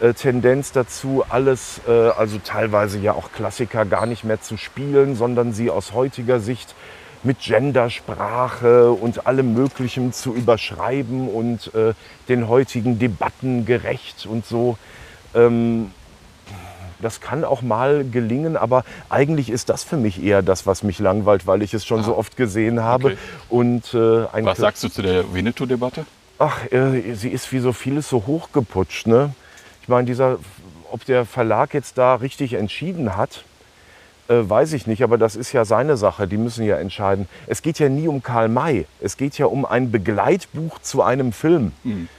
äh, 0.00 0.14
Tendenz 0.14 0.72
dazu, 0.72 1.24
alles, 1.28 1.80
äh, 1.86 1.90
also 1.90 2.38
teilweise 2.42 2.98
ja 2.98 3.12
auch 3.12 3.32
Klassiker 3.32 3.84
gar 3.84 4.06
nicht 4.06 4.24
mehr 4.24 4.40
zu 4.40 4.56
spielen, 4.56 5.14
sondern 5.14 5.52
sie 5.52 5.70
aus 5.70 5.92
heutiger 5.92 6.40
Sicht 6.40 6.74
mit 7.22 7.40
Gendersprache 7.40 8.90
und 8.92 9.26
allem 9.26 9.52
Möglichem 9.54 10.12
zu 10.12 10.34
überschreiben 10.34 11.28
und 11.28 11.74
äh, 11.74 11.92
den 12.28 12.48
heutigen 12.48 12.98
Debatten 12.98 13.66
gerecht 13.66 14.26
und 14.26 14.46
so. 14.46 14.78
Ähm, 15.34 15.92
Das 17.02 17.20
kann 17.20 17.44
auch 17.44 17.62
mal 17.62 18.04
gelingen, 18.04 18.56
aber 18.56 18.84
eigentlich 19.08 19.48
ist 19.48 19.68
das 19.68 19.84
für 19.84 19.96
mich 19.96 20.22
eher 20.22 20.42
das, 20.42 20.66
was 20.66 20.82
mich 20.82 20.98
langweilt, 20.98 21.46
weil 21.46 21.62
ich 21.62 21.72
es 21.72 21.86
schon 21.86 22.02
so 22.02 22.16
oft 22.16 22.36
gesehen 22.36 22.82
habe. 22.82 23.12
Okay. 23.12 23.18
Und 23.48 23.94
äh, 23.94 24.44
Was 24.44 24.58
sagst 24.58 24.84
du 24.84 24.88
zu 24.88 25.02
der 25.02 25.32
Winnetou-Debatte? 25.32 26.04
Ach, 26.38 26.58
äh, 26.70 27.14
sie 27.14 27.30
ist 27.30 27.52
wie 27.52 27.60
so 27.60 27.72
vieles 27.72 28.08
so 28.08 28.24
hochgeputscht. 28.26 29.06
Ne? 29.06 29.34
Ich 29.90 29.92
meine, 29.92 30.06
dieser, 30.06 30.38
ob 30.92 31.04
der 31.04 31.24
Verlag 31.24 31.74
jetzt 31.74 31.98
da 31.98 32.14
richtig 32.14 32.52
entschieden 32.52 33.16
hat, 33.16 33.42
äh, 34.28 34.34
weiß 34.36 34.72
ich 34.74 34.86
nicht, 34.86 35.02
aber 35.02 35.18
das 35.18 35.34
ist 35.34 35.50
ja 35.52 35.64
seine 35.64 35.96
Sache. 35.96 36.28
Die 36.28 36.36
müssen 36.36 36.64
ja 36.64 36.76
entscheiden. 36.76 37.28
Es 37.48 37.60
geht 37.60 37.80
ja 37.80 37.88
nie 37.88 38.06
um 38.06 38.22
Karl 38.22 38.48
May. 38.48 38.86
Es 39.00 39.16
geht 39.16 39.36
ja 39.36 39.46
um 39.46 39.64
ein 39.64 39.90
Begleitbuch 39.90 40.78
zu 40.78 41.02
einem 41.02 41.32
Film. 41.32 41.72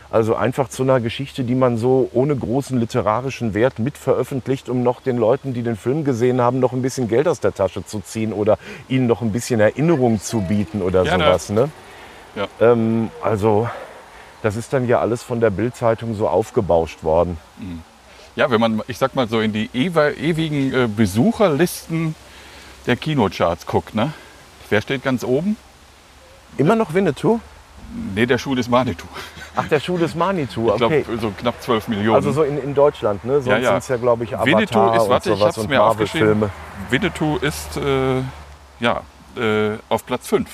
Also 0.09 0.35
einfach 0.35 0.67
zu 0.67 0.83
einer 0.83 0.99
Geschichte, 0.99 1.45
die 1.45 1.55
man 1.55 1.77
so 1.77 2.09
ohne 2.11 2.35
großen 2.35 2.77
literarischen 2.77 3.53
Wert 3.53 3.79
mitveröffentlicht, 3.79 4.67
um 4.67 4.83
noch 4.83 4.99
den 4.99 5.15
Leuten, 5.17 5.53
die 5.53 5.63
den 5.63 5.77
Film 5.77 6.03
gesehen 6.03 6.41
haben, 6.41 6.59
noch 6.59 6.73
ein 6.73 6.81
bisschen 6.81 7.07
Geld 7.07 7.25
aus 7.25 7.39
der 7.39 7.55
Tasche 7.55 7.85
zu 7.85 8.01
ziehen 8.01 8.33
oder 8.33 8.57
ihnen 8.89 9.07
noch 9.07 9.21
ein 9.21 9.31
bisschen 9.31 9.61
Erinnerung 9.61 10.19
zu 10.19 10.41
bieten 10.41 10.81
oder 10.81 11.05
Gerne. 11.05 11.23
sowas. 11.23 11.49
Ne? 11.49 11.69
Ja. 12.35 12.47
Ähm, 12.59 13.11
also 13.23 13.69
das 14.41 14.55
ist 14.55 14.73
dann 14.73 14.87
ja 14.87 14.99
alles 14.99 15.23
von 15.23 15.39
der 15.39 15.49
Bildzeitung 15.49 16.15
so 16.15 16.27
aufgebauscht 16.27 17.03
worden. 17.03 17.37
Ja, 18.35 18.49
wenn 18.49 18.59
man, 18.61 18.81
ich 18.87 18.97
sag 18.97 19.15
mal 19.15 19.27
so, 19.27 19.39
in 19.39 19.53
die 19.53 19.69
ewigen 19.73 20.73
äh, 20.73 20.87
Besucherlisten 20.87 22.15
der 22.87 22.95
Kinocharts 22.95 23.65
guckt, 23.65 23.93
ne? 23.93 24.13
Wer 24.69 24.81
steht 24.81 25.03
ganz 25.03 25.23
oben? 25.23 25.57
Immer 26.57 26.75
noch 26.75 26.93
Winnetou? 26.93 27.39
Nee, 28.15 28.25
der 28.25 28.37
Schuh 28.37 28.55
des 28.55 28.69
Manitou. 28.69 29.05
Ach, 29.55 29.67
der 29.67 29.81
Schuh 29.81 29.97
des 29.97 30.15
Manitou, 30.15 30.67
Ich 30.73 30.81
okay. 30.81 31.01
glaube, 31.01 31.21
so 31.21 31.31
knapp 31.37 31.61
12 31.61 31.89
Millionen. 31.89 32.15
Also 32.15 32.31
so 32.31 32.43
in, 32.43 32.57
in 32.57 32.73
Deutschland, 32.73 33.25
ne? 33.25 33.33
Sonst 33.41 33.47
Ja, 33.47 33.57
ja. 33.57 33.69
sind 33.71 33.77
es 33.79 33.87
ja, 33.89 33.97
glaube 33.97 34.23
ich, 34.23 34.33
Avatar 34.33 34.45
Winnetou 34.45 34.93
ist, 34.93 35.01
und 35.01 35.09
warte, 35.09 35.29
ich 35.31 35.35
sowas 35.37 35.47
hab's 35.49 35.57
und 35.57 35.69
mir 35.69 35.83
aufgeschrieben. 35.83 36.49
Winnetou 36.89 37.37
ist 37.37 37.75
äh, 37.75 38.21
ja, 38.79 39.01
äh, 39.35 39.77
auf 39.89 40.05
Platz 40.05 40.27
5. 40.27 40.47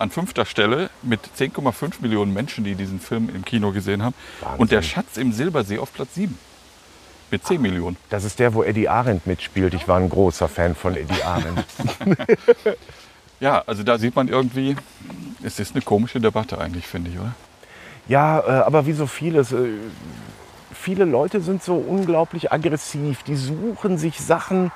An 0.00 0.10
fünfter 0.10 0.46
Stelle 0.46 0.90
mit 1.02 1.20
10,5 1.38 2.00
Millionen 2.00 2.32
Menschen, 2.32 2.64
die 2.64 2.74
diesen 2.74 3.00
Film 3.00 3.28
im 3.34 3.44
Kino 3.44 3.70
gesehen 3.70 4.02
haben. 4.02 4.14
Wahnsinn. 4.40 4.60
Und 4.60 4.72
der 4.72 4.82
Schatz 4.82 5.16
im 5.16 5.32
Silbersee 5.32 5.78
auf 5.78 5.92
Platz 5.92 6.14
7. 6.14 6.36
Mit 7.30 7.46
10 7.46 7.60
Millionen. 7.60 7.96
Das 8.08 8.24
ist 8.24 8.38
der, 8.38 8.54
wo 8.54 8.62
Eddie 8.62 8.88
Arendt 8.88 9.26
mitspielt. 9.26 9.74
Ich 9.74 9.86
war 9.86 9.98
ein 9.98 10.08
großer 10.08 10.48
Fan 10.48 10.74
von 10.74 10.96
Eddie 10.96 11.22
Arendt. 11.22 11.64
Ja, 13.40 13.62
also 13.66 13.82
da 13.82 13.96
sieht 13.96 14.14
man 14.14 14.28
irgendwie, 14.28 14.76
es 15.42 15.58
ist 15.58 15.74
eine 15.74 15.82
komische 15.82 16.20
Debatte 16.20 16.58
eigentlich, 16.58 16.86
finde 16.86 17.10
ich, 17.10 17.18
oder? 17.18 17.34
Ja, 18.06 18.40
äh, 18.40 18.50
aber 18.64 18.86
wie 18.86 18.92
so 18.92 19.06
vieles, 19.06 19.52
äh, 19.52 19.70
viele 20.74 21.06
Leute 21.06 21.40
sind 21.40 21.62
so 21.62 21.74
unglaublich 21.76 22.52
aggressiv. 22.52 23.22
Die 23.22 23.36
suchen 23.36 23.96
sich 23.96 24.20
Sachen, 24.20 24.70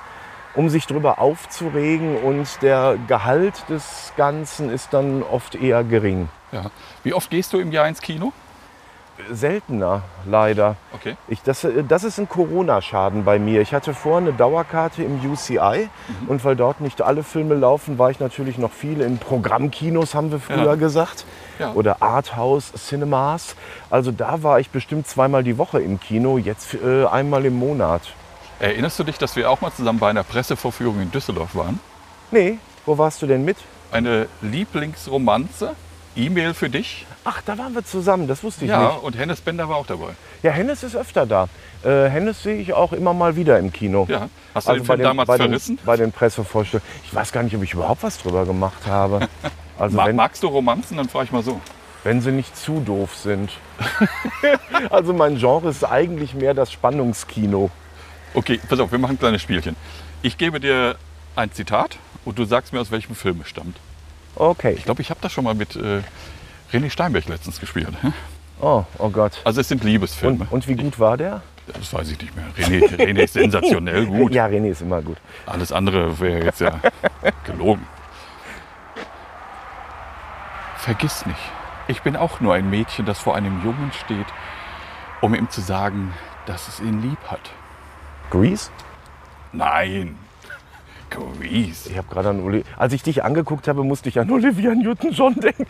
um 0.55 0.69
sich 0.69 0.87
drüber 0.87 1.19
aufzuregen 1.19 2.17
und 2.17 2.63
der 2.63 2.97
Gehalt 3.09 3.69
des 3.69 4.13
Ganzen 4.17 4.71
ist 4.71 4.93
dann 4.93 5.23
oft 5.23 5.55
eher 5.55 5.83
gering. 5.85 6.29
Ja. 6.53 6.67
Wie 7.03 7.13
oft 7.15 7.31
gehst 7.31 7.53
du 7.53 7.59
im 7.59 7.73
Jahr 7.73 7.89
ins 7.89 8.01
Kino? 8.01 8.33
Seltener, 9.31 10.03
leider. 10.27 10.75
Okay. 10.93 11.17
Ich, 11.29 11.41
das, 11.43 11.63
äh, 11.63 11.85
das 11.87 12.03
ist 12.03 12.19
ein 12.19 12.29
Corona-Schaden 12.29 13.25
bei 13.25 13.39
mir. 13.39 13.61
Ich 13.61 13.73
hatte 13.73 13.95
vorher 13.95 14.23
eine 14.27 14.33
Dauerkarte 14.37 15.05
im 15.05 15.21
UCI 15.31 15.89
Mhm. 16.09 16.29
und 16.29 16.45
weil 16.45 16.57
dort 16.57 16.81
nicht 16.81 17.01
alle 17.01 17.23
Filme 17.23 17.55
laufen, 17.55 17.97
war 17.99 18.11
ich 18.11 18.19
natürlich 18.19 18.59
noch 18.59 18.73
viel 18.73 19.01
in 19.01 19.19
Programmkinos, 19.19 20.17
haben 20.17 20.33
wir 20.33 20.41
früher 20.41 20.65
Ja. 20.65 20.75
gesagt. 20.75 21.25
Ja. 21.61 21.73
Oder 21.75 22.03
Arthouse 22.03 22.73
Cinemas. 22.77 23.55
Also 23.89 24.11
da 24.11 24.43
war 24.43 24.59
ich 24.59 24.71
bestimmt 24.71 25.07
zweimal 25.07 25.45
die 25.45 25.59
Woche 25.59 25.81
im 25.81 26.01
Kino, 26.01 26.37
jetzt 26.37 26.75
äh, 26.75 27.07
einmal 27.07 27.45
im 27.45 27.57
Monat. 27.57 28.03
Erinnerst 28.61 28.99
du 28.99 29.05
dich, 29.05 29.19
dass 29.19 29.37
wir 29.37 29.51
auch 29.51 29.61
mal 29.61 29.73
zusammen 29.73 29.99
bei 29.99 30.11
einer 30.11 30.23
Pressevorführung 30.25 31.01
in 31.01 31.11
Düsseldorf 31.11 31.55
waren? 31.55 31.81
Nee, 32.31 32.59
wo 32.87 32.97
warst 32.99 33.21
du 33.23 33.27
denn 33.27 33.45
mit? 33.45 33.57
Eine 33.93 34.27
Lieblingsromanze, 34.43 35.75
E-Mail 36.17 36.55
für 36.55 36.71
dich. 36.71 37.07
Ach, 37.25 37.41
da 37.45 37.57
waren 37.59 37.75
wir 37.75 37.85
zusammen, 37.85 38.29
das 38.29 38.43
wusste 38.45 38.65
ich 38.65 38.71
Ja, 38.71 38.93
nicht. 38.93 39.03
und 39.03 39.17
Hennes 39.19 39.41
Bender 39.41 39.69
war 39.69 39.77
auch 39.77 39.87
dabei. 39.87 40.11
Ja, 40.43 40.51
Hennes 40.53 40.83
ist 40.83 40.95
öfter 40.95 41.27
da. 41.27 41.49
Äh, 41.83 42.09
Hennes 42.09 42.43
sehe 42.43 42.57
ich 42.57 42.73
auch 42.75 42.93
immer 42.93 43.15
mal 43.15 43.35
wieder 43.37 43.59
im 43.59 43.73
Kino. 43.73 44.07
Ja. 44.09 44.29
Hast 44.55 44.69
du 44.69 44.73
den 44.75 44.85
Film 44.85 44.99
bei 44.99 45.05
damals 45.05 45.27
bei 45.27 45.37
verrissen? 45.39 45.77
Den, 45.77 45.85
bei 45.87 45.97
den 45.97 46.13
Pressevorstellungen. 46.13 46.87
Ich 47.05 47.15
weiß 47.15 47.33
gar 47.33 47.43
nicht, 47.43 47.57
ob 47.57 47.63
ich 47.63 47.73
überhaupt 47.73 48.03
was 48.03 48.19
drüber 48.19 48.45
gemacht 48.47 48.87
habe. 48.87 49.29
Also 49.77 49.97
Ma 49.97 50.07
wenn, 50.07 50.15
magst 50.15 50.41
du 50.45 50.47
Romanzen? 50.47 50.97
Dann 50.99 51.09
frage 51.09 51.25
ich 51.25 51.33
mal 51.33 51.43
so. 51.43 51.61
wenn 52.05 52.21
sie 52.21 52.31
nicht 52.31 52.57
zu 52.57 52.79
doof 52.79 53.17
sind. 53.17 53.51
also 54.91 55.13
mein 55.13 55.37
Genre 55.37 55.69
ist 55.69 55.83
eigentlich 55.83 56.33
mehr 56.35 56.55
das 56.55 56.71
Spannungskino. 56.71 57.71
Okay, 58.35 58.61
pass 58.69 58.81
auf, 58.81 58.91
wir 58.93 58.99
machen 58.99 59.13
ein 59.13 59.19
kleines 59.19 59.43
Spielchen. 59.43 59.77
Ich 60.23 60.37
gebe 60.39 60.61
dir 60.61 60.97
ein 61.37 61.53
Zitat 61.53 61.99
und 62.25 62.39
du 62.39 62.45
sagst 62.45 62.73
mir, 62.73 62.81
aus 62.81 62.91
welchem 62.91 63.15
Film 63.15 63.41
es 63.43 63.49
stammt. 63.49 63.77
Okay. 64.37 64.75
Ich 64.77 64.85
glaube, 64.85 65.03
ich 65.03 65.11
habe 65.11 65.21
das 65.23 65.33
schon 65.33 65.45
mal 65.45 65.55
mit 65.55 65.77
äh, 65.77 66.03
René 66.73 66.91
Steinberg 66.91 67.27
letztens 67.29 67.61
gespielt. 67.61 67.89
hm? 68.01 68.13
Oh, 68.61 68.85
oh 68.99 69.09
Gott. 69.11 69.41
Also 69.45 69.61
es 69.61 69.69
sind 69.69 69.85
Liebesfilme. 69.85 70.47
Und, 70.51 70.53
und 70.53 70.69
wie 70.69 70.75
gut 70.75 70.99
war 70.99 71.17
der? 71.17 71.43
Das 71.67 71.93
weiß 71.93 72.11
ich 72.11 72.21
nicht 72.21 72.35
mehr. 72.37 72.45
René, 72.59 72.89
René 72.97 73.23
ist 73.23 73.35
sensationell 73.35 74.07
gut. 74.07 74.33
Ja, 74.35 74.47
René 74.47 74.71
ist 74.71 74.83
immer 74.83 75.01
gut. 75.01 75.17
Alles 75.47 75.73
andere 75.73 76.19
wäre 76.21 76.45
jetzt 76.45 76.61
ja 76.61 76.81
gelogen. 77.45 77.87
Vergiss 80.77 81.25
nicht, 81.25 81.39
ich 81.89 82.03
bin 82.03 82.15
auch 82.15 82.41
nur 82.41 82.53
ein 82.53 82.69
Mädchen, 82.69 83.07
das 83.07 83.19
vor 83.19 83.35
einem 83.35 83.65
Jungen 83.65 83.91
steht, 84.05 84.27
um 85.23 85.35
ihm 85.35 85.49
zu 85.49 85.63
sagen, 85.63 86.13
dass 86.45 86.69
es 86.69 86.81
ihn 86.81 87.01
lieb 87.01 87.19
hat. 87.29 87.41
Grease? 88.31 88.71
Nein. 89.53 90.17
Grease. 91.11 91.91
Ich 91.91 91.97
habe 91.97 92.09
gerade 92.09 92.31
an 92.31 92.43
Oli 92.43 92.65
Als 92.77 92.93
ich 92.93 93.03
dich 93.03 93.23
angeguckt 93.23 93.69
habe, 93.69 93.85
musste 93.85 94.09
ich 94.09 94.19
an 94.19 94.31
Olivia 94.31 94.75
Newton-John 94.75 95.35
denken. 95.35 95.67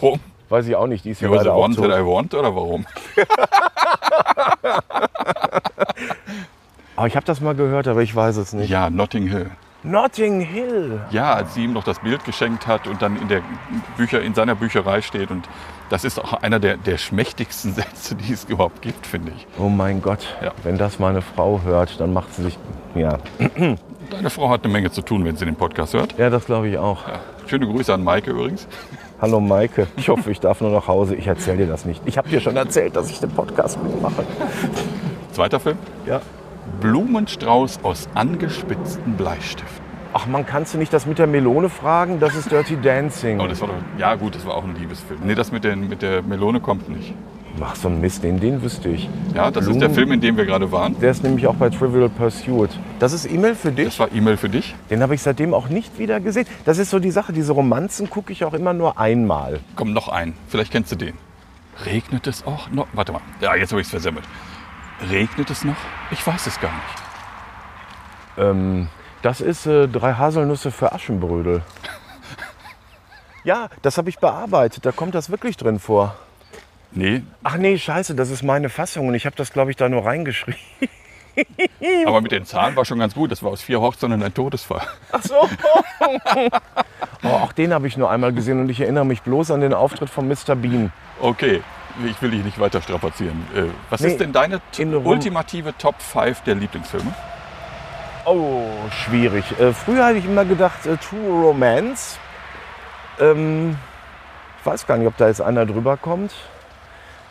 Warum? 0.00 0.20
Weiß 0.48 0.66
ich 0.66 0.74
auch 0.74 0.88
nicht, 0.88 1.04
die 1.04 1.10
ist 1.10 1.20
ja 1.20 1.28
leider 1.28 1.54
auch 1.54 1.68
that 1.68 1.76
tot. 1.76 1.86
I 1.86 2.04
want 2.04 2.34
oder 2.34 2.54
warum? 2.54 2.84
Aber 6.96 7.06
ich 7.06 7.16
habe 7.16 7.24
das 7.24 7.40
mal 7.40 7.54
gehört, 7.54 7.88
aber 7.88 8.02
ich 8.02 8.14
weiß 8.14 8.36
es 8.36 8.52
nicht. 8.52 8.68
Ja, 8.68 8.90
Notting 8.90 9.26
Hill. 9.26 9.50
Notting 9.82 10.40
Hill. 10.40 11.00
Ja, 11.10 11.32
als 11.32 11.54
sie 11.54 11.64
ihm 11.64 11.72
noch 11.72 11.84
das 11.84 12.00
Bild 12.00 12.24
geschenkt 12.26 12.66
hat 12.66 12.86
und 12.86 13.00
dann 13.00 13.16
in, 13.16 13.28
der 13.28 13.40
Bücher, 13.96 14.20
in 14.20 14.34
seiner 14.34 14.54
Bücherei 14.54 15.00
steht. 15.00 15.30
Und 15.30 15.48
das 15.90 16.04
ist 16.04 16.18
auch 16.18 16.32
einer 16.32 16.58
der, 16.58 16.76
der 16.78 16.96
schmächtigsten 16.96 17.74
Sätze, 17.74 18.14
die 18.14 18.32
es 18.32 18.44
überhaupt 18.44 18.80
gibt, 18.80 19.06
finde 19.06 19.32
ich. 19.36 19.46
Oh 19.58 19.68
mein 19.68 20.00
Gott, 20.00 20.36
Ja. 20.42 20.52
wenn 20.62 20.78
das 20.78 20.98
meine 20.98 21.20
Frau 21.20 21.60
hört, 21.64 22.00
dann 22.00 22.12
macht 22.14 22.34
sie 22.34 22.42
sich. 22.44 22.58
Ja, 22.94 23.18
Deine 24.10 24.28
Frau 24.30 24.48
hat 24.50 24.64
eine 24.64 24.72
Menge 24.72 24.90
zu 24.90 25.02
tun, 25.02 25.24
wenn 25.24 25.36
sie 25.36 25.44
den 25.44 25.54
Podcast 25.54 25.94
hört. 25.94 26.18
ja 26.18 26.30
das 26.30 26.46
glaube 26.46 26.68
ich 26.68 26.78
auch. 26.78 27.06
Ja. 27.06 27.20
Schöne 27.46 27.66
Grüße 27.66 27.92
an 27.94 28.02
Maike 28.02 28.30
übrigens. 28.32 28.66
Hallo 29.20 29.38
Maike, 29.40 29.86
ich 29.96 30.08
hoffe, 30.08 30.30
ich 30.32 30.40
darf 30.40 30.60
nur 30.60 30.70
nach 30.70 30.88
Hause. 30.88 31.14
Ich 31.14 31.26
erzähle 31.28 31.58
dir 31.58 31.66
das 31.66 31.84
nicht. 31.84 32.02
Ich 32.06 32.18
habe 32.18 32.28
dir 32.28 32.40
schon 32.40 32.56
erzählt, 32.56 32.96
dass 32.96 33.08
ich 33.10 33.20
den 33.20 33.30
Podcast 33.30 33.80
mitmache. 33.82 34.24
Zweiter 35.32 35.60
Film. 35.60 35.78
Ja. 36.06 36.20
Blumenstrauß 36.80 37.80
aus 37.84 38.08
angespitzten 38.14 39.12
Bleistiften. 39.16 39.84
Ach 40.12 40.26
man, 40.26 40.44
kannst 40.44 40.74
du 40.74 40.78
nicht 40.78 40.92
das 40.92 41.06
mit 41.06 41.18
der 41.18 41.26
Melone 41.26 41.68
fragen? 41.68 42.18
Das 42.20 42.34
ist 42.34 42.50
Dirty 42.50 42.76
Dancing. 42.82 43.40
Oh, 43.40 43.46
das 43.46 43.60
war 43.60 43.68
doch, 43.68 43.74
ja 43.98 44.14
gut, 44.16 44.34
das 44.34 44.44
war 44.44 44.54
auch 44.54 44.64
ein 44.64 44.74
Liebesfilm. 44.74 45.20
Nee, 45.24 45.34
das 45.34 45.52
mit, 45.52 45.64
den, 45.64 45.88
mit 45.88 46.02
der 46.02 46.22
Melone 46.22 46.60
kommt 46.60 46.88
nicht. 46.88 47.14
Ach 47.62 47.74
so 47.76 47.88
ein 47.88 48.00
Mist, 48.00 48.22
den, 48.22 48.40
den 48.40 48.62
wüsste 48.62 48.88
ich. 48.88 49.08
Ja, 49.34 49.50
das 49.50 49.66
ist 49.66 49.74
der 49.80 49.88
Blumen- 49.88 49.94
Film, 49.94 50.12
in 50.12 50.20
dem 50.20 50.36
wir 50.36 50.46
gerade 50.46 50.70
waren. 50.72 50.98
Der 51.00 51.10
ist 51.10 51.22
nämlich 51.22 51.46
auch 51.46 51.54
bei 51.56 51.68
Trivial 51.68 52.08
Pursuit. 52.08 52.70
Das 53.00 53.12
ist 53.12 53.30
E-Mail 53.30 53.54
für 53.54 53.70
dich? 53.70 53.86
Das 53.86 53.98
war 53.98 54.08
E-Mail 54.12 54.36
für 54.36 54.48
dich. 54.48 54.74
Den 54.88 55.02
habe 55.02 55.14
ich 55.14 55.20
seitdem 55.22 55.52
auch 55.52 55.68
nicht 55.68 55.98
wieder 55.98 56.20
gesehen. 56.20 56.46
Das 56.64 56.78
ist 56.78 56.90
so 56.90 56.98
die 57.00 57.10
Sache, 57.10 57.32
diese 57.32 57.52
Romanzen 57.52 58.08
gucke 58.08 58.32
ich 58.32 58.44
auch 58.44 58.54
immer 58.54 58.72
nur 58.72 58.98
einmal. 58.98 59.60
Komm, 59.76 59.92
noch 59.92 60.08
ein. 60.08 60.32
Vielleicht 60.48 60.72
kennst 60.72 60.92
du 60.92 60.96
den. 60.96 61.14
Regnet 61.84 62.26
es 62.26 62.46
auch 62.46 62.70
noch? 62.70 62.86
Warte 62.94 63.12
mal. 63.12 63.20
Ja, 63.40 63.54
jetzt 63.56 63.72
habe 63.72 63.80
ich 63.80 63.86
es 63.86 63.90
versemmelt. 63.90 64.24
Regnet 65.10 65.50
es 65.50 65.64
noch? 65.64 65.76
Ich 66.12 66.24
weiß 66.26 66.46
es 66.46 66.60
gar 66.60 66.70
nicht. 66.70 68.38
Ähm, 68.38 68.88
das 69.22 69.40
ist 69.40 69.66
äh, 69.66 69.88
drei 69.88 70.14
Haselnüsse 70.14 70.70
für 70.70 70.92
Aschenbrödel. 70.92 71.62
Ja, 73.44 73.68
das 73.82 73.96
habe 73.98 74.10
ich 74.10 74.18
bearbeitet. 74.18 74.84
Da 74.84 74.92
kommt 74.92 75.14
das 75.14 75.30
wirklich 75.30 75.56
drin 75.56 75.78
vor. 75.78 76.16
Nee, 76.92 77.22
Ach 77.44 77.56
nee, 77.56 77.78
scheiße, 77.78 78.14
das 78.16 78.30
ist 78.30 78.42
meine 78.42 78.68
Fassung 78.68 79.06
und 79.06 79.14
ich 79.14 79.24
habe 79.24 79.36
das, 79.36 79.52
glaube 79.52 79.70
ich, 79.70 79.76
da 79.76 79.88
nur 79.88 80.04
reingeschrieben. 80.04 80.58
aber 82.04 82.20
mit 82.20 82.32
den 82.32 82.44
Zahlen 82.44 82.74
war 82.74 82.84
schon 82.84 82.98
ganz 82.98 83.14
gut. 83.14 83.30
Das 83.30 83.42
war 83.42 83.52
aus 83.52 83.62
vier 83.62 83.80
Hochzeiten 83.80 84.20
ein 84.20 84.34
Todesfall. 84.34 84.82
Ach 85.12 85.22
so. 85.22 85.36
oh, 87.22 87.28
auch 87.28 87.52
den 87.52 87.72
habe 87.72 87.86
ich 87.86 87.96
nur 87.96 88.10
einmal 88.10 88.32
gesehen 88.32 88.60
und 88.60 88.68
ich 88.68 88.80
erinnere 88.80 89.06
mich 89.06 89.22
bloß 89.22 89.52
an 89.52 89.60
den 89.60 89.72
Auftritt 89.72 90.10
von 90.10 90.26
Mr. 90.26 90.56
Bean. 90.56 90.92
Okay, 91.20 91.62
ich 92.04 92.20
will 92.20 92.32
dich 92.32 92.44
nicht 92.44 92.58
weiter 92.58 92.82
strapazieren. 92.82 93.46
Äh, 93.54 93.64
was 93.88 94.00
Nee, 94.00 94.08
ist 94.08 94.20
denn 94.20 94.32
deine 94.32 94.60
ultimative 95.04 95.72
Top 95.78 96.02
5 96.02 96.42
der 96.42 96.56
Lieblingsfilme? 96.56 97.14
Oh, 98.30 98.62
schwierig. 99.04 99.44
Äh, 99.58 99.72
früher 99.72 100.04
hatte 100.04 100.18
ich 100.18 100.24
immer 100.24 100.44
gedacht, 100.44 100.86
äh, 100.86 100.96
True 100.96 101.46
Romance. 101.46 102.16
Ähm, 103.18 103.76
ich 104.60 104.66
weiß 104.66 104.86
gar 104.86 104.96
nicht, 104.98 105.08
ob 105.08 105.16
da 105.16 105.26
jetzt 105.26 105.40
einer 105.40 105.66
drüber 105.66 105.96
kommt. 105.96 106.32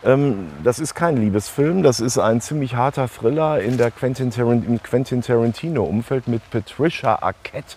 Ähm, 0.04 0.48
das 0.62 0.78
ist 0.78 0.94
kein 0.94 1.16
Liebesfilm, 1.16 1.82
das 1.82 2.00
ist 2.00 2.18
ein 2.18 2.40
ziemlich 2.40 2.74
harter 2.74 3.08
Thriller 3.08 3.60
in 3.60 3.76
der 3.78 3.90
Quentin, 3.90 4.30
Tarant 4.30 4.66
im 4.66 4.82
Quentin 4.82 5.22
Tarantino-Umfeld 5.22 6.28
mit 6.28 6.48
Patricia 6.50 7.18
Arquette. 7.22 7.76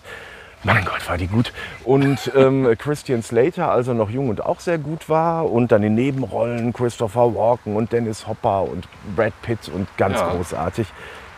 Mein 0.62 0.84
Gott, 0.84 1.06
war 1.08 1.16
die 1.18 1.26
gut. 1.26 1.52
Und 1.84 2.30
ähm, 2.34 2.74
Christian 2.78 3.22
Slater, 3.22 3.70
als 3.70 3.88
er 3.88 3.94
noch 3.94 4.08
jung 4.10 4.28
und 4.30 4.44
auch 4.44 4.60
sehr 4.60 4.78
gut 4.78 5.08
war. 5.10 5.50
Und 5.50 5.72
dann 5.72 5.82
in 5.82 5.94
Nebenrollen 5.94 6.72
Christopher 6.72 7.34
Walken 7.34 7.76
und 7.76 7.92
Dennis 7.92 8.26
Hopper 8.26 8.62
und 8.62 8.86
Brad 9.14 9.34
Pitt 9.42 9.68
und 9.68 9.86
ganz 9.98 10.18
Ja. 10.18 10.28
großartig. 10.28 10.86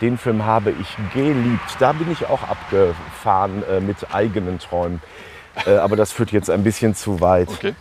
Den 0.00 0.18
Film 0.18 0.44
habe 0.44 0.72
ich 0.72 0.96
geliebt. 1.14 1.76
Da 1.78 1.92
bin 1.92 2.10
ich 2.10 2.26
auch 2.26 2.42
abgefahren 2.42 3.62
äh, 3.70 3.80
mit 3.80 4.14
eigenen 4.14 4.58
Träumen. 4.58 5.00
Äh, 5.66 5.76
aber 5.76 5.96
das 5.96 6.12
führt 6.12 6.32
jetzt 6.32 6.50
ein 6.50 6.62
bisschen 6.62 6.94
zu 6.94 7.20
weit. 7.20 7.48
Okay. 7.48 7.74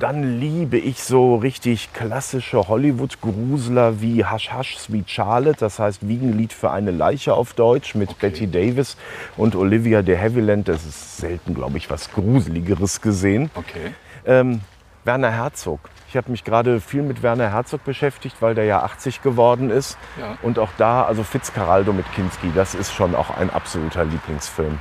Dann 0.00 0.40
liebe 0.40 0.76
ich 0.76 1.04
so 1.04 1.36
richtig 1.36 1.92
klassische 1.92 2.66
Hollywood-Grusler 2.66 4.00
wie 4.00 4.24
Hush 4.24 4.52
Hush 4.52 4.76
Sweet 4.76 5.08
Charlotte, 5.08 5.60
das 5.60 5.78
heißt 5.78 6.08
Wiegenlied 6.08 6.52
für 6.52 6.72
eine 6.72 6.90
Leiche 6.90 7.34
auf 7.34 7.52
Deutsch 7.52 7.94
mit 7.94 8.18
Betty 8.18 8.50
Davis 8.50 8.96
und 9.36 9.54
Olivia 9.54 10.02
de 10.02 10.18
Havilland. 10.18 10.66
Das 10.66 10.84
ist 10.84 11.18
selten, 11.18 11.54
glaube 11.54 11.78
ich, 11.78 11.90
was 11.90 12.10
Gruseligeres 12.12 13.00
gesehen. 13.00 13.50
Okay. 13.54 13.94
Ähm, 14.26 14.62
Werner 15.04 15.30
Herzog. 15.30 15.78
Ich 16.14 16.16
habe 16.16 16.30
mich 16.30 16.44
gerade 16.44 16.80
viel 16.80 17.02
mit 17.02 17.24
Werner 17.24 17.50
Herzog 17.50 17.82
beschäftigt, 17.82 18.36
weil 18.38 18.54
der 18.54 18.66
ja 18.66 18.84
80 18.84 19.20
geworden 19.20 19.70
ist. 19.70 19.98
Ja. 20.16 20.38
Und 20.42 20.60
auch 20.60 20.70
da, 20.78 21.02
also 21.02 21.24
Fitzcarraldo 21.24 21.92
mit 21.92 22.06
Kinski, 22.12 22.52
das 22.54 22.76
ist 22.76 22.94
schon 22.94 23.16
auch 23.16 23.36
ein 23.36 23.50
absoluter 23.50 24.04
Lieblingsfilm. 24.04 24.78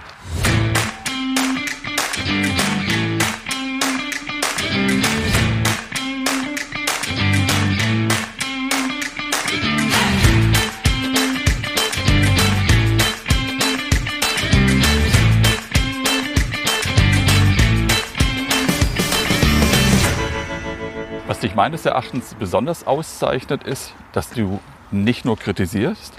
Dich 21.54 21.58
meines 21.58 21.86
Erachtens 21.86 22.34
besonders 22.34 22.88
auszeichnet, 22.88 23.62
ist, 23.62 23.94
dass 24.12 24.32
du 24.32 24.60
nicht 24.90 25.24
nur 25.24 25.38
kritisierst, 25.38 26.12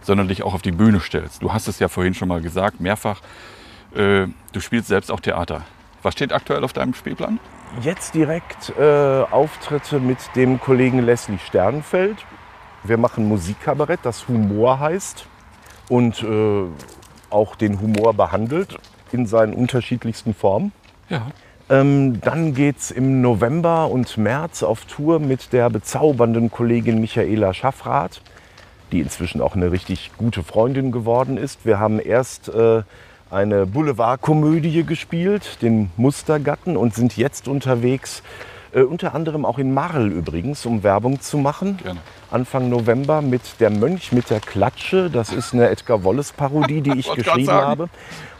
sondern 0.00 0.28
dich 0.28 0.42
auch 0.42 0.54
auf 0.54 0.62
die 0.62 0.72
Bühne 0.72 0.98
stellst. 1.00 1.42
Du 1.42 1.52
hast 1.52 1.68
es 1.68 1.78
ja 1.78 1.88
vorhin 1.88 2.14
schon 2.14 2.28
mal 2.28 2.40
gesagt, 2.40 2.80
mehrfach. 2.80 3.20
Äh, 3.94 4.28
du 4.52 4.60
spielst 4.60 4.88
selbst 4.88 5.12
auch 5.12 5.20
Theater. 5.20 5.60
Was 6.02 6.14
steht 6.14 6.32
aktuell 6.32 6.64
auf 6.64 6.72
deinem 6.72 6.94
Spielplan? 6.94 7.38
Jetzt 7.82 8.14
direkt 8.14 8.72
äh, 8.78 9.24
Auftritte 9.30 10.00
mit 10.00 10.20
dem 10.34 10.58
Kollegen 10.58 11.00
Leslie 11.00 11.36
Sternfeld. 11.36 12.16
Wir 12.82 12.96
machen 12.96 13.28
Musikkabarett, 13.28 14.00
das 14.04 14.26
Humor 14.26 14.80
heißt 14.80 15.26
und 15.90 16.22
äh, 16.22 16.62
auch 17.28 17.56
den 17.56 17.78
Humor 17.78 18.14
behandelt 18.14 18.78
in 19.12 19.26
seinen 19.26 19.52
unterschiedlichsten 19.52 20.32
Formen. 20.32 20.72
Ja. 21.10 21.26
Ähm, 21.70 22.20
dann 22.22 22.54
geht's 22.54 22.90
im 22.90 23.20
November 23.20 23.90
und 23.90 24.16
März 24.16 24.62
auf 24.62 24.86
Tour 24.86 25.18
mit 25.18 25.52
der 25.52 25.68
bezaubernden 25.68 26.50
Kollegin 26.50 26.98
Michaela 27.00 27.52
Schaffrath, 27.52 28.22
die 28.90 29.00
inzwischen 29.00 29.42
auch 29.42 29.54
eine 29.54 29.70
richtig 29.70 30.12
gute 30.16 30.42
Freundin 30.42 30.92
geworden 30.92 31.36
ist. 31.36 31.66
Wir 31.66 31.78
haben 31.78 32.00
erst 32.00 32.48
äh, 32.48 32.82
eine 33.30 33.66
Boulevardkomödie 33.66 34.84
gespielt, 34.84 35.58
den 35.60 35.90
Mustergatten, 35.98 36.76
und 36.78 36.94
sind 36.94 37.18
jetzt 37.18 37.48
unterwegs, 37.48 38.22
äh, 38.72 38.82
unter 38.82 39.14
anderem 39.14 39.44
auch 39.44 39.58
in 39.58 39.72
Marl 39.72 40.10
übrigens, 40.12 40.66
um 40.66 40.82
Werbung 40.82 41.20
zu 41.20 41.38
machen. 41.38 41.78
Gerne. 41.82 42.00
Anfang 42.30 42.68
November 42.68 43.22
mit 43.22 43.60
Der 43.60 43.70
Mönch 43.70 44.12
mit 44.12 44.30
der 44.30 44.40
Klatsche. 44.40 45.08
Das 45.10 45.32
ist 45.32 45.54
eine 45.54 45.70
Edgar 45.70 46.04
Wallace-Parodie, 46.04 46.82
die 46.82 46.90
ich 46.98 47.10
geschrieben 47.12 47.50
habe. 47.50 47.88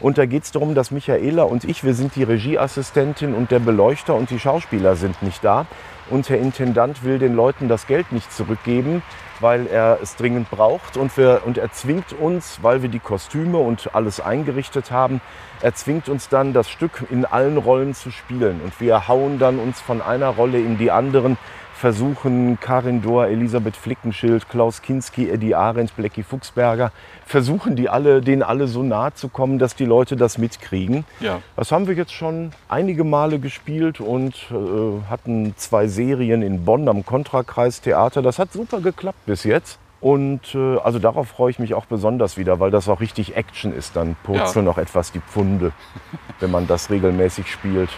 Und 0.00 0.18
da 0.18 0.26
geht 0.26 0.44
es 0.44 0.52
darum, 0.52 0.74
dass 0.74 0.90
Michaela 0.90 1.44
und 1.44 1.64
ich, 1.64 1.84
wir 1.84 1.94
sind 1.94 2.14
die 2.16 2.22
Regieassistentin 2.22 3.34
und 3.34 3.50
der 3.50 3.60
Beleuchter 3.60 4.14
und 4.14 4.30
die 4.30 4.38
Schauspieler 4.38 4.96
sind 4.96 5.22
nicht 5.22 5.42
da. 5.42 5.66
Und 6.10 6.28
der 6.28 6.38
Intendant 6.40 7.04
will 7.04 7.18
den 7.18 7.34
Leuten 7.34 7.68
das 7.68 7.86
Geld 7.86 8.12
nicht 8.12 8.32
zurückgeben, 8.32 9.02
weil 9.40 9.66
er 9.66 9.98
es 10.02 10.16
dringend 10.16 10.50
braucht. 10.50 10.96
Und, 10.96 11.16
wir, 11.16 11.42
und 11.44 11.58
er 11.58 11.72
zwingt 11.72 12.12
uns, 12.12 12.58
weil 12.62 12.82
wir 12.82 12.88
die 12.88 12.98
Kostüme 12.98 13.58
und 13.58 13.94
alles 13.94 14.20
eingerichtet 14.20 14.90
haben, 14.90 15.20
er 15.60 15.74
zwingt 15.74 16.08
uns 16.08 16.28
dann, 16.28 16.52
das 16.52 16.70
Stück 16.70 17.04
in 17.10 17.24
allen 17.24 17.56
Rollen 17.56 17.94
zu 17.94 18.10
spielen. 18.10 18.60
Und 18.62 18.80
wir 18.80 19.08
hauen 19.08 19.38
dann 19.38 19.58
uns 19.58 19.80
von 19.80 20.02
einer 20.02 20.28
Rolle 20.28 20.58
in 20.58 20.78
die 20.78 20.90
anderen, 20.90 21.36
versuchen 21.78 22.58
Karin 22.60 23.02
Dohr, 23.02 23.28
Elisabeth 23.28 23.76
Flickenschild, 23.76 24.48
Klaus 24.48 24.82
Kinski, 24.82 25.30
Eddie 25.30 25.54
Arendt, 25.54 25.94
Blackie 25.94 26.24
Fuchsberger, 26.24 26.90
versuchen 27.24 27.76
die 27.76 27.88
alle, 27.88 28.20
denen 28.20 28.42
alle 28.42 28.66
so 28.66 28.82
nahe 28.82 29.14
zu 29.14 29.28
kommen, 29.28 29.58
dass 29.60 29.76
die 29.76 29.84
Leute 29.84 30.16
das 30.16 30.38
mitkriegen. 30.38 31.04
Ja. 31.20 31.40
Das 31.56 31.70
haben 31.70 31.86
wir 31.86 31.94
jetzt 31.94 32.12
schon 32.12 32.50
einige 32.68 33.04
Male 33.04 33.38
gespielt 33.38 34.00
und 34.00 34.34
äh, 34.50 35.08
hatten 35.08 35.54
zwei 35.56 35.86
Serien 35.86 36.42
in 36.42 36.64
Bonn 36.64 36.88
am 36.88 37.06
Kontrakreis 37.06 37.80
Theater. 37.80 38.22
Das 38.22 38.40
hat 38.40 38.52
super 38.52 38.80
geklappt 38.80 39.24
bis 39.26 39.44
jetzt. 39.44 39.78
Und 40.00 40.54
äh, 40.54 40.78
also 40.78 40.98
darauf 40.98 41.28
freue 41.28 41.50
ich 41.50 41.58
mich 41.58 41.74
auch 41.74 41.86
besonders 41.86 42.36
wieder, 42.36 42.60
weil 42.60 42.70
das 42.70 42.88
auch 42.88 43.00
richtig 43.00 43.36
Action 43.36 43.72
ist. 43.72 43.94
Dann 43.94 44.16
purzeln 44.24 44.64
noch 44.64 44.78
etwas 44.78 45.12
die 45.12 45.20
Pfunde, 45.20 45.72
wenn 46.40 46.50
man 46.50 46.66
das 46.66 46.90
regelmäßig 46.90 47.50
spielt. 47.50 47.90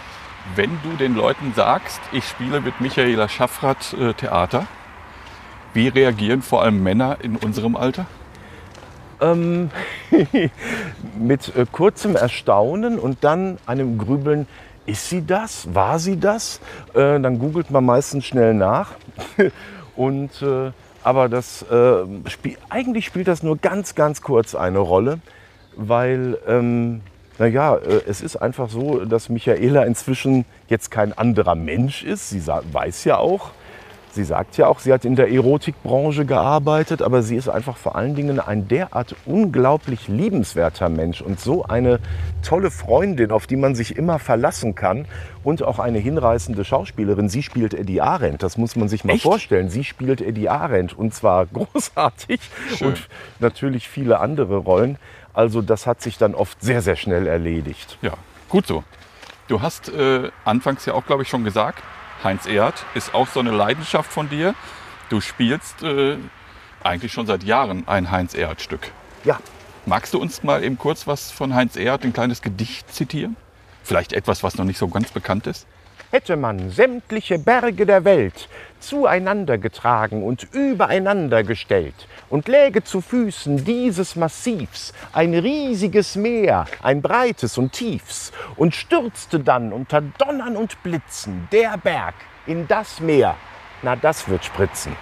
Wenn 0.56 0.70
du 0.82 0.96
den 0.98 1.14
Leuten 1.14 1.52
sagst, 1.54 2.00
ich 2.10 2.24
spiele 2.24 2.60
mit 2.60 2.80
Michaela 2.80 3.28
Schaffrath 3.28 3.92
äh, 3.92 4.14
Theater, 4.14 4.66
wie 5.74 5.86
reagieren 5.86 6.42
vor 6.42 6.62
allem 6.62 6.82
Männer 6.82 7.18
in 7.22 7.36
unserem 7.36 7.76
Alter? 7.76 8.06
Ähm, 9.20 9.70
mit 11.18 11.54
äh, 11.54 11.66
kurzem 11.70 12.16
Erstaunen 12.16 12.98
und 12.98 13.22
dann 13.22 13.58
einem 13.66 13.96
Grübeln, 13.96 14.48
ist 14.86 15.08
sie 15.08 15.24
das? 15.24 15.72
War 15.72 16.00
sie 16.00 16.18
das? 16.18 16.60
Äh, 16.94 17.20
dann 17.20 17.38
googelt 17.38 17.70
man 17.70 17.84
meistens 17.84 18.24
schnell 18.24 18.52
nach. 18.52 18.94
und, 19.96 20.42
äh, 20.42 20.72
aber 21.04 21.28
das, 21.28 21.62
äh, 21.62 22.04
spiel, 22.28 22.56
eigentlich 22.70 23.06
spielt 23.06 23.28
das 23.28 23.44
nur 23.44 23.56
ganz, 23.56 23.94
ganz 23.94 24.20
kurz 24.20 24.56
eine 24.56 24.80
Rolle, 24.80 25.20
weil, 25.76 26.38
ähm, 26.48 27.02
naja, 27.40 27.76
äh, 27.76 28.02
es 28.06 28.20
ist 28.20 28.36
einfach 28.36 28.68
so, 28.68 29.04
dass 29.06 29.30
Michaela 29.30 29.84
inzwischen 29.84 30.44
jetzt 30.68 30.90
kein 30.90 31.16
anderer 31.16 31.54
Mensch 31.54 32.04
ist. 32.04 32.28
Sie 32.28 32.46
weiß 32.46 33.04
ja 33.04 33.16
auch, 33.16 33.52
Sie 34.12 34.24
sagt 34.24 34.56
ja 34.56 34.66
auch, 34.66 34.80
sie 34.80 34.92
hat 34.92 35.04
in 35.04 35.14
der 35.14 35.30
Erotikbranche 35.30 36.24
gearbeitet, 36.24 37.00
aber 37.00 37.22
sie 37.22 37.36
ist 37.36 37.48
einfach 37.48 37.76
vor 37.76 37.94
allen 37.94 38.16
Dingen 38.16 38.40
ein 38.40 38.66
derart 38.66 39.14
unglaublich 39.24 40.08
liebenswerter 40.08 40.88
Mensch 40.88 41.22
und 41.22 41.38
so 41.38 41.62
eine 41.62 42.00
tolle 42.42 42.72
Freundin, 42.72 43.30
auf 43.30 43.46
die 43.46 43.54
man 43.54 43.76
sich 43.76 43.96
immer 43.96 44.18
verlassen 44.18 44.74
kann 44.74 45.06
und 45.44 45.62
auch 45.62 45.78
eine 45.78 46.00
hinreißende 46.00 46.64
Schauspielerin. 46.64 47.28
Sie 47.28 47.44
spielt 47.44 47.72
Eddie 47.72 48.00
Arendt, 48.00 48.42
das 48.42 48.58
muss 48.58 48.74
man 48.74 48.88
sich 48.88 49.04
mal 49.04 49.12
Echt? 49.12 49.22
vorstellen. 49.22 49.70
Sie 49.70 49.84
spielt 49.84 50.20
Eddie 50.20 50.48
Arendt 50.48 50.98
und 50.98 51.14
zwar 51.14 51.46
großartig 51.52 52.40
Schön. 52.76 52.88
und 52.88 53.08
natürlich 53.38 53.88
viele 53.88 54.18
andere 54.18 54.56
Rollen. 54.56 54.98
Also 55.32 55.62
das 55.62 55.86
hat 55.86 56.02
sich 56.02 56.18
dann 56.18 56.34
oft 56.34 56.60
sehr, 56.60 56.82
sehr 56.82 56.96
schnell 56.96 57.26
erledigt. 57.26 57.98
Ja, 58.02 58.14
gut 58.48 58.66
so. 58.66 58.84
Du 59.48 59.62
hast 59.62 59.88
äh, 59.88 60.30
anfangs 60.44 60.86
ja 60.86 60.94
auch, 60.94 61.06
glaube 61.06 61.22
ich, 61.22 61.28
schon 61.28 61.44
gesagt, 61.44 61.82
Heinz 62.22 62.46
Erhardt 62.46 62.84
ist 62.94 63.14
auch 63.14 63.26
so 63.28 63.40
eine 63.40 63.50
Leidenschaft 63.50 64.12
von 64.12 64.28
dir. 64.28 64.54
Du 65.08 65.20
spielst 65.20 65.82
äh, 65.82 66.16
eigentlich 66.82 67.12
schon 67.12 67.26
seit 67.26 67.42
Jahren 67.42 67.88
ein 67.88 68.10
Heinz 68.10 68.34
Erhardt-Stück. 68.34 68.92
Ja, 69.24 69.38
Magst 69.86 70.12
du 70.12 70.20
uns 70.20 70.42
mal 70.42 70.62
eben 70.62 70.76
kurz 70.76 71.06
was 71.06 71.30
von 71.30 71.54
Heinz 71.54 71.76
Erhardt, 71.76 72.04
ein 72.04 72.12
kleines 72.12 72.42
Gedicht 72.42 72.92
zitieren? 72.92 73.36
Vielleicht 73.82 74.12
etwas, 74.12 74.42
was 74.42 74.56
noch 74.56 74.64
nicht 74.64 74.78
so 74.78 74.88
ganz 74.88 75.10
bekannt 75.10 75.46
ist? 75.46 75.66
Hätte 76.10 76.36
man 76.36 76.70
sämtliche 76.70 77.38
Berge 77.38 77.86
der 77.86 78.04
Welt 78.04 78.48
zueinander 78.80 79.58
getragen 79.58 80.24
und 80.24 80.42
übereinander 80.52 81.44
gestellt 81.44 82.08
und 82.28 82.48
läge 82.48 82.82
zu 82.82 83.00
Füßen 83.00 83.64
dieses 83.64 84.16
Massivs 84.16 84.92
ein 85.12 85.34
riesiges 85.34 86.16
Meer, 86.16 86.64
ein 86.82 87.00
breites 87.00 87.58
und 87.58 87.72
tiefs, 87.72 88.32
und 88.56 88.74
stürzte 88.74 89.38
dann 89.38 89.72
unter 89.72 90.00
Donnern 90.00 90.56
und 90.56 90.82
Blitzen 90.82 91.46
der 91.52 91.76
Berg 91.76 92.14
in 92.44 92.66
das 92.66 92.98
Meer, 92.98 93.36
na 93.82 93.94
das 93.94 94.28
wird 94.28 94.44
spritzen. 94.44 94.96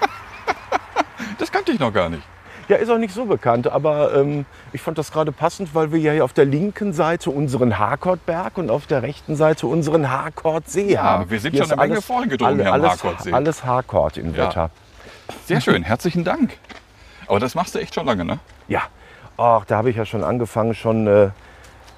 Das 1.38 1.50
kannte 1.50 1.72
ich 1.72 1.78
noch 1.78 1.92
gar 1.92 2.10
nicht. 2.10 2.22
Ja, 2.68 2.76
ist 2.76 2.90
auch 2.90 2.98
nicht 2.98 3.14
so 3.14 3.26
bekannt, 3.26 3.68
aber 3.68 4.14
ähm, 4.14 4.44
ich 4.72 4.80
fand 4.82 4.98
das 4.98 5.12
gerade 5.12 5.30
passend, 5.30 5.74
weil 5.74 5.92
wir 5.92 6.00
ja 6.00 6.12
hier 6.12 6.24
auf 6.24 6.32
der 6.32 6.44
linken 6.46 6.92
Seite 6.92 7.30
unseren 7.30 7.78
Harkortberg 7.78 8.58
und 8.58 8.70
auf 8.70 8.86
der 8.86 9.02
rechten 9.02 9.36
Seite 9.36 9.66
unseren 9.68 10.10
Harkortsee 10.10 10.98
haben. 10.98 11.30
wir 11.30 11.38
sind 11.38 11.52
Hier 11.52 11.64
schon 11.64 11.78
eine 11.78 11.88
Menge 11.90 12.02
vorgedrungen 12.02 12.66
am 12.66 12.72
alles, 12.72 12.90
Harkortsee. 13.04 13.32
Alles 13.32 13.64
Harkort 13.64 14.16
in 14.16 14.34
Ja. 14.34 14.48
Wetter. 14.48 14.70
Sehr 15.44 15.60
schön, 15.60 15.82
herzlichen 15.84 16.24
Dank. 16.24 16.56
Aber 17.28 17.40
das 17.40 17.54
machst 17.54 17.74
du 17.74 17.78
echt 17.78 17.94
schon 17.94 18.06
lange, 18.06 18.24
ne? 18.24 18.38
Ja, 18.68 18.82
Ach, 19.38 19.64
da 19.66 19.76
habe 19.76 19.90
ich 19.90 19.96
ja 19.96 20.06
schon 20.06 20.24
angefangen, 20.24 20.74
schon 20.74 21.06
äh, 21.06 21.28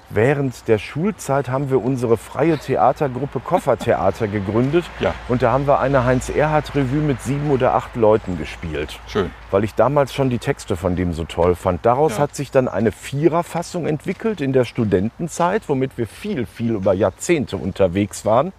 während 0.09 0.67
der 0.67 0.77
Schulzeit 0.77 1.49
haben 1.49 1.69
wir 1.69 1.83
unsere 1.83 2.17
freie 2.17 2.57
Theatergruppe 2.57 3.39
Koffertheater 3.39 4.27
gegründet. 4.27 4.85
Ja. 4.99 5.13
Und 5.27 5.41
da 5.41 5.51
haben 5.51 5.67
wir 5.67 5.79
eine 5.79 6.05
Heinz-Erhardt-Revue 6.05 7.01
mit 7.01 7.21
sieben 7.21 7.51
oder 7.51 7.73
acht 7.75 7.95
Leuten 7.95 8.37
gespielt. 8.37 8.99
Schön. 9.07 9.31
Weil 9.51 9.63
ich 9.63 9.75
damals 9.75 10.13
schon 10.13 10.29
die 10.29 10.39
Texte 10.39 10.75
von 10.75 10.95
dem 10.95 11.13
so 11.13 11.25
toll 11.25 11.55
fand. 11.55 11.85
Daraus 11.85 12.17
Ja. 12.17 12.23
hat 12.23 12.35
sich 12.35 12.51
dann 12.51 12.67
eine 12.67 12.91
Viererfassung 12.91 13.85
entwickelt 13.85 14.41
in 14.41 14.53
der 14.53 14.65
Studentenzeit, 14.65 15.63
womit 15.67 15.97
wir 15.97 16.07
viel, 16.07 16.45
viel 16.45 16.73
über 16.73 16.93
Jahrzehnte 16.93 17.57
unterwegs 17.57 18.25
waren. 18.25 18.51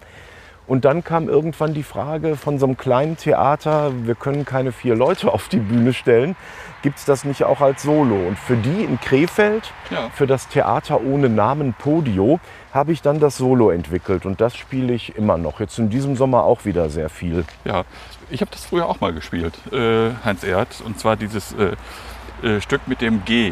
Und 0.71 0.85
dann 0.85 1.03
kam 1.03 1.27
irgendwann 1.27 1.73
die 1.73 1.83
Frage 1.83 2.37
von 2.37 2.57
so 2.57 2.65
einem 2.65 2.77
kleinen 2.77 3.17
Theater, 3.17 3.91
wir 4.05 4.15
können 4.15 4.45
keine 4.45 4.71
vier 4.71 4.95
Leute 4.95 5.33
auf 5.33 5.49
die 5.49 5.57
Bühne 5.59 5.91
stellen, 5.91 6.37
gibt 6.81 6.97
es 6.97 7.03
das 7.03 7.25
nicht 7.25 7.43
auch 7.43 7.59
als 7.59 7.83
Solo? 7.83 8.15
Und 8.15 8.39
für 8.39 8.55
die 8.55 8.85
in 8.85 8.97
Krefeld, 9.01 9.73
Ja. 9.89 10.09
für 10.13 10.27
das 10.27 10.47
Theater 10.47 11.01
ohne 11.01 11.27
Namen 11.27 11.73
Podio, 11.73 12.39
habe 12.73 12.93
ich 12.93 13.01
dann 13.01 13.19
das 13.19 13.35
Solo 13.35 13.69
entwickelt. 13.69 14.25
Und 14.25 14.39
das 14.39 14.55
spiele 14.55 14.93
ich 14.93 15.17
immer 15.17 15.37
noch. 15.37 15.59
Jetzt 15.59 15.77
in 15.77 15.89
diesem 15.89 16.15
Sommer 16.15 16.45
auch 16.45 16.63
wieder 16.63 16.89
sehr 16.89 17.09
viel. 17.09 17.43
Ja, 17.65 17.83
ich 18.29 18.39
habe 18.39 18.51
das 18.51 18.63
früher 18.63 18.87
auch 18.87 19.01
mal 19.01 19.11
gespielt, 19.11 19.53
äh, 19.73 20.11
Heinz 20.23 20.45
Erhardt. 20.45 20.81
Und 20.85 20.97
zwar 20.97 21.17
dieses 21.17 21.53
äh, 21.53 22.47
äh, 22.47 22.61
Stück 22.61 22.87
mit 22.87 23.01
dem 23.01 23.25
G. 23.25 23.51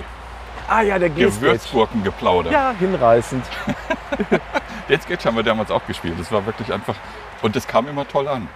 Ah 0.70 0.84
ja, 0.84 0.98
der 0.98 1.10
G-Sketch. 1.10 1.42
Gewürzgurkengeplauder. 1.42 2.50
Ja, 2.50 2.74
hinreißend. 2.80 3.44
Den 4.90 5.00
Sketch 5.02 5.26
haben 5.26 5.36
wir 5.36 5.44
damals 5.44 5.70
auch 5.72 5.86
gespielt. 5.86 6.16
Das 6.20 6.32
war 6.32 6.46
wirklich 6.46 6.74
einfach. 6.74 6.96
Und 7.42 7.56
das 7.56 7.68
kam 7.68 7.88
immer 7.88 8.08
toll 8.08 8.28
an. 8.28 8.48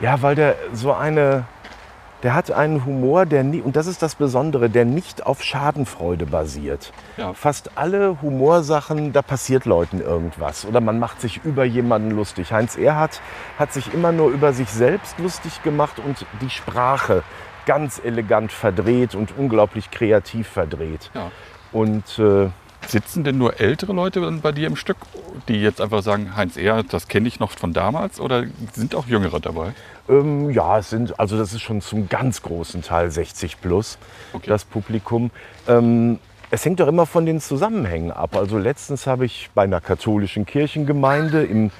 Ja, 0.00 0.20
weil 0.22 0.34
der 0.34 0.56
so 0.72 0.92
eine, 0.92 1.44
der 2.22 2.34
hat 2.34 2.50
einen 2.50 2.84
Humor, 2.84 3.26
der 3.26 3.44
nie, 3.44 3.60
und 3.60 3.76
das 3.76 3.86
ist 3.86 4.02
das 4.02 4.14
Besondere, 4.14 4.68
der 4.68 4.84
nicht 4.84 5.26
auf 5.26 5.42
Schadenfreude 5.42 6.26
basiert. 6.26 6.92
Ja. 7.16 7.32
Fast 7.32 7.76
alle 7.76 8.20
Humorsachen, 8.22 9.12
da 9.12 9.22
passiert 9.22 9.64
Leuten 9.64 10.00
irgendwas 10.00 10.64
oder 10.64 10.80
man 10.80 10.98
macht 10.98 11.20
sich 11.20 11.40
über 11.44 11.64
jemanden 11.64 12.10
lustig. 12.10 12.52
Heinz 12.52 12.76
Erhardt 12.76 13.20
hat 13.58 13.72
sich 13.72 13.92
immer 13.92 14.12
nur 14.12 14.30
über 14.30 14.52
sich 14.52 14.68
selbst 14.68 15.18
lustig 15.18 15.62
gemacht 15.62 15.98
und 15.98 16.26
die 16.40 16.50
Sprache 16.50 17.22
ganz 17.66 18.00
elegant 18.02 18.52
verdreht 18.52 19.14
und 19.14 19.36
unglaublich 19.36 19.90
kreativ 19.90 20.48
verdreht. 20.48 21.10
Ja. 21.14 21.30
Und 21.72 22.18
äh, 22.18 22.48
Sitzen 22.86 23.24
denn 23.24 23.38
nur 23.38 23.60
ältere 23.60 23.92
Leute 23.92 24.20
dann 24.20 24.40
bei 24.40 24.52
dir 24.52 24.66
im 24.66 24.76
Stück, 24.76 24.96
die 25.48 25.60
jetzt 25.60 25.80
einfach 25.80 26.02
sagen, 26.02 26.34
Heinz 26.36 26.56
Erhardt, 26.56 26.92
das 26.92 27.08
kenne 27.08 27.28
ich 27.28 27.38
noch 27.38 27.52
von 27.52 27.72
damals? 27.72 28.20
Oder 28.20 28.44
sind 28.72 28.94
auch 28.94 29.06
Jüngere 29.06 29.38
dabei? 29.38 29.72
Ähm, 30.08 30.50
ja, 30.50 30.78
es 30.78 30.90
sind, 30.90 31.18
also 31.20 31.38
das 31.38 31.52
ist 31.52 31.60
schon 31.60 31.80
zum 31.82 32.08
ganz 32.08 32.42
großen 32.42 32.82
Teil 32.82 33.10
60 33.10 33.60
plus, 33.60 33.98
Okay. 34.32 34.48
das 34.48 34.64
Publikum. 34.64 35.30
Ähm, 35.68 36.18
es 36.50 36.64
hängt 36.64 36.80
doch 36.80 36.88
immer 36.88 37.06
von 37.06 37.26
den 37.26 37.40
Zusammenhängen 37.40 38.10
ab. 38.10 38.34
Also 38.34 38.58
letztens 38.58 39.06
habe 39.06 39.24
ich 39.24 39.50
bei 39.54 39.62
einer 39.62 39.80
katholischen 39.80 40.46
Kirchengemeinde 40.46 41.44
im, 41.44 41.70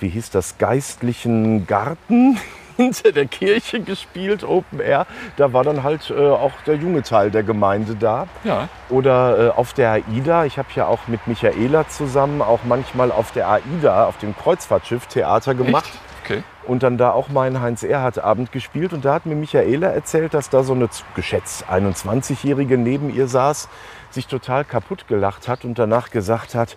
wie 0.00 0.10
hieß 0.10 0.30
das, 0.30 0.58
geistlichen 0.58 1.66
Garten 1.66 2.38
hinter 2.78 3.10
der 3.10 3.26
Kirche 3.26 3.80
gespielt, 3.80 4.44
Open 4.44 4.78
Air. 4.80 5.06
Da 5.36 5.52
war 5.52 5.64
dann 5.64 5.82
halt 5.82 6.10
äh, 6.10 6.14
auch 6.14 6.52
der 6.64 6.76
junge 6.76 7.02
Teil 7.02 7.30
der 7.30 7.42
Gemeinde 7.42 7.96
da. 7.96 8.28
Ja. 8.44 8.68
Oder 8.88 9.48
äh, 9.48 9.50
auf 9.50 9.72
der 9.72 9.90
AIDA. 9.90 10.44
Ich 10.44 10.58
habe 10.58 10.68
ja 10.76 10.86
auch 10.86 11.08
mit 11.08 11.26
Michaela 11.26 11.88
zusammen 11.88 12.40
auch 12.40 12.60
manchmal 12.64 13.10
auf 13.10 13.32
der 13.32 13.48
AIDA, 13.48 14.06
auf 14.06 14.18
dem 14.18 14.34
Kreuzfahrtschiff, 14.36 15.06
Theater 15.06 15.54
gemacht 15.54 15.90
Echt? 15.92 16.30
Okay. 16.38 16.42
und 16.68 16.84
dann 16.84 16.98
da 16.98 17.10
auch 17.10 17.28
meinen 17.30 17.60
Heinz-Erhardt-Abend 17.60 18.52
gespielt. 18.52 18.92
Und 18.92 19.04
da 19.04 19.14
hat 19.14 19.26
mir 19.26 19.34
Michaela 19.34 19.88
erzählt, 19.88 20.32
dass 20.32 20.48
da 20.48 20.62
so 20.62 20.72
eine 20.72 20.88
geschätzt 21.16 21.64
21-Jährige 21.68 22.78
neben 22.78 23.12
ihr 23.12 23.26
saß, 23.26 23.68
sich 24.10 24.28
total 24.28 24.64
kaputt 24.64 25.08
gelacht 25.08 25.48
hat 25.48 25.64
und 25.64 25.80
danach 25.80 26.10
gesagt 26.10 26.54
hat, 26.54 26.76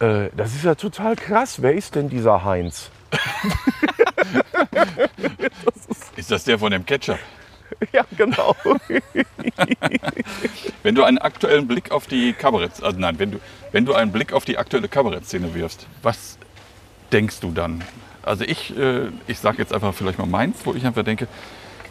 äh, 0.00 0.30
das 0.34 0.54
ist 0.54 0.64
ja 0.64 0.76
total 0.76 1.14
krass, 1.14 1.60
wer 1.60 1.74
ist 1.74 1.94
denn 1.94 2.08
dieser 2.08 2.42
Heinz? 2.42 2.90
Ist 6.16 6.30
das 6.30 6.44
der 6.44 6.58
von 6.58 6.70
dem 6.70 6.86
Catcher? 6.86 7.18
ja, 7.92 8.04
genau. 8.16 8.54
Wenn 10.82 10.94
du 10.94 11.04
einen 11.04 11.18
aktuellen 11.18 11.66
Blick 11.66 11.90
auf 11.90 12.06
die 12.06 12.32
Kabarett, 12.32 12.82
also 12.82 12.98
nein, 12.98 13.18
wenn 13.18 13.32
du, 13.32 13.40
wenn 13.72 13.84
du 13.84 13.94
einen 13.94 14.12
Blick 14.12 14.32
auf 14.32 14.44
die 14.44 14.58
aktuelle 14.58 14.88
Kabarettszene 14.88 15.54
wirfst, 15.54 15.86
was 16.02 16.38
denkst 17.12 17.40
du 17.40 17.50
dann? 17.50 17.82
Also 18.22 18.44
ich, 18.44 18.76
äh, 18.76 19.08
ich 19.26 19.38
sage 19.38 19.58
jetzt 19.58 19.72
einfach 19.72 19.94
vielleicht 19.94 20.18
mal 20.18 20.26
meins, 20.26 20.58
wo 20.64 20.74
ich 20.74 20.86
einfach 20.86 21.02
denke, 21.02 21.26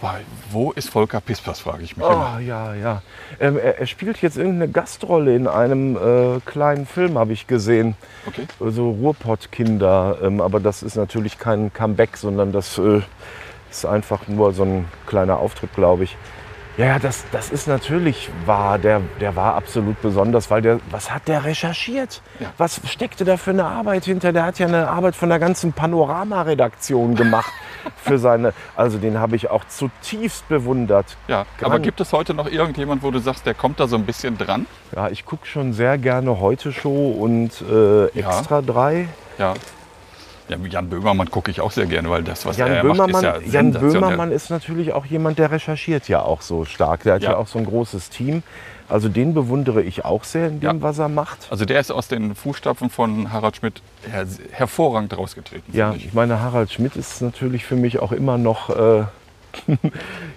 boah, 0.01 0.19
wo 0.49 0.71
ist 0.71 0.89
Volker 0.89 1.21
Pispers, 1.21 1.59
frage 1.59 1.83
ich 1.83 1.95
mich 1.95 2.05
immer. 2.05 2.35
Ah, 2.35 2.39
ja, 2.39 2.73
ja. 2.73 3.01
Ähm, 3.39 3.57
er, 3.57 3.79
er 3.79 3.87
spielt 3.87 4.21
jetzt 4.21 4.35
irgendeine 4.35 4.69
Gastrolle 4.69 5.35
in 5.35 5.47
einem 5.47 5.95
äh, 5.95 6.39
kleinen 6.43 6.85
Film, 6.85 7.17
habe 7.17 7.31
ich 7.33 7.47
gesehen. 7.47 7.95
Okay. 8.27 8.45
so 8.59 8.89
Ruhrpott-Kinder. 8.89 10.17
Ähm, 10.23 10.41
aber 10.41 10.59
das 10.59 10.83
ist 10.83 10.95
natürlich 10.95 11.37
kein 11.37 11.71
Comeback, 11.71 12.17
sondern 12.17 12.51
das 12.51 12.77
äh, 12.77 13.01
ist 13.69 13.85
einfach 13.85 14.27
nur 14.27 14.53
so 14.53 14.63
ein 14.63 14.87
kleiner 15.05 15.37
Auftritt, 15.37 15.73
glaube 15.75 16.03
ich. 16.03 16.17
Ja, 16.81 16.97
das, 16.97 17.23
das 17.31 17.51
ist 17.51 17.67
natürlich 17.67 18.29
wahr. 18.45 18.79
Der, 18.79 19.01
der 19.19 19.35
war 19.35 19.53
absolut 19.55 20.01
besonders, 20.01 20.49
weil 20.49 20.61
der, 20.63 20.79
was 20.89 21.11
hat 21.13 21.27
der 21.27 21.45
recherchiert? 21.45 22.21
Ja. 22.39 22.51
Was 22.57 22.81
steckte 22.87 23.23
da 23.23 23.37
für 23.37 23.51
eine 23.51 23.65
Arbeit 23.65 24.05
hinter? 24.05 24.33
Der 24.33 24.43
hat 24.45 24.57
ja 24.57 24.65
eine 24.67 24.87
Arbeit 24.87 25.15
von 25.15 25.29
der 25.29 25.37
ganzen 25.37 25.73
Panorama-Redaktion 25.73 27.13
gemacht 27.15 27.51
für 27.97 28.17
seine. 28.17 28.53
Also 28.75 28.97
den 28.97 29.19
habe 29.19 29.35
ich 29.35 29.49
auch 29.51 29.63
zutiefst 29.65 30.47
bewundert. 30.49 31.17
Ja, 31.27 31.45
Kann- 31.59 31.67
aber 31.71 31.79
gibt 31.79 32.01
es 32.01 32.13
heute 32.13 32.33
noch 32.33 32.47
irgendjemand, 32.47 33.03
wo 33.03 33.11
du 33.11 33.19
sagst, 33.19 33.45
der 33.45 33.53
kommt 33.53 33.79
da 33.79 33.87
so 33.87 33.95
ein 33.95 34.05
bisschen 34.05 34.37
dran? 34.37 34.65
Ja, 34.95 35.09
ich 35.09 35.23
gucke 35.25 35.45
schon 35.45 35.73
sehr 35.73 35.97
gerne 35.99 36.39
Heute 36.39 36.71
Show 36.71 37.11
und 37.11 37.61
äh. 37.61 38.05
Extra 38.17 38.61
3. 38.61 39.07
Ja. 39.37 39.53
Ja 40.51 40.57
Jan 40.69 40.89
Böhmermann 40.89 41.29
gucke 41.31 41.49
ich 41.49 41.61
auch 41.61 41.71
sehr 41.71 41.85
gerne, 41.85 42.09
weil 42.09 42.23
das, 42.23 42.45
was 42.45 42.57
Jan 42.57 42.71
er 42.71 42.81
Böhmermann, 42.83 43.11
macht, 43.11 43.41
ist 43.41 43.53
ja 43.53 43.61
Jan. 43.61 43.71
Böhmermann 43.71 44.31
ist 44.31 44.49
natürlich 44.49 44.93
auch 44.93 45.05
jemand, 45.05 45.39
der 45.39 45.51
recherchiert 45.51 46.07
ja 46.07 46.21
auch 46.21 46.41
so 46.41 46.65
stark. 46.65 47.03
Der 47.03 47.15
hat 47.15 47.23
ja, 47.23 47.31
Ja. 47.31 47.37
auch 47.37 47.47
so 47.47 47.57
ein 47.59 47.65
großes 47.65 48.09
Team. 48.09 48.43
Also 48.89 49.07
den 49.07 49.33
bewundere 49.33 49.81
ich 49.81 50.03
auch 50.03 50.25
sehr 50.25 50.49
in 50.49 50.59
dem, 50.59 50.77
Ja. 50.77 50.81
was 50.81 50.99
er 50.99 51.07
macht. 51.07 51.47
Also 51.49 51.63
der 51.63 51.79
ist 51.79 51.91
aus 51.91 52.09
den 52.09 52.35
Fußstapfen 52.35 52.89
von 52.89 53.31
Harald 53.31 53.55
Schmidt 53.55 53.81
her 54.11 54.25
hervorragend 54.51 55.17
rausgetreten. 55.17 55.73
Ja, 55.73 55.93
ich. 55.93 56.07
ich 56.07 56.13
meine, 56.13 56.41
Harald 56.41 56.71
Schmidt 56.73 56.97
ist 56.97 57.21
natürlich 57.21 57.63
für 57.65 57.77
mich 57.77 57.99
auch 57.99 58.11
immer 58.11 58.37
noch, 58.37 58.69
äh, 58.69 59.03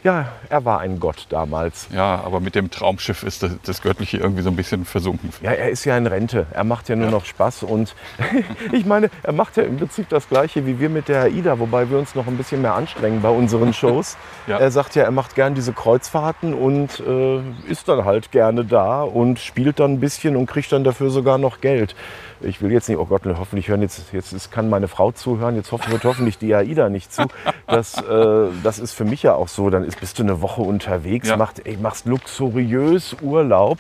ja, 0.03 0.29
er 0.49 0.65
war 0.65 0.81
ein 0.81 1.01
Gott 1.01 1.27
damals. 1.29 1.89
ja, 1.93 2.21
aber 2.25 2.41
mit 2.41 2.55
dem 2.55 2.71
Traumschiff 2.71 3.23
ist 3.23 3.43
das, 3.43 3.53
das 3.65 3.83
Göttliche 3.83 4.19
irgendwie 4.19 4.43
so 4.43 4.51
ein 4.51 4.57
bisschen 4.57 4.85
versunken. 4.85 5.31
Ja, 5.43 5.53
er 5.53 5.71
ist 5.71 5.85
ja 5.85 5.97
in 5.97 6.07
Rente. 6.07 6.47
Er 6.53 6.65
macht 6.65 6.89
ja 6.89 6.97
nur 6.97 7.07
Ja. 7.07 7.11
noch 7.13 7.25
Spaß. 7.25 7.63
Und 7.65 7.95
ich 8.73 8.85
meine, 8.87 9.11
er 9.23 9.33
macht 9.33 9.57
ja 9.57 9.63
im 9.65 9.77
Prinzip 9.79 10.09
das 10.09 10.29
Gleiche 10.29 10.67
wie 10.67 10.79
wir 10.81 10.89
mit 10.89 11.09
der 11.09 11.23
AIDA, 11.25 11.59
wobei 11.59 11.91
wir 11.91 11.99
uns 11.99 12.15
noch 12.15 12.27
ein 12.27 12.37
bisschen 12.37 12.63
mehr 12.63 12.75
anstrengen 12.75 13.23
bei 13.23 13.31
unseren 13.31 13.73
Shows. 13.75 14.17
Ja. 14.47 14.59
Er 14.59 14.71
sagt 14.71 14.95
ja, 14.95 15.05
er 15.05 15.11
macht 15.11 15.35
gern 15.35 15.55
diese 15.55 15.73
Kreuzfahrten 15.73 16.55
und 16.55 17.01
äh, 17.01 17.41
ist 17.69 17.89
dann 17.89 18.05
halt 18.05 18.31
gerne 18.31 18.65
da 18.65 19.03
und 19.03 19.39
spielt 19.39 19.81
dann 19.81 19.95
ein 19.95 20.01
bisschen 20.01 20.37
und 20.37 20.47
kriegt 20.47 20.71
dann 20.73 20.85
dafür 20.85 21.11
sogar 21.11 21.39
noch 21.39 21.61
Geld. 21.61 21.95
Ich 22.41 22.61
will 22.61 22.73
jetzt 22.73 22.89
nicht, 22.91 22.99
oh 22.99 23.07
Gott, 23.07 23.23
hoffentlich 23.39 23.69
hören 23.69 23.81
jetzt, 23.81 24.13
jetzt 24.13 24.53
kann 24.53 24.69
meine 24.69 24.87
Frau 24.89 25.13
zuhören, 25.13 25.57
jetzt 25.57 25.73
hoffen, 25.73 25.91
hört 25.91 26.05
hoffentlich 26.05 26.37
die 26.37 26.55
AIDA 26.55 26.89
nicht 26.91 27.13
zu. 27.13 27.23
Das, 27.67 27.97
äh, 27.97 28.49
das 28.63 28.79
ist 28.79 28.93
für 28.93 29.04
mich 29.05 29.23
ja 29.23 29.35
auch 29.35 29.49
so. 29.49 29.71
Dann 29.71 29.85
ist, 29.85 30.01
bist 30.01 30.19
du 30.19 30.23
eine 30.23 30.41
Woche 30.43 30.63
unterwegs, 30.63 31.29
Ja. 31.29 31.37
macht, 31.37 31.67
ey, 31.67 31.77
machst 31.77 32.07
luxuriös 32.07 33.17
Urlaub 33.23 33.79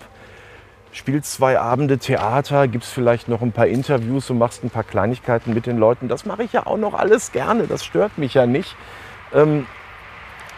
spielst 0.94 1.32
zwei 1.32 1.58
Abende 1.58 1.98
Theater, 1.98 2.68
gibst 2.68 2.92
vielleicht 2.92 3.28
noch 3.28 3.42
ein 3.42 3.50
paar 3.52 3.66
Interviews 3.66 4.30
und 4.30 4.38
machst 4.38 4.62
ein 4.62 4.70
paar 4.70 4.84
Kleinigkeiten 4.84 5.52
mit 5.52 5.66
den 5.66 5.76
Leuten. 5.76 6.06
Das 6.08 6.24
mache 6.24 6.44
ich 6.44 6.52
ja 6.52 6.66
auch 6.66 6.76
noch 6.76 6.94
alles 6.94 7.32
gerne. 7.32 7.66
Das 7.66 7.84
stört 7.84 8.16
mich 8.16 8.34
ja 8.34 8.46
nicht. 8.46 8.76
Ähm, 9.34 9.66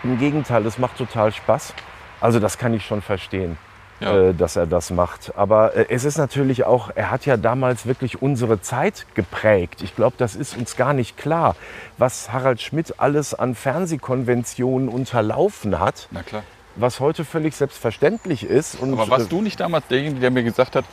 Im 0.04 0.18
Gegenteil, 0.18 0.64
es 0.66 0.78
macht 0.78 0.98
total 0.98 1.32
Spaß. 1.32 1.72
Also 2.20 2.38
das 2.38 2.58
kann 2.58 2.74
ich 2.74 2.84
schon 2.84 3.00
verstehen, 3.02 3.56
Ja. 4.00 4.14
äh, 4.28 4.34
dass 4.34 4.56
er 4.56 4.66
das 4.66 4.90
macht. 4.90 5.32
Aber 5.36 5.74
äh, 5.74 5.86
es 5.88 6.04
ist 6.04 6.18
natürlich 6.18 6.64
auch, 6.64 6.90
er 6.94 7.10
hat 7.10 7.24
ja 7.24 7.36
damals 7.38 7.86
wirklich 7.86 8.20
unsere 8.20 8.60
Zeit 8.60 9.06
geprägt. 9.14 9.80
Ich 9.82 9.96
glaube, 9.96 10.16
das 10.18 10.36
ist 10.36 10.56
uns 10.56 10.76
gar 10.76 10.92
nicht 10.92 11.16
klar, 11.16 11.56
was 11.96 12.30
Harald 12.32 12.60
Schmidt 12.60 12.94
alles 12.98 13.32
an 13.34 13.54
Fernsehkonventionen 13.54 14.88
unterlaufen 14.88 15.78
hat, 15.80 16.08
Na 16.10 16.22
klar. 16.22 16.42
was 16.76 17.00
heute 17.00 17.24
völlig 17.24 17.54
selbstverständlich 17.56 18.44
ist. 18.44 18.74
Und, 18.80 18.92
Aber 18.92 19.08
warst 19.08 19.32
du 19.32 19.40
nicht 19.40 19.60
damals 19.60 19.86
derjenige, 19.88 20.20
der 20.20 20.30
mir 20.30 20.42
gesagt 20.42 20.76
hat, 20.76 20.84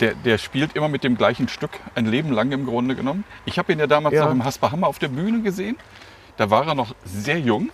der, 0.00 0.14
der 0.14 0.38
spielt 0.38 0.74
immer 0.76 0.88
mit 0.88 1.04
dem 1.04 1.16
gleichen 1.16 1.48
Stück 1.48 1.70
ein 1.94 2.06
Leben 2.06 2.30
lang 2.32 2.50
im 2.52 2.66
Grunde 2.66 2.94
genommen? 2.96 3.24
Ich 3.46 3.58
habe 3.58 3.72
ihn 3.72 3.78
ja 3.78 3.86
damals 3.86 4.14
Ja. 4.14 4.24
noch 4.24 4.32
im 4.32 4.44
Hasperhammer 4.44 4.86
auf 4.88 4.98
der 4.98 5.08
Bühne 5.08 5.40
gesehen. 5.42 5.76
Da 6.36 6.50
war 6.50 6.66
er 6.66 6.74
noch 6.74 6.94
sehr 7.04 7.38
jung. 7.38 7.70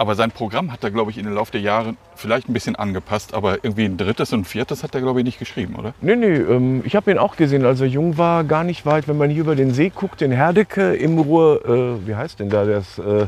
Aber 0.00 0.14
sein 0.14 0.30
Programm 0.30 0.72
hat 0.72 0.82
er, 0.82 0.90
glaube 0.90 1.10
ich, 1.10 1.18
in 1.18 1.26
den 1.26 1.34
Laufe 1.34 1.52
der 1.52 1.60
Jahre 1.60 1.94
vielleicht 2.16 2.48
ein 2.48 2.54
bisschen 2.54 2.74
angepasst. 2.74 3.34
Aber 3.34 3.62
irgendwie 3.62 3.84
ein 3.84 3.98
drittes 3.98 4.32
und 4.32 4.40
ein 4.40 4.44
viertes 4.46 4.82
hat 4.82 4.94
er, 4.94 5.02
glaube 5.02 5.20
ich, 5.20 5.26
nicht 5.26 5.38
geschrieben, 5.38 5.74
oder? 5.74 5.92
Nee, 6.00 6.16
nee, 6.16 6.36
ähm, 6.36 6.80
ich 6.86 6.96
habe 6.96 7.10
ihn 7.10 7.18
auch 7.18 7.36
gesehen, 7.36 7.66
als 7.66 7.82
er 7.82 7.86
jung 7.86 8.16
war, 8.16 8.44
gar 8.44 8.64
nicht 8.64 8.86
weit, 8.86 9.08
wenn 9.08 9.18
man 9.18 9.28
hier 9.28 9.42
über 9.42 9.56
den 9.56 9.74
See 9.74 9.92
guckt, 9.94 10.22
in 10.22 10.32
Herdecke 10.32 10.94
im 10.94 11.18
Ruhr, 11.18 11.66
äh, 11.66 12.08
wie 12.08 12.14
heißt 12.14 12.40
denn 12.40 12.48
da 12.48 12.64
das, 12.64 12.98
äh, 12.98 13.26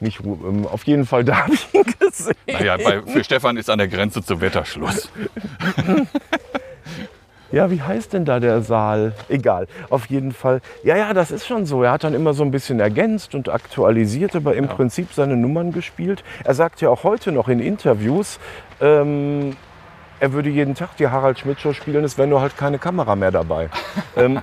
nicht 0.00 0.20
ähm, 0.22 0.66
auf 0.70 0.84
jeden 0.84 1.06
Fall, 1.06 1.24
da 1.24 1.44
habe 1.44 1.54
ich 1.54 1.66
ihn 1.72 1.84
gesehen. 1.98 2.34
Naja, 2.46 2.76
bei, 2.76 3.00
für 3.00 3.24
Stefan 3.24 3.56
ist 3.56 3.70
an 3.70 3.78
der 3.78 3.88
Grenze 3.88 4.22
zu 4.22 4.42
Wetterschluss. 4.42 5.08
Ja, 7.52 7.70
wie 7.70 7.82
heißt 7.82 8.12
denn 8.12 8.24
da 8.24 8.38
der 8.38 8.62
Saal? 8.62 9.12
Egal, 9.28 9.66
auf 9.88 10.06
jeden 10.06 10.32
Fall. 10.32 10.60
Ja, 10.84 10.96
ja, 10.96 11.12
das 11.12 11.30
ist 11.30 11.46
schon 11.46 11.66
so. 11.66 11.82
Er 11.82 11.90
hat 11.92 12.04
dann 12.04 12.14
immer 12.14 12.32
so 12.32 12.44
ein 12.44 12.50
bisschen 12.52 12.78
ergänzt 12.78 13.34
und 13.34 13.48
aktualisiert, 13.48 14.36
aber 14.36 14.54
im 14.54 14.66
Ja. 14.66 14.74
Prinzip 14.74 15.12
seine 15.12 15.36
Nummern 15.36 15.72
gespielt. 15.72 16.22
Er 16.44 16.54
sagt 16.54 16.80
ja 16.80 16.90
auch 16.90 17.02
heute 17.02 17.32
noch 17.32 17.48
in 17.48 17.58
Interviews, 17.58 18.38
ähm, 18.80 19.56
er 20.20 20.32
würde 20.32 20.50
jeden 20.50 20.74
Tag 20.74 20.96
die 20.98 21.08
Harald 21.08 21.38
Schmidt 21.38 21.60
Show 21.60 21.72
spielen, 21.72 22.04
es 22.04 22.18
wäre 22.18 22.28
nur 22.28 22.40
halt 22.42 22.56
keine 22.56 22.78
Kamera 22.78 23.16
mehr 23.16 23.30
dabei. 23.30 23.68
ähm, 24.16 24.38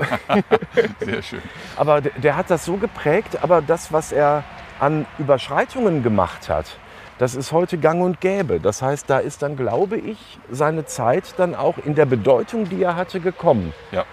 Sehr 1.00 1.22
schön. 1.22 1.42
aber 1.76 2.02
der, 2.02 2.12
der 2.14 2.36
hat 2.36 2.50
das 2.50 2.66
so 2.66 2.78
geprägt, 2.78 3.38
aber 3.42 3.62
das, 3.62 3.94
was 3.94 4.12
er 4.12 4.44
an 4.80 5.06
Überschreitungen 5.20 6.04
gemacht 6.04 6.50
hat, 6.50 6.78
das 7.18 7.36
ist 7.36 7.52
heute 7.52 7.78
gang 7.78 8.02
und 8.04 8.22
gäbe. 8.22 8.60
Das 8.60 8.82
heißt, 8.82 9.10
da 9.10 9.20
ist 9.20 9.42
dann, 9.42 9.58
glaube 9.58 9.98
ich, 9.98 10.40
seine 10.52 10.86
Zeit 10.86 11.34
dann 11.38 11.56
auch 11.56 11.78
in 11.78 11.96
der 11.96 12.06
Bedeutung, 12.06 12.70
die 12.70 12.82
er 12.82 12.96
hatte, 12.96 13.20
gekommen. 13.20 13.74
Ja. 13.92 14.06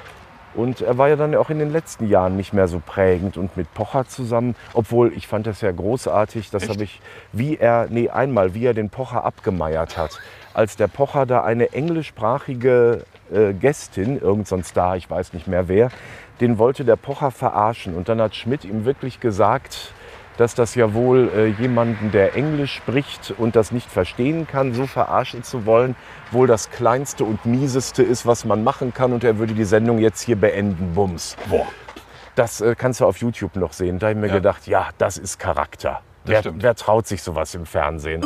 Und 0.55 0.83
er 0.83 0.97
war 0.99 1.09
ja 1.09 1.17
dann 1.17 1.35
auch 1.35 1.51
in 1.51 1.59
den 1.59 1.73
letzten 1.73 2.09
Jahren 2.09 2.37
nicht 2.37 2.53
mehr 2.53 2.69
so 2.69 2.81
prägend 2.85 3.37
und 3.37 3.57
mit 3.57 3.73
Pocher 3.75 4.07
zusammen, 4.07 4.55
obwohl 4.73 5.13
ich 5.13 5.27
fand 5.27 5.49
das 5.49 5.61
ja 5.61 5.73
großartig, 5.73 6.51
das 6.51 6.69
habe 6.69 6.85
ich, 6.85 7.01
wie 7.33 7.57
er, 7.57 7.89
nee, 7.91 8.09
einmal, 8.09 8.55
wie 8.55 8.65
er 8.65 8.75
den 8.75 8.89
Pocher 8.89 9.25
abgemeiert 9.25 9.97
hat. 9.97 10.21
Als 10.53 10.77
der 10.77 10.87
Pocher 10.87 11.27
da 11.27 11.43
eine 11.43 11.73
englischsprachige 11.73 13.05
äh, 13.33 13.53
Gästin, 13.53 14.21
irgend 14.21 14.47
so 14.47 14.55
ein 14.55 14.63
Star, 14.63 14.97
ich 14.97 15.11
weiß 15.11 15.33
nicht 15.33 15.49
mehr 15.49 15.67
wer, 15.67 15.91
den 16.41 16.59
wollte 16.59 16.85
der 16.85 16.97
Pocher 16.97 17.33
verarschen. 17.33 17.97
Und 17.97 18.09
dann 18.09 18.21
hat 18.21 18.37
Schmidt 18.37 18.65
ihm 18.65 18.85
wirklich 18.85 19.19
gesagt, 19.19 19.93
dass 20.37 20.55
das 20.55 20.75
ja 20.75 20.95
wohl 20.95 21.31
äh, 21.35 21.47
jemanden, 21.63 22.11
der 22.11 22.35
Englisch 22.37 22.75
spricht 22.75 23.35
und 23.39 23.55
das 23.57 23.71
nicht 23.71 23.91
verstehen 23.91 24.47
kann, 24.47 24.75
so 24.75 24.87
verarschen 24.87 25.43
zu 25.45 25.65
wollen, 25.67 25.95
wohl 26.33 26.47
das 26.47 26.71
Kleinste 26.71 27.25
und 27.25 27.47
Mieseste 27.47 28.03
ist, 28.03 28.27
was 28.27 28.45
man 28.45 28.65
machen 28.65 28.93
kann. 28.93 29.13
Und 29.13 29.23
er 29.25 29.39
würde 29.39 29.55
die 29.55 29.65
Sendung 29.65 29.99
jetzt 29.99 30.21
hier 30.23 30.37
beenden. 30.37 30.93
Bums. 30.95 31.37
Boah. 31.49 31.67
Das 32.35 32.61
äh, 32.61 32.75
kannst 32.77 33.01
du 33.01 33.07
auf 33.07 33.19
YouTube 33.19 33.55
noch 33.57 33.73
sehen. 33.73 33.99
Da 34.01 34.09
habe 34.09 34.19
ich 34.19 34.21
mir 34.23 34.29
Ja. 34.29 34.35
gedacht, 34.35 34.67
ja, 34.67 34.89
das 34.99 35.19
ist 35.19 35.39
Charakter. 35.39 36.01
Das 36.25 36.45
Wer, 36.45 36.53
wer 36.57 36.75
traut 36.75 37.07
sich 37.07 37.23
sowas 37.23 37.55
im 37.55 37.65
Fernsehen? 37.67 38.23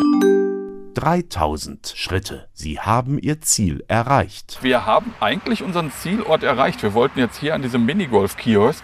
3000 0.95 1.93
Schritte. 1.95 2.49
Sie 2.53 2.81
haben 2.81 3.19
Ihr 3.19 3.41
Ziel 3.41 3.85
erreicht. 3.87 4.59
Wir 4.63 4.87
haben 4.87 5.15
eigentlich 5.21 5.63
unseren 5.63 5.93
Zielort 5.93 6.43
erreicht. 6.43 6.83
Wir 6.83 6.95
wollten 6.95 7.19
jetzt 7.19 7.37
hier 7.39 7.55
an 7.55 7.63
diesem 7.63 7.85
Minigolf-Kiosk 7.87 8.83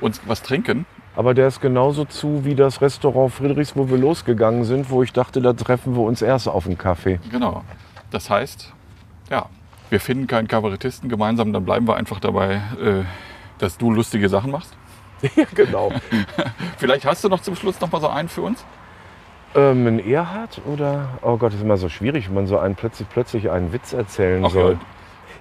uns 0.00 0.20
was 0.26 0.42
trinken. 0.42 0.86
Aber 1.14 1.34
der 1.34 1.48
ist 1.48 1.60
genauso 1.60 2.04
zu 2.04 2.44
wie 2.44 2.54
das 2.54 2.80
Restaurant 2.80 3.32
Friedrichs, 3.32 3.76
wo 3.76 3.88
wir 3.90 3.98
losgegangen 3.98 4.64
sind, 4.64 4.90
wo 4.90 5.02
ich 5.02 5.12
dachte, 5.12 5.42
da 5.42 5.52
treffen 5.52 5.94
wir 5.94 6.02
uns 6.02 6.22
erst 6.22 6.48
auf 6.48 6.66
einen 6.66 6.78
Kaffee. 6.78 7.20
Genau. 7.30 7.62
Das 8.10 8.30
heißt, 8.30 8.72
ja, 9.30 9.46
wir 9.90 10.00
finden 10.00 10.26
keinen 10.26 10.48
Kabarettisten 10.48 11.08
gemeinsam, 11.08 11.52
dann 11.52 11.64
bleiben 11.64 11.86
wir 11.86 11.96
einfach 11.96 12.18
dabei, 12.18 12.62
äh, 12.82 13.04
dass 13.58 13.76
du 13.76 13.90
lustige 13.90 14.28
Sachen 14.28 14.50
machst. 14.50 14.74
ja, 15.36 15.44
genau. 15.54 15.92
Vielleicht 16.78 17.04
hast 17.04 17.22
du 17.24 17.28
noch 17.28 17.40
zum 17.40 17.56
Schluss 17.56 17.80
noch 17.80 17.92
mal 17.92 18.00
so 18.00 18.08
einen 18.08 18.28
für 18.28 18.42
uns? 18.42 18.64
ähm, 19.54 19.86
ein 19.86 19.98
Erhard 19.98 20.60
oder? 20.66 21.08
Oh 21.22 21.36
Gott, 21.36 21.48
das 21.50 21.56
ist 21.56 21.62
immer 21.62 21.76
so 21.76 21.88
schwierig, 21.88 22.28
wenn 22.28 22.34
man 22.34 22.46
so 22.46 22.58
einen 22.58 22.74
plötzlich, 22.74 23.08
plötzlich 23.08 23.50
einen 23.50 23.72
Witz 23.72 23.92
erzählen 23.92 24.44
Ach 24.44 24.50
soll. 24.50 24.72
ja. 24.72 24.78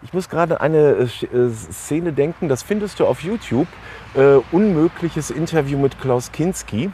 Ich 0.04 0.14
muss 0.14 0.30
gerade 0.30 0.62
eine 0.62 0.78
äh, 0.78 1.04
äh, 1.04 1.52
Szene 1.52 2.12
denken, 2.12 2.50
das 2.50 2.64
findest 2.64 3.00
du 3.00 3.06
auf 3.06 3.22
YouTube. 3.22 3.68
Äh, 4.16 4.38
unmögliches 4.52 5.30
Interview 5.30 5.78
mit 5.78 6.02
Klaus 6.02 6.32
Kinski. 6.32 6.92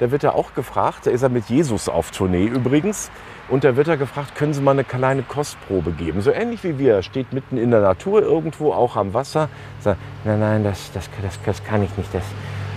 Da 0.00 0.10
wird 0.10 0.24
er 0.24 0.34
auch 0.34 0.54
gefragt, 0.54 1.06
da 1.06 1.10
ist 1.10 1.22
er 1.22 1.28
mit 1.28 1.46
Jesus 1.46 1.88
auf 1.88 2.10
Tournee 2.10 2.46
übrigens. 2.46 3.10
Und 3.48 3.64
da 3.64 3.76
wird 3.76 3.88
er 3.88 3.96
gefragt, 3.96 4.34
können 4.34 4.54
Sie 4.54 4.60
mal 4.60 4.72
eine 4.72 4.84
kleine 4.84 5.22
Kostprobe 5.22 5.92
geben? 5.92 6.20
So 6.20 6.30
ähnlich 6.32 6.64
wie 6.64 6.78
wir. 6.78 7.02
Steht 7.02 7.32
mitten 7.32 7.58
in 7.58 7.70
der 7.70 7.80
Natur 7.80 8.22
irgendwo, 8.22 8.72
auch 8.72 8.96
am 8.96 9.14
Wasser. 9.14 9.48
Sagt, 9.80 9.98
nein, 10.24 10.40
nein, 10.40 10.64
das, 10.64 10.90
das, 10.92 11.08
das, 11.22 11.38
das 11.44 11.64
kann 11.64 11.82
ich 11.82 11.96
nicht, 11.96 12.12
das, 12.12 12.24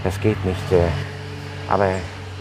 das 0.03 0.19
geht 0.21 0.43
nicht. 0.45 0.71
Äh, 0.71 0.88
aber 1.69 1.89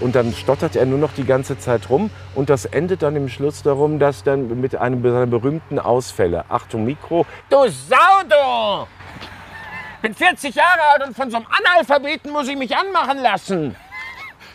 und 0.00 0.14
dann 0.14 0.32
stottert 0.34 0.76
er 0.76 0.86
nur 0.86 0.98
noch 0.98 1.12
die 1.12 1.24
ganze 1.24 1.58
Zeit 1.58 1.88
rum 1.90 2.10
und 2.34 2.50
das 2.50 2.64
endet 2.64 3.02
dann 3.02 3.16
im 3.16 3.28
Schluss 3.28 3.62
darum, 3.62 3.98
dass 3.98 4.22
dann 4.22 4.60
mit 4.60 4.76
einem 4.76 5.02
seiner 5.02 5.26
berühmten 5.26 5.78
Ausfälle, 5.78 6.44
Achtung 6.48 6.84
Mikro, 6.84 7.26
Du 7.48 7.68
Sau, 7.68 7.96
du! 8.28 8.86
Bin 10.02 10.14
40 10.14 10.54
Jahre 10.54 10.80
alt 10.92 11.06
und 11.06 11.14
von 11.14 11.30
so 11.30 11.36
einem 11.36 11.46
Analphabeten 11.46 12.32
muss 12.32 12.48
ich 12.48 12.56
mich 12.56 12.74
anmachen 12.74 13.18
lassen. 13.18 13.76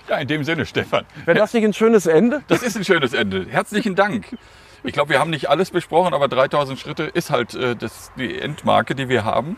Ja, 0.09 0.17
in 0.17 0.27
dem 0.27 0.43
Sinne, 0.43 0.65
Stefan. 0.65 1.05
wäre 1.25 1.37
das 1.37 1.53
nicht 1.53 1.63
ein 1.63 1.73
schönes 1.73 2.05
Ende? 2.05 2.43
Das 2.47 2.61
ist 2.61 2.75
ein 2.75 2.83
schönes 2.83 3.13
Ende. 3.13 3.45
Herzlichen 3.49 3.95
Dank. 3.95 4.37
Ich 4.83 4.93
glaube, 4.93 5.09
wir 5.09 5.19
haben 5.19 5.31
nicht 5.31 5.49
alles 5.49 5.71
besprochen, 5.71 6.13
aber 6.13 6.27
3000 6.27 6.79
Schritte 6.79 7.03
ist 7.03 7.31
halt 7.31 7.55
äh, 7.55 7.75
das, 7.75 8.11
die 8.17 8.39
Endmarke, 8.39 8.93
die 8.93 9.09
wir 9.09 9.25
haben. 9.25 9.57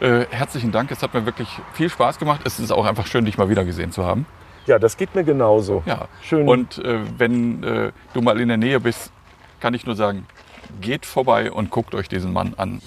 Äh, 0.00 0.26
herzlichen 0.30 0.70
Dank. 0.70 0.92
Es 0.92 1.02
hat 1.02 1.12
mir 1.12 1.26
wirklich 1.26 1.48
viel 1.72 1.90
Spaß 1.90 2.20
gemacht. 2.20 2.42
Es 2.44 2.60
ist 2.60 2.70
auch 2.70 2.86
einfach 2.86 3.06
schön, 3.08 3.24
dich 3.24 3.36
mal 3.36 3.48
wieder 3.48 3.64
gesehen 3.64 3.90
zu 3.90 4.06
haben. 4.06 4.26
Ja, 4.66 4.78
das 4.78 4.96
geht 4.96 5.14
mir 5.14 5.24
genauso. 5.24 5.82
Ja. 5.86 6.08
Schön. 6.22 6.48
Und 6.48 6.78
äh, 6.78 6.98
wenn 7.16 7.62
äh, 7.62 7.92
du 8.14 8.20
mal 8.20 8.40
in 8.40 8.48
der 8.48 8.56
Nähe 8.56 8.80
bist, 8.80 9.10
kann 9.60 9.74
ich 9.74 9.86
nur 9.86 9.96
sagen, 9.96 10.26
geht 10.80 11.06
vorbei 11.06 11.50
und 11.50 11.70
guckt 11.70 11.94
euch 11.94 12.08
diesen 12.08 12.32
Mann 12.32 12.54
an. 12.56 12.80